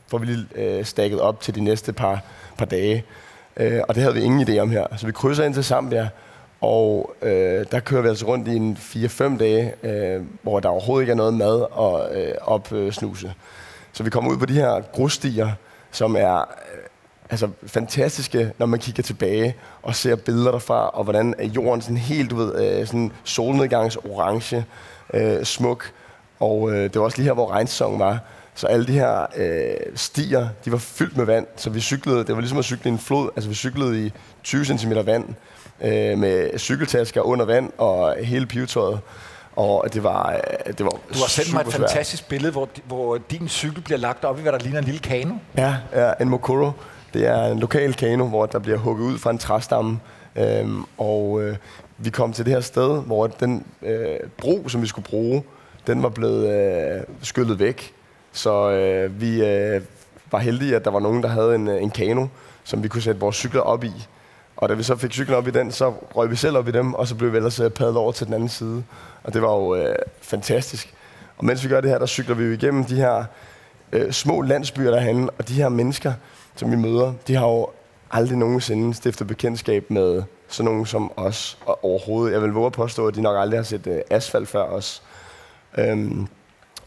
får 0.08 0.17
vi 0.17 0.26
lige 0.26 0.45
øh, 0.56 0.86
stakket 0.86 1.21
op 1.21 1.41
til 1.41 1.56
de 1.56 1.62
næste 1.62 1.93
par, 1.93 2.21
par 2.58 2.65
dage. 2.65 3.06
Øh, 3.58 3.82
og 3.88 3.95
det 3.95 4.04
havde 4.04 4.15
vi 4.15 4.21
ingen 4.21 4.47
idé 4.50 4.60
om 4.60 4.69
her. 4.69 4.88
Så 4.97 5.06
vi 5.06 5.12
krydser 5.12 5.43
ind 5.43 5.54
til 5.54 5.63
Zambia, 5.63 6.10
og 6.62 7.13
øh, 7.21 7.65
der 7.71 7.80
kører 7.80 8.02
vi 8.02 8.08
altså 8.08 8.26
rundt 8.26 8.47
i 8.47 8.56
en 8.56 8.78
4-5 8.82 9.38
dage, 9.38 9.73
øh, 9.84 10.21
hvor 10.41 10.60
der 10.60 10.69
overhovedet 10.69 11.04
ikke 11.04 11.12
er 11.12 11.15
noget 11.15 11.34
mad 11.34 11.65
og 11.71 12.15
øh, 12.15 12.34
opsnuse. 12.41 13.34
Så 13.93 14.04
vi 14.04 14.10
kommer 14.10 14.32
ud 14.32 14.38
på 14.38 14.45
de 14.45 14.54
her 14.54 14.82
grusstier, 14.93 15.52
som 15.91 16.15
er 16.15 16.50
altså, 17.30 17.50
fantastiske, 17.68 18.52
når 18.58 18.66
man 18.66 18.80
kigger 18.80 19.04
tilbage 19.04 19.56
og 19.82 19.96
ser 19.96 20.16
billeder 20.16 20.52
derfra, 20.52 20.90
og 20.90 21.04
hvordan 21.04 21.36
er 21.38 21.46
jorden 21.46 21.82
sådan 21.82 21.98
helt, 21.98 22.32
du 22.32 22.36
ved, 22.36 22.80
øh, 22.80 22.88
sådan 22.88 23.12
solnedgangs 23.24 23.96
orange, 23.96 24.66
øh, 25.13 25.44
smuk. 25.44 25.92
Og 26.40 26.72
øh, 26.72 26.84
det 26.84 26.96
var 26.96 27.02
også 27.02 27.18
lige 27.18 27.26
her, 27.26 27.34
hvor 27.34 27.52
regnsæsonen 27.52 28.00
var. 28.00 28.20
Så 28.56 28.68
alle 28.68 28.88
de 28.88 28.92
her 28.92 29.26
øh, 29.36 29.76
stier, 29.96 30.48
de 30.66 30.72
var 30.72 30.78
fyldt 30.78 31.18
med 31.18 31.26
vand, 31.26 31.48
så 31.56 31.70
vi 31.70 31.80
cyklede, 31.80 32.18
det 32.18 32.36
var 32.36 32.40
ligesom 32.40 32.58
at 32.58 32.66
cykle 32.66 32.90
i 32.90 32.94
en 32.94 33.00
flod, 33.00 33.30
altså 33.36 33.50
vi 33.50 33.56
cyklede 33.56 34.06
i 34.06 34.13
20 34.44 34.66
cm 34.66 34.92
vand, 35.06 35.26
øh, 35.82 36.18
med 36.18 36.60
cykeltasker 36.60 37.22
under 37.22 37.46
vand 37.46 37.72
og 37.78 38.16
hele 38.24 38.46
pivetøjet. 38.46 39.00
Og 39.56 39.94
det 39.94 40.04
var, 40.04 40.32
øh, 40.32 40.74
det 40.74 40.86
var 40.86 40.90
Du 40.90 40.98
har 41.13 41.28
sendt 41.28 41.54
mig 41.54 41.62
et 41.62 41.74
fantastisk 41.74 42.28
billede, 42.28 42.52
hvor, 42.52 42.70
hvor 42.88 43.18
din 43.32 43.48
cykel 43.48 43.82
bliver 43.82 43.98
lagt 43.98 44.26
op 44.26 44.40
i, 44.40 44.42
hvad 44.42 44.52
der 44.52 44.60
ligner 44.60 44.80
en 44.80 44.86
lille 44.86 45.00
kano. 45.00 45.36
Ja, 45.58 45.76
ja 45.96 46.12
en 46.22 46.30
Mokoro. 46.30 46.72
Det 47.13 47.26
er 47.28 47.46
en 47.46 47.60
lokal 47.60 47.93
kano, 47.93 48.26
hvor 48.26 48.46
der 48.46 48.60
bliver 48.60 48.78
hugget 48.78 49.04
ud 49.04 49.17
fra 49.17 49.30
en 49.30 49.38
træstamme. 49.38 50.00
Øhm, 50.36 50.84
og 50.98 51.41
øh, 51.41 51.56
vi 51.98 52.10
kom 52.10 52.34
til 52.34 52.46
det 52.46 52.54
her 52.54 52.62
sted, 52.62 53.02
hvor 53.02 53.28
den 53.28 53.65
øh, 53.82 54.17
bro, 54.38 54.67
som 54.67 54.82
vi 54.82 54.88
skulle 54.88 55.08
bruge, 55.10 55.43
den 55.88 56.04
var 56.04 56.10
blevet 56.10 56.50
øh, 56.50 57.02
skyllet 57.22 57.60
væk. 57.60 57.93
Så 58.32 58.70
øh, 58.70 59.22
vi 59.22 59.46
øh, 59.46 59.82
var 60.32 60.39
heldige, 60.39 60.76
at 60.76 60.86
der 60.86 60.91
var 60.91 61.00
nogen, 61.00 61.24
der 61.24 61.30
havde 61.30 61.56
en, 61.56 61.67
øh, 61.67 61.84
en 61.84 61.89
kano, 61.89 62.28
som 62.63 62.84
vi 62.84 62.88
kunne 62.88 63.02
sætte 63.02 63.20
vores 63.20 63.36
cykler 63.36 63.62
op 63.62 63.84
i. 63.84 63.91
Og 64.58 64.70
da 64.70 64.74
vi 64.74 64.84
så 64.84 64.96
fik 64.96 65.12
cyklen 65.12 65.38
op 65.38 65.48
i 65.48 65.52
den, 65.52 65.72
så 65.72 65.93
røg 66.15 66.32
vi 66.32 66.36
selv 66.36 66.58
op 66.58 66.67
i 66.67 66.72
dem, 66.72 66.93
og 66.93 67.08
så 67.08 67.15
blev 67.15 67.32
vi 67.32 67.38
ellers 67.38 67.60
øh, 67.60 67.70
padlet 67.70 67.98
over 67.98 68.12
til 68.12 68.26
den 68.26 68.34
anden 68.34 68.50
side. 68.50 68.84
Og 69.24 69.34
det 69.34 69.41
var 69.41 69.56
jo 69.56 69.76
øh, 69.76 69.96
fantastisk. 70.22 70.93
Og 71.38 71.46
mens 71.46 71.63
vi 71.63 71.70
gør 71.70 71.82
det 71.82 71.89
her, 71.89 72.00
der 72.00 72.06
cykler 72.06 72.36
vi 72.36 72.43
jo 72.43 72.52
igennem 72.52 72.84
de 72.86 72.96
her 72.96 73.24
øh, 73.91 74.12
små 74.12 74.41
landsbyer 74.41 74.91
derhen, 74.91 75.30
og 75.38 75.48
de 75.48 75.54
her 75.54 75.70
mennesker, 75.70 76.13
som 76.58 76.72
vi 76.72 76.76
møder, 76.76 77.13
de 77.28 77.36
har 77.36 77.48
jo 77.48 77.67
aldrig 78.12 78.38
nogensinde 78.38 78.93
stiftet 78.93 79.28
bekendtskab 79.28 79.91
med 79.91 80.24
sådan 80.48 80.72
nogen 80.72 80.86
som 80.86 81.12
os 81.15 81.58
og 81.65 81.86
overhovedet. 81.86 82.34
Jeg 82.34 82.41
vil 82.41 82.52
våge 82.52 82.65
at 82.65 82.72
påstå, 82.72 83.08
at 83.08 83.15
de 83.15 83.22
nok 83.22 83.38
aldrig 83.39 83.58
har 83.58 83.63
set 83.63 83.88
øh, 83.88 84.02
asfalt 84.10 84.48
før 84.48 84.63
os. 84.63 85.04
Øhm, 85.78 86.28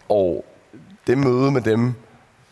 og 0.08 0.44
det 1.06 1.18
møde 1.18 1.50
med 1.50 1.60
dem 1.60 1.94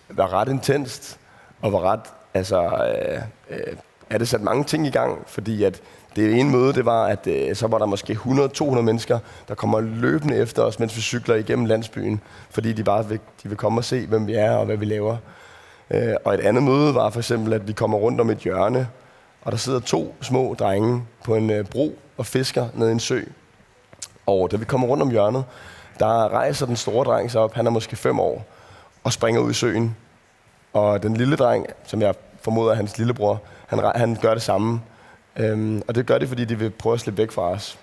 var 0.08 0.32
ret 0.32 0.48
intenst, 0.48 1.18
og 1.62 1.72
var 1.72 1.80
ret, 1.80 2.00
altså, 2.34 2.62
øh, 2.62 3.22
øh, 3.50 3.76
er 4.10 4.18
det 4.18 4.28
sat 4.28 4.42
mange 4.42 4.64
ting 4.64 4.86
i 4.86 4.90
gang, 4.90 5.22
fordi 5.26 5.64
at 5.64 5.80
det 6.16 6.40
ene 6.40 6.50
møde, 6.50 6.72
det 6.72 6.84
var, 6.84 7.04
at 7.04 7.26
øh, 7.26 7.56
så 7.56 7.66
var 7.66 7.78
der 7.78 7.86
måske 7.86 8.12
100-200 8.12 8.80
mennesker, 8.80 9.18
der 9.48 9.54
kommer 9.54 9.80
løbende 9.80 10.36
efter 10.36 10.62
os, 10.62 10.78
mens 10.78 10.96
vi 10.96 11.00
cykler 11.00 11.34
igennem 11.34 11.64
landsbyen, 11.64 12.20
fordi 12.50 12.72
de 12.72 12.84
bare 12.84 13.08
vil, 13.08 13.20
de 13.42 13.48
vil 13.48 13.56
komme 13.56 13.80
og 13.80 13.84
se, 13.84 14.06
hvem 14.06 14.26
vi 14.26 14.34
er 14.34 14.50
og 14.50 14.66
hvad 14.66 14.76
vi 14.76 14.84
laver. 14.84 15.16
Øh, 15.90 16.14
og 16.24 16.34
et 16.34 16.40
andet 16.40 16.62
møde 16.62 16.94
var 16.94 17.10
for 17.10 17.20
eksempel, 17.20 17.52
at 17.52 17.68
vi 17.68 17.72
kommer 17.72 17.98
rundt 17.98 18.20
om 18.20 18.30
et 18.30 18.38
hjørne, 18.38 18.88
og 19.42 19.52
der 19.52 19.58
sidder 19.58 19.80
to 19.80 20.14
små 20.20 20.54
drenge 20.58 21.02
på 21.24 21.34
en 21.34 21.50
øh, 21.50 21.64
bro 21.64 21.98
og 22.16 22.26
fisker 22.26 22.68
ned 22.74 22.88
i 22.88 22.92
en 22.92 23.00
sø. 23.00 23.20
Og 24.26 24.50
da 24.50 24.56
vi 24.56 24.64
kommer 24.64 24.86
rundt 24.86 25.02
om 25.02 25.10
hjørnet, 25.10 25.44
der 25.98 26.28
rejser 26.28 26.66
den 26.66 26.76
store 26.76 27.04
dreng 27.04 27.30
sig 27.30 27.40
op, 27.40 27.54
han 27.54 27.66
er 27.66 27.70
måske 27.70 27.96
fem 27.96 28.20
år, 28.20 28.46
og 29.04 29.12
springer 29.12 29.40
ud 29.40 29.50
i 29.50 29.54
søen. 29.54 29.96
Og 30.72 31.02
den 31.02 31.16
lille 31.16 31.36
dreng, 31.36 31.66
som 31.84 32.02
jeg 32.02 32.14
formoder 32.40 32.70
er 32.70 32.76
hans 32.76 32.98
lillebror, 32.98 33.42
han, 33.66 33.92
han 33.94 34.18
gør 34.22 34.34
det 34.34 34.42
samme. 34.42 34.80
Øhm, 35.36 35.82
og 35.88 35.94
det 35.94 36.06
gør 36.06 36.18
det, 36.18 36.28
fordi 36.28 36.44
de 36.44 36.58
vil 36.58 36.70
prøve 36.70 36.94
at 36.94 37.00
slippe 37.00 37.18
væk 37.18 37.30
fra 37.30 37.42
os. 37.42 37.78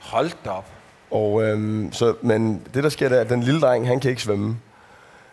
Hold 0.00 0.30
da 0.44 0.50
op. 0.50 0.64
Og, 1.10 1.42
øhm, 1.42 1.92
så, 1.92 2.14
men 2.22 2.62
det, 2.74 2.84
der 2.84 2.88
sker, 2.88 3.08
det 3.08 3.16
er, 3.16 3.20
at 3.20 3.28
den 3.28 3.42
lille 3.42 3.60
dreng, 3.60 3.86
han 3.86 4.00
kan 4.00 4.10
ikke 4.10 4.22
svømme. 4.22 4.56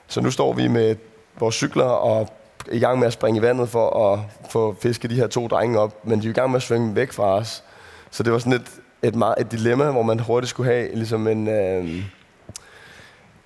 Så 0.07 0.21
nu 0.21 0.31
står 0.31 0.53
vi 0.53 0.67
med 0.67 0.95
vores 1.39 1.55
cykler 1.55 1.83
og 1.83 2.29
i 2.71 2.79
gang 2.79 2.99
med 2.99 3.07
at 3.07 3.13
springe 3.13 3.39
i 3.39 3.41
vandet 3.41 3.69
for 3.69 4.13
at 4.13 4.19
få 4.49 4.75
fisket 4.81 5.09
de 5.09 5.15
her 5.15 5.27
to 5.27 5.47
drenge 5.47 5.79
op, 5.79 6.07
men 6.07 6.21
de 6.21 6.25
er 6.25 6.29
i 6.29 6.33
gang 6.33 6.49
med 6.49 6.55
at 6.55 6.63
svømme 6.63 6.95
væk 6.95 7.11
fra 7.11 7.35
os. 7.35 7.63
Så 8.11 8.23
det 8.23 8.33
var 8.33 8.39
sådan 8.39 8.53
et, 8.53 8.71
et, 9.03 9.15
meget, 9.15 9.35
et 9.39 9.51
dilemma, 9.51 9.91
hvor 9.91 10.01
man 10.01 10.19
hurtigt 10.19 10.49
skulle 10.49 10.71
have 10.71 10.95
ligesom 10.95 11.27
en, 11.27 11.47
øh, 11.47 12.03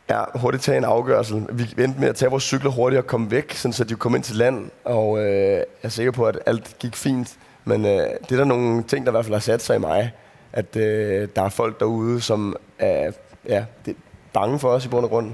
Ja, 0.10 0.23
hurtigt 0.36 0.63
tage 0.63 0.78
en 0.78 0.84
afgørelse. 0.84 1.45
Vi 1.52 1.84
endte 1.84 2.00
med 2.00 2.08
at 2.08 2.15
tage 2.15 2.30
vores 2.30 2.43
cykler 2.43 2.71
hurtigt 2.71 3.00
og 3.00 3.08
komme 3.08 3.32
væk, 3.32 3.54
sådan 3.54 3.73
så 3.73 3.84
de 3.84 3.95
kom 3.95 4.15
ind 4.15 4.23
til 4.23 4.36
land. 4.36 4.69
Og 4.86 5.19
øh, 5.19 5.52
jeg 5.52 5.65
er 5.84 5.89
sikker 5.89 6.12
på, 6.12 6.26
at 6.26 6.39
alt 6.45 6.76
gik 6.80 6.95
fint. 6.95 7.38
Men 7.65 7.86
øh, 7.86 7.91
det 7.91 8.32
er 8.32 8.36
der 8.36 8.43
nogle 8.43 8.84
ting, 8.84 9.06
der 9.06 9.12
i 9.12 9.13
hvert 9.13 9.26
fald 9.26 9.36
har 9.36 9.39
sat 9.39 9.62
sig 9.62 9.76
i 9.76 9.80
mig. 9.80 10.12
At 10.54 10.76
øh, 10.76 11.28
der 11.36 11.41
er 11.41 11.50
folk 11.50 11.80
derude, 11.80 12.21
som 12.21 12.56
er 12.80 13.12
ja, 13.50 13.65
det 13.86 13.91
er 13.91 14.00
bange 14.34 14.60
for 14.60 14.69
os 14.69 14.86
i 14.86 14.89
bund 14.89 15.04
og 15.04 15.10
grund. 15.10 15.34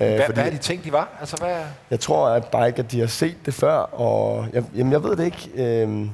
Øh, 0.00 0.06
hvad, 0.06 0.20
fordi, 0.26 0.34
hvad 0.34 0.46
er 0.46 0.50
de 0.50 0.58
ting, 0.58 0.84
de 0.84 0.92
var? 0.92 1.08
Altså, 1.20 1.36
hvad... 1.36 1.56
Jeg 1.90 2.00
tror 2.00 2.28
at 2.28 2.44
bare 2.44 2.66
ikke, 2.66 2.78
at 2.78 2.92
de 2.92 3.00
har 3.00 3.06
set 3.06 3.36
det 3.46 3.54
før. 3.54 3.76
Og 3.76 4.46
jeg, 4.52 4.64
jamen, 4.76 4.92
jeg 4.92 5.02
ved 5.02 5.16
det 5.16 5.24
ikke. 5.24 5.50
Øh, 5.54 6.06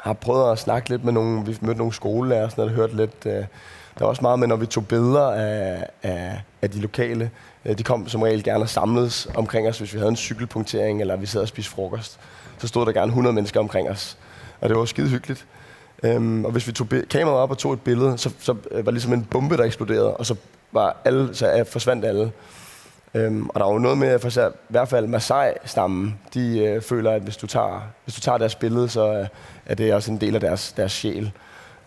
har 0.00 0.12
prøvet 0.12 0.52
at 0.52 0.58
snakke 0.58 0.88
lidt 0.88 1.04
med 1.04 1.12
nogle, 1.12 1.46
vi 1.46 1.58
mødte 1.60 1.78
nogle 1.78 1.92
skolelærer, 1.92 2.50
og 2.56 2.68
hørt 2.68 2.94
lidt. 2.94 3.26
Øh, 3.26 3.32
der 3.98 4.04
er 4.04 4.08
også 4.08 4.22
meget 4.22 4.38
med, 4.38 4.48
når 4.48 4.56
vi 4.56 4.66
tog 4.66 4.86
billeder 4.86 5.30
af, 5.30 5.86
af, 6.02 6.40
af 6.62 6.70
de 6.70 6.80
lokale. 6.80 7.30
Øh, 7.64 7.78
de 7.78 7.82
kom 7.82 8.08
som 8.08 8.22
regel 8.22 8.42
gerne 8.42 8.64
og 8.64 8.68
samledes 8.68 9.28
omkring 9.34 9.68
os, 9.68 9.78
hvis 9.78 9.94
vi 9.94 9.98
havde 9.98 10.10
en 10.10 10.16
cykelpunktering, 10.16 11.00
eller 11.00 11.16
vi 11.16 11.26
sad 11.26 11.40
og 11.40 11.48
spiste 11.48 11.70
frokost. 11.70 12.20
Så 12.58 12.68
stod 12.68 12.86
der 12.86 12.92
gerne 12.92 13.08
100 13.08 13.34
mennesker 13.34 13.60
omkring 13.60 13.90
os. 13.90 14.18
Og 14.60 14.68
det 14.68 14.78
var 14.78 14.84
skide 14.84 15.08
hyggeligt. 15.08 15.46
Øhm, 16.02 16.44
og 16.44 16.52
hvis 16.52 16.66
vi 16.66 16.72
tog 16.72 16.88
kameraet 17.10 17.40
op 17.40 17.50
og 17.50 17.58
tog 17.58 17.72
et 17.72 17.80
billede, 17.80 18.18
så, 18.18 18.30
så 18.38 18.56
var 18.72 18.82
det 18.82 18.92
ligesom 18.92 19.12
en 19.12 19.24
bombe, 19.24 19.56
der 19.56 19.64
eksploderede, 19.64 20.16
og 20.16 20.26
så, 20.26 20.34
var 20.72 20.96
alle, 21.04 21.34
så 21.34 21.64
forsvandt 21.72 22.04
alle. 22.04 22.32
Øhm, 23.14 23.48
og 23.48 23.60
der 23.60 23.66
var 23.66 23.72
jo 23.72 23.78
noget 23.78 23.98
med, 23.98 24.18
for 24.18 24.48
i 24.48 24.52
hvert 24.68 24.88
fald 24.88 25.06
Masai-stammen, 25.06 26.18
de 26.34 26.58
øh, 26.58 26.82
føler, 26.82 27.12
at 27.12 27.22
hvis 27.22 27.36
du, 27.36 27.46
tager, 27.46 27.88
hvis 28.04 28.14
du 28.14 28.20
tager 28.20 28.38
deres 28.38 28.54
billede, 28.54 28.88
så 28.88 29.12
øh, 29.12 29.26
er 29.66 29.74
det 29.74 29.94
også 29.94 30.10
en 30.10 30.20
del 30.20 30.34
af 30.34 30.40
deres, 30.40 30.72
deres 30.72 30.92
sjæl. 30.92 31.32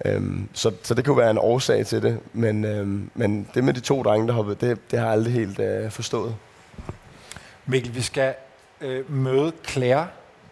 Øhm, 0.06 0.50
så, 0.54 0.72
så 0.84 0.94
det 0.94 1.06
kunne 1.06 1.18
være 1.18 1.32
en 1.32 1.38
årsag 1.38 1.86
til 1.86 2.02
det, 2.02 2.20
men, 2.34 2.66
øhm, 2.66 3.10
men 3.16 3.48
det 3.54 3.64
med 3.64 3.74
de 3.74 3.80
to 3.80 4.04
drenge, 4.04 4.28
der 4.28 4.34
hoppede, 4.34 4.68
det, 4.68 4.92
det 4.92 5.00
har 5.00 5.06
jeg 5.06 5.14
aldrig 5.14 5.34
helt 5.34 5.60
øh, 5.60 5.92
forstået. 5.92 6.36
Mikkel, 7.66 7.96
vi 7.96 8.02
skal 8.02 8.34
øh, 8.82 9.12
møde 9.12 9.52
Claire. 9.68 10.08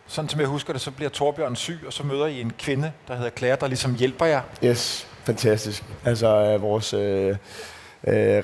Sådan 0.08 0.29
som 0.29 0.39
jeg 0.39 0.47
husker 0.47 0.73
det, 0.73 0.82
så 0.82 0.91
bliver 0.91 1.10
Torbjørn 1.10 1.55
syg, 1.55 1.79
og 1.88 1.93
så 1.93 2.03
møder 2.03 2.25
I 2.25 2.41
en 2.41 2.53
kvinde, 2.60 2.91
der 3.08 3.15
hedder 3.15 3.29
Claire, 3.38 3.58
der 3.60 3.67
ligesom 3.67 3.95
hjælper 3.95 4.25
jer. 4.25 4.41
Yes, 4.63 5.08
fantastisk. 5.23 5.84
Altså 6.05 6.27
øh, 6.27 6.62
vores 6.62 6.93
øh, 6.93 7.29
øh, 7.29 7.38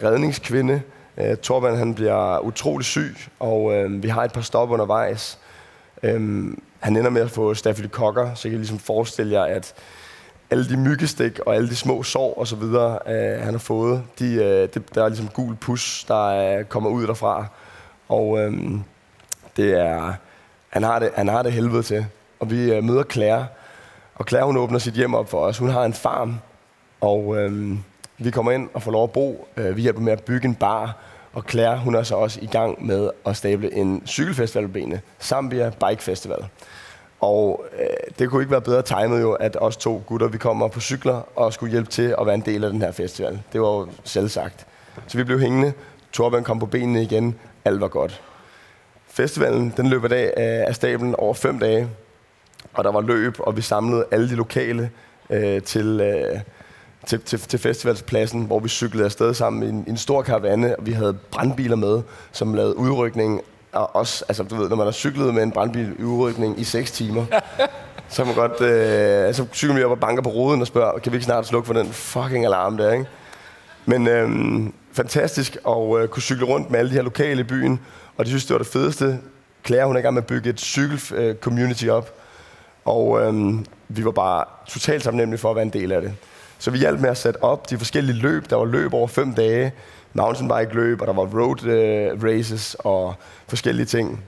redningskvinde, 0.04 0.82
øh, 1.18 1.38
Torben 1.38 1.78
han 1.78 1.96
bliver 1.96 2.40
utrolig 2.40 2.86
syg, 2.86 3.16
og 3.40 3.74
øh, 3.74 4.04
vi 4.04 4.08
har 4.08 4.24
et 4.24 4.34
par 4.34 4.42
stop 4.42 4.70
undervejs. 4.70 5.40
Øh, 6.04 6.54
han 6.80 6.98
ender 6.98 7.10
med 7.10 7.22
at 7.22 7.32
få 7.32 7.54
stafylokokker, 7.54 8.34
så 8.34 8.48
jeg 8.48 8.52
kan 8.52 8.60
ligesom 8.60 8.80
forestille 8.80 9.34
jer, 9.34 9.44
at 9.44 9.74
alle 10.50 10.70
de 10.70 10.78
myggestik 10.78 11.40
og 11.40 11.56
alle 11.56 11.70
de 11.70 11.76
små 11.76 12.04
sår 12.04 12.34
og 12.38 12.48
så 12.48 12.56
videre, 12.56 13.00
øh, 13.08 13.42
han 13.42 13.54
har 13.54 13.60
fået, 13.60 14.04
de, 14.20 14.34
øh, 14.34 14.70
det, 14.74 14.96
der 14.96 15.04
er 15.04 15.10
ligesom 15.10 15.28
gul 15.28 15.56
pus, 15.56 16.06
der 16.08 16.26
øh, 16.26 16.66
kommer 16.66 16.90
ud 16.90 17.08
derfra. 17.08 17.46
Og 18.10 18.40
øh, 18.40 18.54
det 19.58 19.80
er, 19.80 20.14
han 20.70 20.84
har 20.84 21.00
det, 21.00 21.12
han 21.16 21.28
har 21.28 21.44
det 21.44 21.52
helvede 21.52 21.84
til. 21.84 22.06
Og 22.40 22.52
vi 22.52 22.74
øh, 22.74 22.84
møder 22.84 23.04
Claire, 23.04 23.48
og 24.16 24.26
Claire 24.30 24.46
hun 24.46 24.58
åbner 24.58 24.80
sit 24.80 24.94
hjem 24.94 25.14
op 25.14 25.30
for 25.30 25.40
os. 25.40 25.58
Hun 25.58 25.70
har 25.70 25.84
en 25.84 25.94
farm, 25.94 26.40
og 27.02 27.38
øh, 27.38 27.78
vi 28.18 28.32
kommer 28.32 28.52
ind 28.52 28.70
og 28.74 28.82
får 28.82 28.92
lov 28.92 29.04
at 29.04 29.12
bo. 29.12 29.48
Øh, 29.58 29.76
vi 29.78 29.82
hjælper 29.82 30.02
med 30.02 30.14
at 30.14 30.24
bygge 30.24 30.48
en 30.48 30.56
bar, 30.56 30.98
og 31.34 31.44
Claire 31.50 31.78
hun 31.78 31.96
er 31.96 32.04
så 32.04 32.16
også 32.16 32.40
i 32.42 32.46
gang 32.46 32.86
med 32.86 33.10
at 33.26 33.38
stable 33.38 33.74
en 33.74 34.04
cykelfestival 34.08 34.68
på 34.68 34.74
benene. 34.74 35.02
Zambia 35.22 35.72
Bike 35.88 36.04
Festival. 36.04 36.46
Og 37.20 37.66
øh, 37.80 37.88
det 38.20 38.30
kunne 38.30 38.42
ikke 38.42 38.52
være 38.52 38.62
bedre 38.62 38.82
timet 38.82 39.22
jo, 39.22 39.34
at 39.34 39.58
os 39.62 39.78
to 39.78 40.04
gutter, 40.06 40.28
vi 40.28 40.38
kommer 40.38 40.68
på 40.68 40.80
cykler 40.80 41.22
og 41.36 41.54
skulle 41.54 41.72
hjælpe 41.72 41.90
til 41.90 42.16
at 42.20 42.26
være 42.26 42.36
en 42.36 42.42
del 42.42 42.64
af 42.64 42.72
den 42.72 42.82
her 42.82 42.92
festival. 42.92 43.42
Det 43.54 43.62
var 43.62 43.68
jo 43.68 43.88
selv 44.04 44.30
sagt. 44.30 44.68
Så 45.08 45.18
vi 45.18 45.24
blev 45.24 45.40
hængende. 45.40 45.74
Torben 46.12 46.44
kom 46.44 46.60
på 46.60 46.66
benene 46.66 47.04
igen. 47.04 47.36
Alt 47.66 47.82
var 47.82 47.88
godt. 47.88 48.22
Festivalen 49.08 49.74
den 49.78 49.88
løb 49.88 50.04
af, 50.04 50.34
af 50.68 50.76
stablen 50.76 51.16
over 51.16 51.34
fem 51.34 51.60
dage. 51.60 51.88
Og 52.74 52.84
der 52.84 52.92
var 52.92 53.02
løb, 53.02 53.36
og 53.40 53.58
vi 53.58 53.62
samlede 53.62 54.06
alle 54.12 54.30
de 54.30 54.36
lokale 54.36 54.90
øh, 55.30 55.62
til, 55.62 56.02
øh, 56.02 56.40
til, 57.06 57.22
til, 57.22 57.40
til 57.40 57.60
festivalspladsen, 57.60 58.42
hvor 58.46 58.60
vi 58.60 58.70
cyklede 58.70 59.06
afsted 59.06 59.34
sammen 59.34 59.64
i 59.64 59.70
en, 59.70 59.84
i 59.88 59.90
en 59.90 59.98
stor 59.98 60.22
karavane, 60.22 60.80
og 60.80 60.86
vi 60.86 60.92
havde 60.92 61.14
brandbiler 61.14 61.76
med, 61.76 62.02
som 62.32 62.54
lavede 62.54 62.78
udrykning 62.78 63.42
og 63.76 63.96
også, 63.96 64.26
altså 64.28 64.44
du 64.44 64.56
ved, 64.56 64.70
når 64.70 64.76
man 64.76 64.88
har 64.88 64.92
cyklet 64.92 65.34
med 65.34 65.44
en 65.44 65.52
brandbil 65.52 65.96
i 66.00 66.04
udrykning 66.04 66.60
i 66.60 66.64
6 66.64 66.92
timer, 66.92 67.26
så 68.10 68.24
kan 68.24 68.26
man 68.26 68.36
godt, 68.36 68.62
øh, 68.62 69.34
så 69.34 69.46
cykler 69.54 69.76
vi 69.76 69.84
op 69.84 69.92
og 69.92 70.00
banker 70.00 70.24
på 70.24 70.30
ruden 70.30 70.62
og 70.62 70.68
spørger, 70.68 71.00
kan 71.00 71.12
vi 71.12 71.16
ikke 71.16 71.26
snart 71.26 71.48
slukke 71.48 71.68
for 71.68 71.74
den 71.74 71.88
fucking 71.88 72.46
alarm 72.46 72.78
der, 72.78 72.92
ikke? 72.92 73.06
Men 73.86 74.08
øh, 74.08 74.30
fantastisk 74.94 75.58
at 75.68 76.02
øh, 76.02 76.08
kunne 76.08 76.22
cykle 76.22 76.46
rundt 76.46 76.72
med 76.72 76.80
alle 76.80 76.90
de 76.90 76.96
her 76.96 77.02
lokale 77.02 77.40
i 77.40 77.44
byen, 77.44 77.80
og 78.18 78.26
de 78.26 78.30
synes, 78.30 78.46
det 78.46 78.54
var 78.54 78.58
det 78.58 78.68
fedeste. 78.68 79.20
Claire, 79.66 79.86
hun 79.86 79.96
er 79.96 80.00
i 80.00 80.02
gang 80.02 80.14
med 80.14 80.22
at 80.22 80.28
bygge 80.28 80.50
et 80.50 80.60
cykel-community 80.60 81.88
op, 81.88 82.14
og 82.86 83.22
øh, 83.22 83.54
vi 83.88 84.06
var 84.06 84.12
bare 84.12 84.44
totalt 84.68 85.04
taknemmelige 85.04 85.40
for 85.40 85.50
at 85.50 85.56
være 85.56 85.64
en 85.64 85.74
del 85.74 85.92
af 85.92 86.02
det. 86.02 86.14
Så 86.60 86.72
vi 86.72 86.78
hjalp 86.78 87.00
med 87.00 87.10
at 87.10 87.18
sætte 87.18 87.44
op 87.44 87.70
de 87.70 87.78
forskellige 87.78 88.18
løb. 88.18 88.50
Der 88.50 88.56
var 88.56 88.66
løb 88.66 88.94
over 88.94 89.08
fem 89.08 89.34
dage, 89.34 89.74
mountainbike-løb, 90.14 91.02
og 91.02 91.08
der 91.08 91.14
var 91.14 91.24
road 91.24 91.64
uh, 91.64 92.24
races 92.24 92.76
og 92.80 93.16
forskellige 93.48 93.86
ting. 93.86 94.24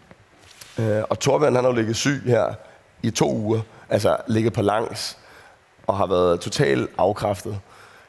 Uh, 0.77 0.85
og 1.09 1.19
Torbjørn, 1.19 1.55
han 1.55 1.63
har 1.63 1.71
jo 1.71 1.75
ligget 1.75 1.95
syg 1.95 2.21
her 2.25 2.53
i 3.03 3.09
to 3.09 3.35
uger, 3.35 3.61
altså 3.89 4.17
ligget 4.27 4.53
på 4.53 4.61
langs, 4.61 5.17
og 5.87 5.97
har 5.97 6.07
været 6.07 6.39
totalt 6.39 6.89
afkræftet. 6.97 7.59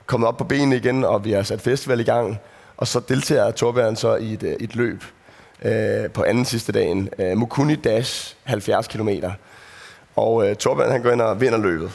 Kommet 0.07 0.29
op 0.29 0.37
på 0.37 0.45
benene 0.45 0.77
igen, 0.77 1.05
og 1.05 1.25
vi 1.25 1.33
har 1.33 1.43
sat 1.43 1.61
festival 1.61 2.01
i 2.01 2.05
gang, 2.05 2.39
og 2.77 2.87
så 2.87 3.01
deltager 3.09 3.51
Torbjørn 3.51 3.97
så 3.97 4.17
i 4.17 4.33
et, 4.33 4.43
øh, 4.43 4.57
et 4.61 4.77
løb 4.77 5.05
uh, 5.65 6.13
på 6.15 6.23
anden 6.23 6.45
sidste 6.45 6.73
dagen. 6.73 7.09
Uh, 7.19 7.39
Mukuni 7.39 7.77
Dash, 7.77 8.37
70 8.45 8.89
km. 8.89 9.09
Og 10.17 10.35
uh, 10.35 10.53
Torbjørn, 10.53 10.91
han 10.91 11.03
går 11.03 11.11
ind 11.11 11.21
og 11.21 11.41
vinder 11.41 11.59
løbet. 11.59 11.91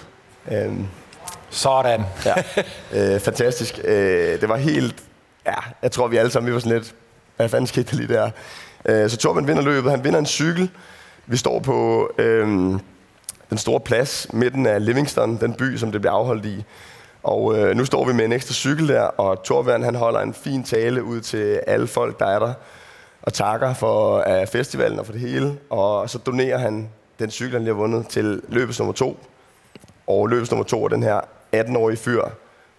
Uh, 0.45 0.85
sådan. 1.53 2.01
ja, 2.25 2.33
øh, 3.15 3.19
fantastisk. 3.19 3.79
Øh, 3.83 4.41
det 4.41 4.49
var 4.49 4.57
helt 4.57 5.03
ja, 5.45 5.55
jeg 5.81 5.91
tror, 5.91 6.07
vi 6.07 6.17
alle 6.17 6.31
sammen 6.31 6.47
vi 6.47 6.53
var 6.53 6.59
sådan 6.59 6.77
lidt, 6.77 6.95
hvad 7.35 7.49
fanden 7.49 7.67
skete 7.67 7.91
der 7.91 7.97
lige 7.97 8.13
der? 8.13 8.29
Øh, 8.85 9.09
så 9.09 9.17
Torben 9.17 9.47
vinder 9.47 9.63
løbet. 9.63 9.91
Han 9.91 10.03
vinder 10.03 10.19
en 10.19 10.25
cykel. 10.25 10.69
Vi 11.25 11.37
står 11.37 11.59
på 11.59 12.09
øh, 12.17 12.47
den 13.49 13.57
store 13.57 13.79
plads, 13.79 14.27
midten 14.33 14.65
af 14.65 14.85
Livingston, 14.85 15.37
den 15.37 15.53
by, 15.53 15.77
som 15.77 15.91
det 15.91 16.01
bliver 16.01 16.13
afholdt 16.13 16.45
i. 16.45 16.63
Og 17.23 17.57
øh, 17.57 17.75
nu 17.75 17.85
står 17.85 18.05
vi 18.05 18.13
med 18.13 18.25
en 18.25 18.31
ekstra 18.33 18.53
cykel 18.53 18.87
der, 18.87 19.01
og 19.01 19.43
Torbjørn 19.43 19.83
han 19.83 19.95
holder 19.95 20.19
en 20.19 20.33
fin 20.33 20.63
tale 20.63 21.03
ud 21.03 21.21
til 21.21 21.59
alle 21.67 21.87
folk, 21.87 22.19
der 22.19 22.25
er 22.25 22.39
der, 22.39 22.53
og 23.21 23.33
takker 23.33 23.73
for 23.73 24.23
uh, 24.27 24.47
festivalen 24.47 24.99
og 24.99 25.05
for 25.05 25.13
det 25.13 25.21
hele. 25.21 25.57
Og 25.69 26.09
så 26.09 26.17
donerer 26.17 26.57
han 26.57 26.89
den 27.19 27.31
cykel, 27.31 27.53
han 27.53 27.61
lige 27.61 27.73
har 27.73 27.81
vundet, 27.81 28.07
til 28.07 28.41
løbets 28.49 28.79
nummer 28.79 28.93
to. 28.93 29.19
Og 30.07 30.27
løbets 30.27 30.51
nummer 30.51 30.63
to 30.63 30.83
er 30.83 30.87
den 30.87 31.03
her 31.03 31.21
18-årig 31.55 31.97
fyr, 31.97 32.23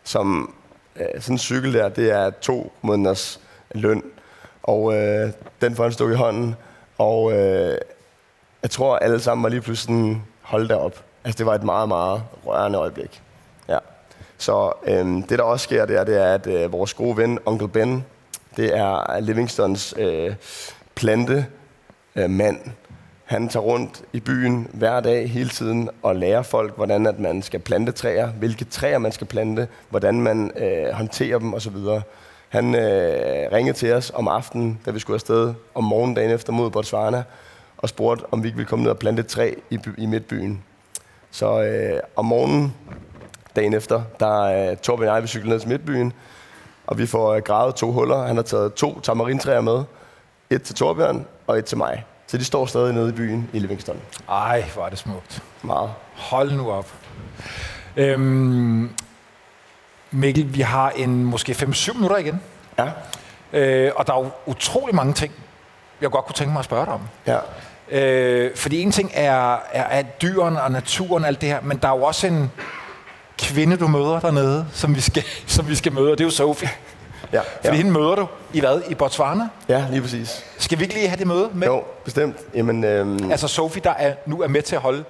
som 0.05 0.55
øh, 0.97 1.07
sådan 1.21 1.35
en 1.35 1.39
cykel 1.39 1.75
der, 1.75 1.89
det 1.89 2.11
er 2.11 2.31
to 2.31 2.73
måneders 2.83 3.41
løn. 3.75 4.03
Og 4.63 4.95
øh, 4.95 5.31
den 5.61 5.77
får 5.77 5.83
han 5.83 5.93
stukket 5.93 6.15
i 6.15 6.19
hånden. 6.19 6.55
Og 6.99 7.33
øh, 7.33 7.79
jeg 8.63 8.71
tror, 8.71 8.97
alle 8.97 9.21
sammen 9.21 9.43
var 9.43 9.49
lige 9.49 9.61
pludselig 9.61 10.23
holdt 10.43 10.71
derop. 10.71 11.05
Altså, 11.25 11.39
det 11.39 11.47
var 11.47 11.55
et 11.55 11.63
meget, 11.63 11.89
meget 11.89 12.23
rørende 12.47 12.79
øjeblik. 12.79 13.23
Ja. 13.69 13.79
Så 14.39 14.73
øh, 14.87 15.07
det, 15.07 15.31
der 15.31 15.43
også 15.43 15.65
sker, 15.65 15.85
der, 15.85 16.05
det 16.05 16.23
er 16.23 16.35
at 16.35 16.47
øh, 16.47 16.73
vores 16.73 16.95
gode 16.95 17.17
ven, 17.17 17.39
Onkel 17.47 17.69
Ben, 17.69 18.05
det 18.57 18.77
er 18.77 19.21
Livingstons 19.21 19.95
øh, 19.97 20.35
plante 20.95 21.47
øh, 22.17 22.31
mand, 22.31 22.61
han 23.35 23.49
tager 23.49 23.65
rundt 23.65 24.03
i 24.13 24.21
byen 24.21 24.69
hver 24.73 25.01
dag 25.01 25.31
hele 25.31 25.49
tiden 25.49 25.91
og 26.03 26.17
lærer 26.17 26.43
folk, 26.43 26.77
hvordan 26.77 27.07
at 27.07 27.19
man 27.19 27.43
skal 27.43 27.61
plante 27.61 27.93
træer, 27.93 28.27
hvilke 28.27 28.65
træer 28.65 28.99
man 28.99 29.13
skal 29.13 29.27
plante, 29.27 29.69
hvordan 29.91 30.21
man 30.21 30.51
øh, 30.57 30.93
håndterer 30.93 31.39
dem 31.39 31.55
osv. 31.55 31.77
Han 32.49 32.75
øh, 32.75 33.53
ringede 33.53 33.77
til 33.77 33.93
os 33.93 34.13
om 34.15 34.29
aftenen, 34.29 34.81
da 34.87 34.91
vi 34.91 34.99
skulle 34.99 35.15
afsted 35.15 35.55
om 35.75 35.85
morgenen 35.85 36.15
dagen 36.15 36.31
efter 36.31 36.53
mod 36.53 36.71
Botswana, 36.71 37.23
og 37.79 37.89
spurgte, 37.89 38.25
om 38.31 38.43
vi 38.43 38.49
ikke 38.49 38.57
ville 38.57 38.69
komme 38.69 38.83
ned 38.83 38.91
og 38.91 38.99
plante 38.99 39.21
et 39.21 39.27
træ 39.27 39.55
i, 39.71 39.79
by, 39.79 39.89
i 39.99 40.07
midtbyen. 40.07 40.63
Så 41.31 41.63
øh, 41.63 42.01
om 42.17 42.25
morgenen 42.25 42.75
dagen 43.57 43.75
efter, 43.75 44.03
der 44.21 44.41
øh, 44.41 44.77
Torben 44.77 45.09
og 45.09 45.15
jeg, 45.15 45.23
vi 45.23 45.49
ned 45.49 45.61
til 45.61 45.69
midtbyen, 45.69 46.13
og 46.87 46.99
vi 46.99 47.07
får 47.07 47.35
øh, 47.35 47.43
gravet 47.43 47.75
to 47.75 47.93
huller. 47.93 48.27
Han 48.27 48.37
har 48.37 48.43
taget 48.43 48.75
to 48.75 49.01
tamarintræer 49.01 49.61
med. 49.61 49.83
Et 50.51 50.63
til 50.63 50.75
Torbjørn 50.75 51.27
og 51.47 51.59
et 51.59 51.65
til 51.65 51.79
mig. 51.79 52.05
Så 52.27 52.39
de 52.39 52.45
står 52.45 52.67
stadig 52.67 52.93
nede 52.93 53.09
i 53.09 53.13
byen 53.13 53.51
i 53.53 53.59
Livingston. 53.59 54.01
Ej, 54.29 54.65
hvor 54.75 54.85
er 54.85 54.89
det 54.89 54.99
smukt. 54.99 55.43
Meget. 55.63 55.91
Hold 56.15 56.53
nu 56.53 56.71
op. 56.71 56.93
Øhm, 57.97 58.91
Mikkel, 60.11 60.55
vi 60.55 60.61
har 60.61 60.91
en 60.91 61.25
måske 61.25 61.53
5-7 61.53 61.95
minutter 61.95 62.17
igen. 62.17 62.41
Ja. 62.79 62.91
Øh, 63.53 63.93
og 63.97 64.07
der 64.07 64.13
er 64.13 64.19
jo 64.19 64.31
utrolig 64.47 64.95
mange 64.95 65.13
ting, 65.13 65.33
jeg 66.01 66.11
godt 66.11 66.25
kunne 66.25 66.35
tænke 66.35 66.53
mig 66.53 66.59
at 66.59 66.65
spørge 66.65 66.87
dig 66.87 66.95
om. 66.95 67.01
Ja. 67.27 67.39
Øh, 67.89 68.57
fordi 68.57 68.83
en 68.83 68.93
ting 68.93 69.11
er, 69.15 69.59
er, 69.73 69.83
er 69.83 70.03
dyrene 70.03 70.63
og 70.63 70.71
naturen 70.73 71.23
og 71.23 71.29
alt 71.29 71.41
det 71.41 71.49
her, 71.49 71.61
men 71.61 71.77
der 71.77 71.89
er 71.89 71.97
jo 71.97 72.03
også 72.03 72.27
en 72.27 72.51
kvinde, 73.39 73.77
du 73.77 73.89
møder 73.89 74.21
dernede, 74.21 74.67
som 74.73 74.95
vi 74.97 75.01
skal, 75.01 75.25
som 75.47 75.69
vi 75.69 75.75
skal 75.75 75.93
møde, 75.93 76.13
og 76.13 76.19
det 76.19 76.25
er 76.25 76.29
jo 76.29 76.31
Sophie. 76.31 76.69
Ja, 77.35 77.41
Fordi 77.41 77.69
ja. 77.69 77.73
hende 77.73 77.91
møder 77.93 78.15
du 78.15 78.27
i 78.53 78.61
hvad? 78.61 78.81
I 78.89 78.95
Botswana? 78.95 79.49
Ja, 79.69 79.87
lige 79.91 80.03
præcis. 80.03 80.45
Skal 80.59 80.79
vi 80.79 80.83
ikke 80.83 80.95
lige 80.95 81.09
have 81.09 81.19
det 81.19 81.27
møde 81.27 81.51
med? 81.55 81.67
Jo, 81.67 81.83
bestemt. 82.05 82.37
Jamen, 82.55 82.85
øhm, 82.85 83.31
Altså 83.31 83.49
Sofie, 83.49 83.83
der 83.85 83.91
er, 83.91 84.15
nu 84.27 84.43
er 84.43 84.49
med 84.49 84.63
til 84.63 84.77
at 84.77 84.83
holde 84.83 85.05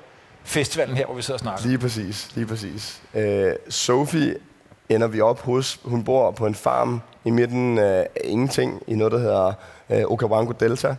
festivalen 0.44 0.96
her, 0.96 1.06
hvor 1.06 1.14
vi 1.14 1.22
sidder 1.22 1.36
og 1.36 1.40
snakker. 1.40 1.66
Lige 1.66 1.78
præcis, 1.78 2.28
lige 2.34 2.46
præcis. 2.46 3.02
Øh, 3.14 3.52
Sophie 3.68 4.34
ender 4.88 5.06
vi 5.06 5.20
op 5.20 5.40
hos. 5.40 5.80
Hun 5.84 6.04
bor 6.04 6.30
på 6.30 6.46
en 6.46 6.54
farm 6.54 7.00
i 7.24 7.30
midten 7.30 7.78
af 7.78 8.08
ingenting 8.24 8.82
i 8.86 8.94
noget, 8.94 9.12
der 9.12 9.18
hedder 9.18 9.52
øh, 9.90 10.02
Okavango 10.04 10.52
Delta. 10.60 10.96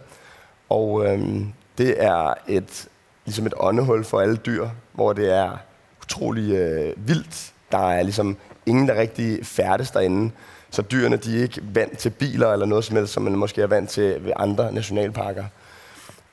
Og 0.69 1.05
øhm, 1.05 1.53
det 1.78 2.03
er 2.03 2.34
et, 2.47 2.88
ligesom 3.26 3.45
et 3.45 3.53
åndehul 3.57 4.03
for 4.03 4.19
alle 4.21 4.36
dyr, 4.36 4.67
hvor 4.93 5.13
det 5.13 5.34
er 5.34 5.51
utrolig 6.03 6.53
øh, 6.55 6.93
vildt. 6.97 7.51
Der 7.71 7.91
er 7.91 8.03
ligesom 8.03 8.38
ingen, 8.65 8.88
der 8.88 8.95
rigtig 8.95 9.45
færdes 9.45 9.91
derinde. 9.91 10.32
Så 10.76 10.82
dyrene 10.82 11.17
de 11.17 11.38
er 11.38 11.43
ikke 11.43 11.61
vant 11.63 11.97
til 11.97 12.09
biler 12.09 12.53
eller 12.53 12.65
noget 12.65 12.86
som 12.86 12.95
helst, 12.95 13.13
som 13.13 13.23
man 13.23 13.36
måske 13.36 13.61
er 13.61 13.67
vant 13.67 13.89
til 13.89 14.26
ved 14.26 14.32
andre 14.36 14.71
nationalparker. 14.71 15.45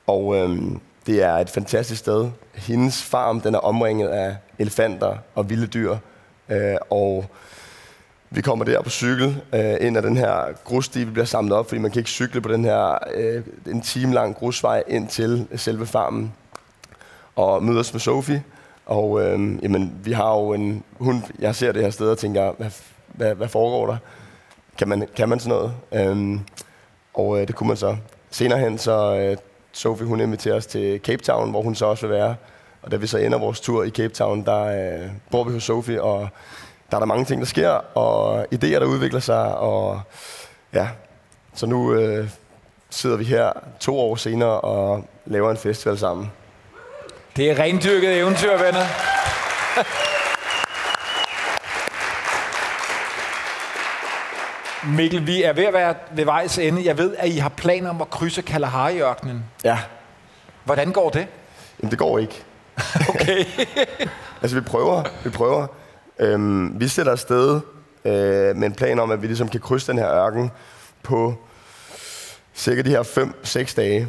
Og 0.07 0.35
øhm, 0.35 0.79
det 1.05 1.23
er 1.23 1.33
et 1.33 1.49
fantastisk 1.49 1.99
sted. 1.99 2.29
Hendes 2.53 3.03
farm 3.03 3.41
den 3.41 3.55
er 3.55 3.59
omringet 3.59 4.07
af 4.07 4.35
elefanter 4.59 5.17
og 5.35 5.49
vilde 5.49 5.67
dyr. 5.67 5.97
Øh, 6.49 6.75
og 6.89 7.25
vi 8.29 8.41
kommer 8.41 8.65
der 8.65 8.81
på 8.81 8.89
cykel 8.89 9.41
øh, 9.53 9.75
ind 9.81 9.97
ad 9.97 10.01
den 10.01 10.17
her 10.17 10.45
grussti, 10.63 11.03
vi 11.03 11.11
bliver 11.11 11.25
samlet 11.25 11.53
op, 11.53 11.67
fordi 11.67 11.81
man 11.81 11.91
kan 11.91 11.99
ikke 11.99 12.09
cykle 12.09 12.41
på 12.41 12.51
den 12.51 12.65
her 12.65 12.97
øh, 13.13 13.43
en 13.65 13.81
time 13.81 14.13
lang 14.13 14.35
grusvej 14.35 14.83
ind 14.87 15.07
til 15.07 15.47
selve 15.55 15.85
farmen. 15.85 16.33
Og 17.35 17.63
mødes 17.63 17.93
med 17.93 17.99
Sofie. 17.99 18.43
Og 18.85 19.21
øh, 19.21 19.63
jamen, 19.63 19.93
vi 20.03 20.11
har 20.11 20.33
jo 20.33 20.53
en 20.53 20.83
hund, 20.99 21.21
jeg 21.39 21.55
ser 21.55 21.71
det 21.71 21.81
her 21.81 21.89
sted 21.89 22.09
og 22.09 22.17
tænker, 22.17 22.51
hvad, 22.57 22.69
hvad, 23.07 23.35
hvad 23.35 23.47
foregår 23.47 23.87
der? 23.87 23.97
Kan 24.77 24.87
man, 24.87 25.07
kan 25.15 25.29
man 25.29 25.39
sådan 25.39 25.57
noget? 25.57 25.73
Øhm, 25.91 26.39
og 27.13 27.41
øh, 27.41 27.47
det 27.47 27.55
kunne 27.55 27.67
man 27.67 27.77
så. 27.77 27.95
Senere 28.31 28.59
hen, 28.59 28.77
så 28.77 29.15
øh, 29.15 29.37
Sophie, 29.71 30.07
hun 30.07 30.19
inviterer 30.19 30.55
os 30.55 30.65
til 30.65 30.99
Cape 30.99 31.23
Town, 31.23 31.49
hvor 31.49 31.61
hun 31.61 31.75
så 31.75 31.85
også 31.85 32.07
vil 32.07 32.15
være. 32.15 32.35
Og 32.81 32.91
da 32.91 32.95
vi 32.95 33.07
så 33.07 33.17
ender 33.17 33.37
vores 33.39 33.59
tur 33.59 33.83
i 33.83 33.89
Cape 33.89 34.13
Town, 34.13 34.45
der 34.45 34.63
øh, 34.63 35.09
bor 35.31 35.43
vi 35.43 35.51
hos 35.53 35.63
Sophie, 35.63 36.01
og 36.01 36.29
der 36.91 36.97
er 36.97 36.99
der 36.99 37.05
mange 37.05 37.25
ting, 37.25 37.41
der 37.41 37.47
sker, 37.47 37.69
og 37.97 38.41
idéer, 38.41 38.79
der 38.79 38.85
udvikler 38.85 39.19
sig, 39.19 39.57
og 39.57 40.01
ja. 40.73 40.87
Så 41.53 41.65
nu 41.65 41.93
øh, 41.93 42.29
sidder 42.89 43.17
vi 43.17 43.23
her 43.23 43.51
to 43.79 43.99
år 43.99 44.15
senere 44.15 44.61
og 44.61 45.05
laver 45.25 45.51
en 45.51 45.57
festival 45.57 45.97
sammen. 45.97 46.31
Det 47.35 47.51
er 47.51 47.59
rendyrket 47.59 48.17
eventyr, 48.17 48.57
venner. 48.57 48.85
Mikkel, 54.87 55.27
vi 55.27 55.43
er 55.43 55.53
ved 55.53 55.63
at 55.63 55.73
være 55.73 55.95
ved 56.15 56.25
vejs 56.25 56.57
ende. 56.57 56.85
Jeg 56.85 56.97
ved, 56.97 57.15
at 57.17 57.29
I 57.29 57.37
har 57.37 57.49
planer 57.49 57.89
om 57.89 58.01
at 58.01 58.09
krydse 58.09 58.41
Kalahari-ørkenen. 58.41 59.43
Ja, 59.63 59.79
Hvordan 60.63 60.91
går 60.91 61.09
det? 61.09 61.27
Jamen, 61.81 61.91
det 61.91 61.99
går 61.99 62.19
ikke. 62.19 62.43
Okay. 63.09 63.45
Altså, 64.41 64.59
vi 64.59 64.61
prøver. 64.65 65.03
Vi 65.23 65.29
prøver. 65.29 65.67
Øhm, 66.19 66.79
vi 66.79 66.87
sætter 66.87 67.11
afsted 67.11 67.59
øh, 68.05 68.55
med 68.55 68.63
en 68.63 68.73
plan 68.73 68.99
om, 68.99 69.11
at 69.11 69.21
vi 69.21 69.27
ligesom 69.27 69.47
kan 69.49 69.59
krydse 69.59 69.91
den 69.91 69.99
her 69.99 70.11
ørken 70.13 70.51
på 71.03 71.35
cirka 72.55 72.81
de 72.81 72.89
her 72.89 73.01
5-6 73.03 73.75
dage. 73.75 74.07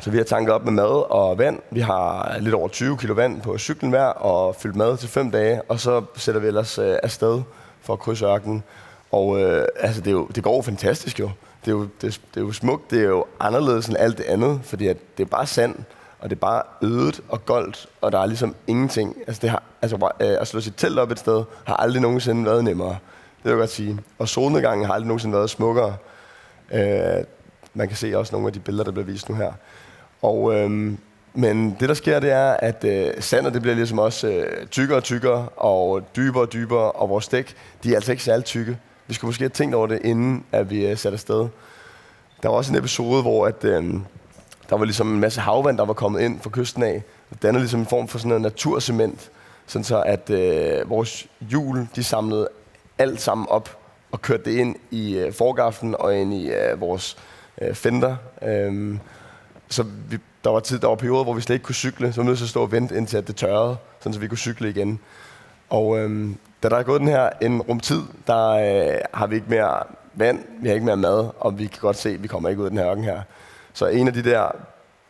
Så 0.00 0.10
vi 0.10 0.16
har 0.16 0.24
tanket 0.24 0.54
op 0.54 0.64
med 0.64 0.72
mad 0.72 1.10
og 1.10 1.38
vand. 1.38 1.60
Vi 1.70 1.80
har 1.80 2.36
lidt 2.40 2.54
over 2.54 2.68
20 2.68 2.98
kilo 2.98 3.14
vand 3.14 3.40
på 3.40 3.58
cyklen 3.58 3.90
hver 3.90 4.04
og 4.04 4.56
fyldt 4.56 4.76
mad 4.76 4.96
til 4.96 5.08
5 5.08 5.30
dage. 5.30 5.62
Og 5.62 5.80
så 5.80 6.02
sætter 6.16 6.40
vi 6.40 6.46
ellers 6.46 6.78
øh, 6.78 6.96
afsted 7.02 7.42
for 7.82 7.92
at 7.92 7.98
krydse 7.98 8.26
ørkenen. 8.26 8.62
Og 9.12 9.40
øh, 9.40 9.64
altså, 9.76 10.00
det, 10.00 10.06
er 10.08 10.12
jo, 10.12 10.26
det 10.34 10.42
går 10.42 10.56
jo 10.56 10.62
fantastisk 10.62 11.20
jo. 11.20 11.30
Det 11.64 11.70
er 11.70 11.76
jo, 11.76 11.82
det, 11.82 12.20
det 12.34 12.40
er 12.40 12.44
jo 12.44 12.52
smukt. 12.52 12.90
Det 12.90 12.98
er 12.98 13.08
jo 13.08 13.24
anderledes 13.40 13.86
end 13.86 13.96
alt 13.98 14.18
det 14.18 14.24
andet, 14.24 14.60
fordi 14.62 14.86
at 14.86 14.96
det 15.18 15.24
er 15.24 15.28
bare 15.28 15.46
sand. 15.46 15.76
Og 16.20 16.30
det 16.30 16.36
er 16.36 16.40
bare 16.40 16.62
ødet 16.82 17.20
og 17.28 17.46
goldt, 17.46 17.86
og 18.00 18.12
der 18.12 18.18
er 18.18 18.26
ligesom 18.26 18.54
ingenting. 18.66 19.16
Altså, 19.26 19.40
det 19.42 19.50
har, 19.50 19.62
altså 19.82 19.96
øh, 20.20 20.36
at 20.40 20.46
slå 20.48 20.60
sit 20.60 20.74
telt 20.76 20.98
op 20.98 21.10
et 21.10 21.18
sted, 21.18 21.44
har 21.64 21.76
aldrig 21.76 22.02
nogensinde 22.02 22.44
været 22.44 22.64
nemmere. 22.64 22.88
Det 22.88 23.44
vil 23.44 23.50
jeg 23.50 23.58
godt 23.58 23.70
sige. 23.70 23.98
Og 24.18 24.28
solnedgangen 24.28 24.86
har 24.86 24.94
aldrig 24.94 25.06
nogensinde 25.06 25.34
været 25.36 25.50
smukkere. 25.50 25.96
Øh, 26.72 27.24
man 27.74 27.88
kan 27.88 27.96
se 27.96 28.18
også 28.18 28.32
nogle 28.32 28.46
af 28.46 28.52
de 28.52 28.60
billeder, 28.60 28.84
der 28.84 28.92
bliver 28.92 29.06
vist 29.06 29.28
nu 29.28 29.34
her. 29.34 29.52
Og, 30.22 30.54
øh, 30.54 30.92
men 31.34 31.76
det, 31.80 31.88
der 31.88 31.94
sker, 31.94 32.20
det 32.20 32.30
er, 32.30 32.50
at 32.50 32.84
øh, 32.84 33.12
sandet 33.20 33.54
det 33.54 33.62
bliver 33.62 33.74
ligesom 33.74 33.98
også 33.98 34.28
øh, 34.28 34.66
tykkere 34.66 34.98
og 34.98 35.04
tykkere, 35.04 35.48
og 35.56 36.16
dybere 36.16 36.42
og 36.42 36.52
dybere, 36.52 36.92
og 36.92 37.08
vores 37.08 37.28
dæk, 37.28 37.54
de 37.82 37.90
er 37.90 37.94
altså 37.94 38.12
ikke 38.12 38.24
særlig 38.24 38.44
tykke. 38.44 38.78
Vi 39.08 39.14
skulle 39.14 39.28
måske 39.28 39.42
have 39.42 39.48
tænkt 39.48 39.74
over 39.74 39.86
det, 39.86 40.00
inden 40.04 40.44
at 40.52 40.70
vi 40.70 40.86
øh, 40.86 40.96
satte 40.96 41.16
afsted. 41.16 41.48
Der 42.42 42.48
var 42.48 42.56
også 42.56 42.72
en 42.72 42.78
episode, 42.78 43.22
hvor 43.22 43.46
at, 43.46 43.64
øh, 43.64 43.94
der 44.70 44.76
var 44.76 44.84
ligesom 44.84 45.14
en 45.14 45.20
masse 45.20 45.40
havvand, 45.40 45.78
der 45.78 45.84
var 45.84 45.92
kommet 45.92 46.20
ind 46.20 46.40
fra 46.40 46.50
kysten 46.50 46.82
af. 46.82 47.02
Det 47.30 47.42
dannede 47.42 47.62
ligesom 47.62 47.80
en 47.80 47.86
form 47.86 48.08
for 48.08 48.18
sådan 48.18 48.28
noget 48.28 48.42
naturcement, 48.42 49.30
sådan 49.66 49.84
så 49.84 50.02
at 50.02 50.30
øh, 50.30 50.90
vores 50.90 51.26
hjul, 51.40 51.88
de 51.96 52.04
samlede 52.04 52.48
alt 52.98 53.20
sammen 53.20 53.46
op 53.50 53.78
og 54.12 54.22
kørte 54.22 54.44
det 54.44 54.56
ind 54.56 54.76
i 54.90 55.14
øh, 55.14 55.32
forgaften 55.32 55.94
og 55.98 56.16
ind 56.16 56.34
i 56.34 56.50
øh, 56.50 56.80
vores 56.80 57.16
øh, 57.62 57.74
fender. 57.74 58.16
Øh, 58.42 58.98
så 59.68 59.82
vi, 59.82 60.18
der 60.44 60.50
var 60.50 60.60
tid, 60.60 60.78
der 60.78 60.88
var 60.88 60.94
perioder, 60.94 61.24
hvor 61.24 61.34
vi 61.34 61.40
slet 61.40 61.54
ikke 61.54 61.64
kunne 61.64 61.74
cykle, 61.74 62.12
så 62.12 62.20
vi 62.20 62.24
var 62.24 62.30
nødt 62.30 62.38
til 62.38 62.44
at 62.44 62.50
stå 62.50 62.62
og 62.62 62.72
vente 62.72 62.96
indtil 62.96 63.16
at 63.16 63.26
det 63.26 63.36
tørrede, 63.36 63.76
sådan 64.00 64.12
så 64.12 64.20
vi 64.20 64.28
kunne 64.28 64.38
cykle 64.38 64.70
igen. 64.70 65.00
Og 65.70 65.98
øhm, 65.98 66.36
da 66.62 66.68
der 66.68 66.76
er 66.76 66.82
gået 66.82 67.00
den 67.00 67.08
her 67.08 67.30
en 67.42 67.62
rumtid, 67.62 68.02
der 68.26 68.48
øh, 68.48 68.98
har 69.14 69.26
vi 69.26 69.34
ikke 69.34 69.50
mere 69.50 69.82
vand, 70.14 70.44
vi 70.60 70.68
har 70.68 70.74
ikke 70.74 70.86
mere 70.86 70.96
mad, 70.96 71.30
og 71.40 71.58
vi 71.58 71.66
kan 71.66 71.80
godt 71.80 71.96
se, 71.96 72.10
at 72.10 72.22
vi 72.22 72.28
kommer 72.28 72.48
ikke 72.48 72.60
ud 72.60 72.66
af 72.66 72.70
den 72.70 72.78
her 72.78 72.90
ørken 72.90 73.04
her. 73.04 73.20
Så 73.72 73.86
en 73.86 74.06
af 74.06 74.12
de 74.12 74.24
der, 74.24 74.50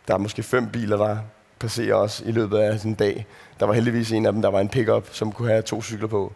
der 0.08 0.14
er 0.14 0.18
måske 0.18 0.42
fem 0.42 0.68
biler, 0.68 0.96
der 0.96 1.18
passerer 1.58 1.94
os 1.94 2.22
i 2.26 2.32
løbet 2.32 2.58
af 2.58 2.78
sådan 2.78 2.90
en 2.90 2.94
dag. 2.94 3.26
Der 3.60 3.66
var 3.66 3.72
heldigvis 3.72 4.12
en 4.12 4.26
af 4.26 4.32
dem, 4.32 4.42
der 4.42 4.50
var 4.50 4.60
en 4.60 4.68
pickup, 4.68 5.08
som 5.12 5.32
kunne 5.32 5.48
have 5.48 5.62
to 5.62 5.82
cykler 5.82 6.08
på. 6.08 6.32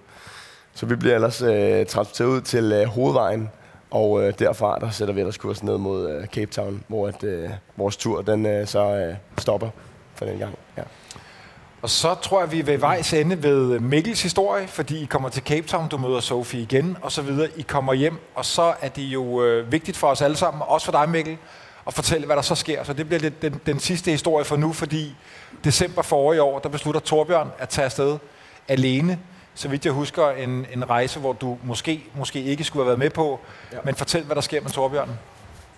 Så 0.75 0.87
vi 0.87 0.97
bliver 0.97 1.15
ellers 1.15 1.43
øh, 1.43 1.87
transporteret 1.87 2.29
ud 2.29 2.41
til 2.41 2.73
øh, 2.73 2.87
hovedvejen, 2.87 3.51
og 3.91 4.25
øh, 4.25 4.35
derfra 4.39 4.79
der 4.79 4.91
sætter 4.91 5.15
vi 5.15 5.21
ellers 5.21 5.39
kursen 5.39 5.67
ned 5.69 5.79
mod 5.79 6.11
øh, 6.11 6.27
Cape 6.27 6.53
Town, 6.53 6.85
hvor 6.89 7.09
at, 7.09 7.25
øh, 7.25 7.51
vores 7.77 7.97
tur 7.97 8.23
den 8.23 8.47
øh, 8.47 8.67
så 8.67 8.97
øh, 8.97 9.15
stopper 9.39 9.69
for 10.15 10.25
den 10.25 10.39
gang. 10.39 10.59
Ja. 10.77 10.83
Og 11.83 11.91
så 11.91 12.15
tror 12.15 12.41
jeg, 12.41 12.53
vi 12.53 12.59
er 12.59 12.65
ved 12.65 12.79
vejs 12.79 13.13
ende 13.13 13.43
ved 13.43 13.81
Mikkels 13.81 14.23
historie, 14.23 14.69
fordi 14.69 15.03
I 15.03 15.05
kommer 15.05 15.29
til 15.29 15.43
Cape 15.43 15.67
Town, 15.67 15.89
du 15.89 15.99
møder 15.99 16.21
Sofie 16.21 16.61
igen, 16.61 16.97
og 17.03 17.13
så 17.13 17.23
videre. 17.23 17.49
I 17.57 17.63
kommer 17.63 17.93
hjem, 17.93 18.19
og 18.35 18.45
så 18.45 18.75
er 18.81 18.89
det 18.89 19.03
jo 19.03 19.43
øh, 19.43 19.73
vigtigt 19.73 19.97
for 19.97 20.07
os 20.07 20.23
alle 20.23 20.37
sammen, 20.37 20.63
også 20.67 20.85
for 20.85 20.93
dig 20.93 21.09
Mikkel, 21.09 21.39
at 21.87 21.95
fortælle, 21.95 22.27
hvad 22.27 22.37
der 22.37 22.43
så 22.43 22.55
sker. 22.55 22.85
Så 22.85 22.93
det 22.93 23.07
bliver 23.07 23.21
lidt 23.21 23.43
den, 23.43 23.61
den 23.67 23.79
sidste 23.81 24.11
historie 24.11 24.45
for 24.45 24.57
nu, 24.57 24.73
fordi 24.73 25.15
december 25.65 26.03
forrige 26.03 26.43
år, 26.43 26.59
der 26.59 26.69
beslutter 26.69 27.01
Torbjørn 27.01 27.49
at 27.59 27.69
tage 27.69 27.85
afsted 27.85 28.19
alene. 28.69 29.19
Så 29.55 29.69
vidt 29.69 29.85
jeg 29.85 29.93
husker, 29.93 30.31
en, 30.31 30.67
en 30.73 30.91
rejse, 30.91 31.21
hvor 31.21 31.33
du 31.33 31.59
måske, 31.65 32.05
måske 32.19 32.43
ikke 32.43 32.65
skulle 32.65 32.83
have 32.83 32.89
været 32.89 32.99
med 32.99 33.11
på. 33.11 33.41
Ja. 33.73 33.79
Men 33.85 33.95
fortæl, 33.95 34.25
hvad 34.25 34.37
der 34.37 34.43
sker 34.43 34.61
med 34.61 34.71
Torbjørn. 34.71 35.11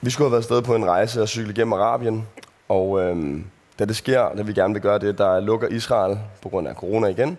Vi 0.01 0.11
skulle 0.11 0.25
have 0.25 0.33
været 0.33 0.43
afsted 0.43 0.63
på 0.63 0.75
en 0.75 0.87
rejse 0.87 1.23
og 1.23 1.29
cykle 1.29 1.55
gennem 1.55 1.73
Arabien, 1.73 2.27
og 2.69 3.03
øh, 3.03 3.41
da 3.79 3.85
det 3.85 3.97
sker, 3.97 4.29
da 4.37 4.43
vi 4.43 4.53
gerne 4.53 4.75
vil 4.75 4.83
gøre 4.83 4.99
det, 4.99 5.19
der 5.19 5.41
lukker 5.41 5.69
Israel 5.69 6.19
på 6.43 6.49
grund 6.49 6.69
af 6.69 6.75
corona 6.75 7.07
igen. 7.07 7.39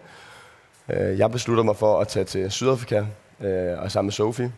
Øh, 0.89 1.19
jeg 1.19 1.31
beslutter 1.31 1.63
mig 1.63 1.75
for 1.75 1.99
at 1.99 2.07
tage 2.07 2.25
til 2.25 2.51
Sydafrika 2.51 3.05
øh, 3.41 3.79
og 3.79 3.91
sammen 3.91 4.07
med 4.07 4.13
Sofie. 4.13 4.51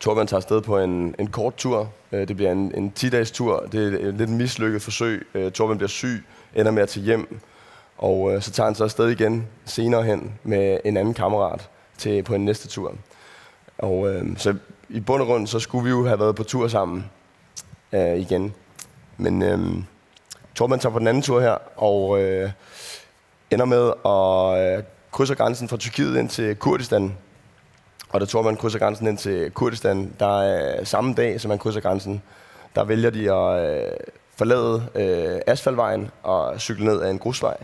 Torben 0.00 0.26
tager 0.26 0.38
afsted 0.38 0.60
på 0.60 0.78
en, 0.78 1.14
en 1.18 1.26
kort 1.26 1.54
tur. 1.56 1.92
Øh, 2.12 2.28
det 2.28 2.36
bliver 2.36 2.52
en, 2.52 2.72
en 2.74 2.92
10-dages 2.98 3.30
tur. 3.30 3.66
Det 3.72 4.04
er 4.04 4.08
et 4.08 4.14
lidt 4.14 4.30
mislykket 4.30 4.82
forsøg. 4.82 5.26
Øh, 5.34 5.52
Torbjørn 5.52 5.78
bliver 5.78 5.88
syg, 5.88 6.24
ender 6.54 6.72
med 6.72 6.82
at 6.82 6.88
tage 6.88 7.04
hjem. 7.04 7.40
Og 7.98 8.34
øh, 8.34 8.42
så 8.42 8.50
tager 8.50 8.66
han 8.66 8.74
så 8.74 8.84
afsted 8.84 9.08
igen 9.08 9.46
senere 9.64 10.02
hen 10.02 10.32
med 10.42 10.78
en 10.84 10.96
anden 10.96 11.14
kammerat 11.14 11.68
til, 11.98 12.22
på 12.22 12.34
en 12.34 12.44
næste 12.44 12.68
tur. 12.68 12.94
Og 13.78 14.14
øh, 14.14 14.36
så 14.36 14.54
i 14.88 15.00
bund 15.00 15.22
og 15.22 15.26
grund, 15.26 15.46
så 15.46 15.58
skulle 15.58 15.84
vi 15.84 15.90
jo 15.90 16.06
have 16.06 16.20
været 16.20 16.36
på 16.36 16.44
tur 16.44 16.68
sammen 16.68 17.10
øh, 17.92 18.16
igen. 18.18 18.54
Men 19.16 19.42
øh, 19.42 19.84
Torbjørn 20.54 20.80
tager 20.80 20.92
på 20.92 20.98
den 20.98 21.06
anden 21.06 21.22
tur 21.22 21.40
her, 21.40 21.58
og 21.76 22.20
øh, 22.20 22.50
ender 23.50 23.64
med 23.64 23.92
at 24.04 24.78
øh, 24.78 24.84
krydse 25.12 25.34
grænsen 25.34 25.68
fra 25.68 25.76
Tyrkiet 25.76 26.16
ind 26.16 26.28
til 26.28 26.56
Kurdistan. 26.56 27.16
Og 28.08 28.20
da 28.20 28.26
Torbjørn 28.26 28.56
krydser 28.56 28.78
grænsen 28.78 29.06
ind 29.06 29.18
til 29.18 29.50
Kurdistan, 29.50 30.12
der 30.20 30.42
er 30.42 30.84
samme 30.84 31.14
dag, 31.14 31.40
som 31.40 31.50
han 31.50 31.58
krydser 31.58 31.80
grænsen, 31.80 32.22
der 32.74 32.84
vælger 32.84 33.10
de 33.10 33.32
at 33.32 33.70
øh, 33.70 33.92
forlade 34.36 34.86
øh, 34.94 35.40
asfaltvejen 35.46 36.10
og 36.22 36.60
cykle 36.60 36.84
ned 36.84 37.02
ad 37.02 37.10
en 37.10 37.18
grusvej. 37.18 37.56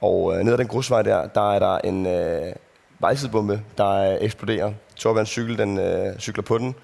Og 0.00 0.36
øh, 0.36 0.44
ned 0.44 0.52
ad 0.52 0.58
den 0.58 0.68
grusvej 0.68 1.02
der, 1.02 1.26
der 1.26 1.52
er 1.52 1.58
der 1.58 1.78
en 1.78 2.06
øh, 2.06 2.52
vejsidebombe, 2.98 3.62
der 3.78 3.88
øh, 3.88 4.18
eksploderer. 4.20 4.72
Torbjørns 4.96 5.28
cykel, 5.28 5.58
den 5.58 5.78
øh, 5.78 6.18
cykler 6.18 6.42
på 6.42 6.58
den, 6.58 6.74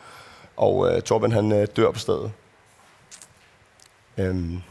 og 0.56 0.90
øh, 0.92 1.02
Torben 1.02 1.32
han 1.32 1.52
øh, 1.52 1.66
dør 1.76 1.90
på 1.90 1.98
stedet. 1.98 2.32
Øhm. 4.18 4.62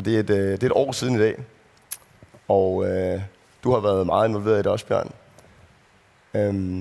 Og 0.00 0.04
det 0.04 0.14
er, 0.14 0.20
et, 0.20 0.30
øh, 0.30 0.52
det 0.52 0.62
er 0.62 0.66
et 0.66 0.72
år 0.72 0.92
siden 0.92 1.14
i 1.14 1.18
dag, 1.18 1.36
og 2.48 2.86
øh, 2.86 3.22
du 3.64 3.72
har 3.72 3.80
været 3.80 4.06
meget 4.06 4.28
involveret 4.28 4.54
i 4.54 4.58
det 4.58 4.66
også, 4.66 4.86
Bjørn. 4.86 5.12
Øhm. 6.34 6.80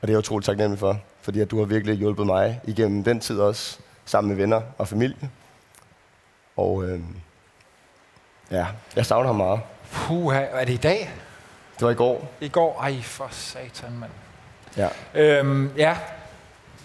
Og 0.00 0.02
det 0.02 0.08
er 0.08 0.12
jeg 0.12 0.18
utroligt 0.18 0.46
taknemmelig 0.46 0.78
for, 0.78 1.00
fordi 1.22 1.40
at 1.40 1.50
du 1.50 1.58
har 1.58 1.64
virkelig 1.64 1.94
hjulpet 1.94 2.26
mig 2.26 2.60
igennem 2.64 3.04
den 3.04 3.20
tid 3.20 3.40
også, 3.40 3.78
sammen 4.04 4.28
med 4.28 4.36
venner 4.36 4.62
og 4.78 4.88
familie. 4.88 5.30
Og 6.56 6.84
øh, 6.84 7.00
ja, 8.50 8.66
jeg 8.96 9.06
savner 9.06 9.26
ham 9.26 9.36
meget. 9.36 9.60
Puh, 9.92 10.34
er 10.36 10.64
det 10.64 10.72
i 10.72 10.76
dag? 10.76 11.10
Det 11.74 11.84
var 11.84 11.90
i 11.90 11.94
går. 11.94 12.30
I 12.40 12.48
går? 12.48 12.80
Ej, 12.80 13.02
for 13.02 13.28
satan, 13.30 13.98
mand. 13.98 14.12
Ja. 14.76 14.88
Øhm, 15.14 15.70
ja, 15.76 15.96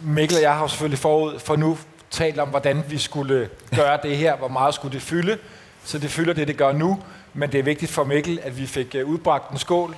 Mikkel 0.02 0.38
og 0.38 0.44
jeg 0.44 0.58
har 0.58 0.68
selvfølgelig 0.68 1.00
forud 1.00 1.40
for 1.40 1.56
nu 1.56 1.78
talt 2.12 2.40
om, 2.40 2.50
hvordan 2.50 2.84
vi 2.88 2.98
skulle 2.98 3.50
gøre 3.76 4.00
det 4.04 4.18
her, 4.18 4.36
hvor 4.36 4.48
meget 4.48 4.74
skulle 4.74 4.94
det 4.94 5.02
fylde. 5.02 5.38
Så 5.84 6.00
det 6.00 6.12
fylder 6.12 6.34
det, 6.34 6.48
det 6.48 6.58
gør 6.58 6.72
nu. 6.72 7.00
Men 7.34 7.52
det 7.52 7.60
er 7.60 7.64
vigtigt 7.64 7.92
for 7.92 8.04
Mikkel, 8.04 8.40
at 8.44 8.58
vi 8.58 8.68
fik 8.68 8.96
øh, 8.96 9.06
udbragt 9.08 9.52
en 9.52 9.58
skål. 9.58 9.96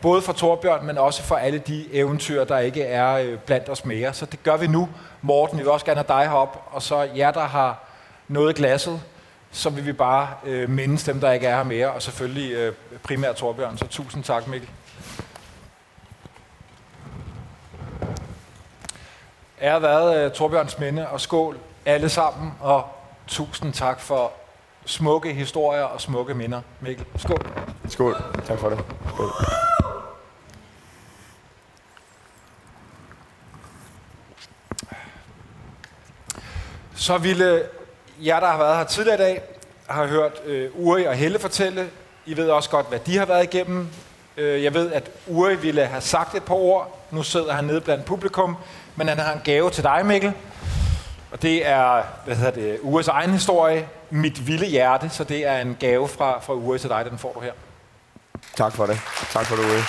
Både 0.00 0.22
for 0.22 0.32
Torbjørn, 0.32 0.86
men 0.86 0.98
også 0.98 1.22
for 1.22 1.34
alle 1.34 1.58
de 1.58 1.86
eventyr, 1.92 2.44
der 2.44 2.58
ikke 2.58 2.82
er 2.82 3.14
øh, 3.14 3.38
blandt 3.38 3.68
os 3.68 3.84
mere. 3.84 4.14
Så 4.14 4.26
det 4.26 4.42
gør 4.42 4.56
vi 4.56 4.66
nu. 4.66 4.88
Morten, 5.22 5.58
vi 5.58 5.62
vil 5.62 5.72
også 5.72 5.86
gerne 5.86 6.04
have 6.08 6.20
dig 6.20 6.30
herop. 6.30 6.68
Og 6.70 6.82
så 6.82 7.08
jer, 7.16 7.30
der 7.30 7.44
har 7.44 7.84
noget 8.28 8.56
glasset, 8.56 9.00
så 9.50 9.70
vil 9.70 9.86
vi 9.86 9.92
bare 9.92 10.28
øh, 10.44 10.70
mindes 10.70 11.04
dem, 11.04 11.20
der 11.20 11.32
ikke 11.32 11.46
er 11.46 11.56
her 11.56 11.64
mere. 11.64 11.92
Og 11.92 12.02
selvfølgelig 12.02 12.52
øh, 12.52 12.72
primært 13.02 13.36
Torbjørn. 13.36 13.78
Så 13.78 13.86
tusind 13.86 14.24
tak, 14.24 14.48
Mikkel. 14.48 14.68
Er 19.60 19.78
været 19.78 20.26
uh, 20.26 20.32
Torbjørns 20.32 20.78
minde 20.78 21.08
og 21.08 21.20
skål 21.20 21.58
alle 21.86 22.08
sammen, 22.08 22.52
og 22.60 22.88
tusind 23.26 23.72
tak 23.72 24.00
for 24.00 24.32
smukke 24.86 25.32
historier 25.32 25.82
og 25.82 26.00
smukke 26.00 26.34
minder. 26.34 26.60
Mikkel, 26.80 27.06
skål. 27.16 27.46
Skål. 27.88 28.16
Tak 28.46 28.58
for 28.58 28.68
det. 28.68 28.84
Skål. 29.14 29.30
Så 36.94 37.18
ville 37.18 37.62
jer, 38.18 38.40
der 38.40 38.46
har 38.46 38.58
været 38.58 38.76
her 38.76 38.84
tidligere 38.84 39.20
i 39.20 39.22
dag, 39.22 39.42
har 39.86 40.06
hørt 40.06 40.32
uh, 40.46 40.86
Uri 40.86 41.04
og 41.04 41.14
Helle 41.14 41.38
fortælle. 41.38 41.90
I 42.26 42.36
ved 42.36 42.50
også 42.50 42.70
godt, 42.70 42.88
hvad 42.88 42.98
de 42.98 43.18
har 43.18 43.26
været 43.26 43.44
igennem. 43.54 43.88
Uh, 44.36 44.62
jeg 44.62 44.74
ved, 44.74 44.92
at 44.92 45.10
Uri 45.28 45.56
ville 45.56 45.86
have 45.86 46.00
sagt 46.00 46.34
et 46.34 46.44
par 46.44 46.54
ord. 46.54 46.98
Nu 47.10 47.22
sidder 47.22 47.52
han 47.52 47.64
nede 47.64 47.80
blandt 47.80 48.04
publikum. 48.04 48.56
Men 48.96 49.08
han 49.08 49.18
har 49.18 49.32
en 49.32 49.40
gave 49.44 49.70
til 49.70 49.84
dig, 49.84 50.06
Mikkel. 50.06 50.32
Og 51.32 51.42
det 51.42 51.68
er, 51.68 52.02
hvad 52.24 52.36
hedder 52.36 52.50
det, 52.50 52.78
Uris 52.82 53.08
egen 53.08 53.30
historie, 53.30 53.88
Mit 54.10 54.46
vilde 54.46 54.66
hjerte, 54.66 55.08
så 55.08 55.24
det 55.24 55.46
er 55.46 55.58
en 55.58 55.76
gave 55.80 56.08
fra, 56.08 56.40
fra 56.40 56.54
Uri 56.54 56.78
til 56.78 56.90
dig, 56.90 57.04
den 57.10 57.18
får 57.18 57.32
du 57.32 57.40
her. 57.40 57.52
Tak 58.56 58.72
for 58.72 58.86
det. 58.86 58.96
Tak 59.32 59.46
for 59.46 59.56
det, 59.56 59.64
Uri. 59.64 59.80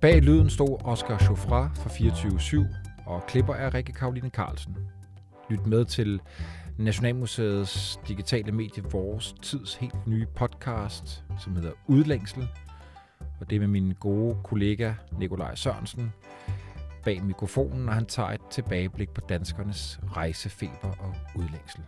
Bag 0.00 0.22
lyden 0.22 0.50
stod 0.50 0.78
Oscar 0.84 1.18
Chauffra 1.18 1.70
fra 1.74 1.90
24-7, 1.90 2.64
og 3.06 3.26
klipper 3.26 3.54
er 3.54 3.74
Rikke 3.74 3.92
Karoline 3.92 4.28
Carlsen. 4.28 4.76
Lyt 5.50 5.66
med 5.66 5.84
til 5.84 6.20
Nationalmuseets 6.80 8.00
digitale 8.08 8.52
medie 8.52 8.82
Vores 8.82 9.34
Tids 9.42 9.74
helt 9.74 10.06
nye 10.06 10.26
podcast, 10.36 11.24
som 11.38 11.56
hedder 11.56 11.72
Udlængsel. 11.86 12.48
Og 13.40 13.50
det 13.50 13.56
er 13.56 13.60
med 13.60 13.68
min 13.68 13.94
gode 14.00 14.36
kollega 14.44 14.92
Nikolaj 15.18 15.54
Sørensen 15.54 16.12
bag 17.04 17.22
mikrofonen, 17.24 17.88
og 17.88 17.94
han 17.94 18.06
tager 18.06 18.28
et 18.28 18.40
tilbageblik 18.50 19.10
på 19.10 19.20
danskernes 19.20 20.00
rejsefeber 20.16 20.88
og 20.98 21.14
udlængsel. 21.36 21.80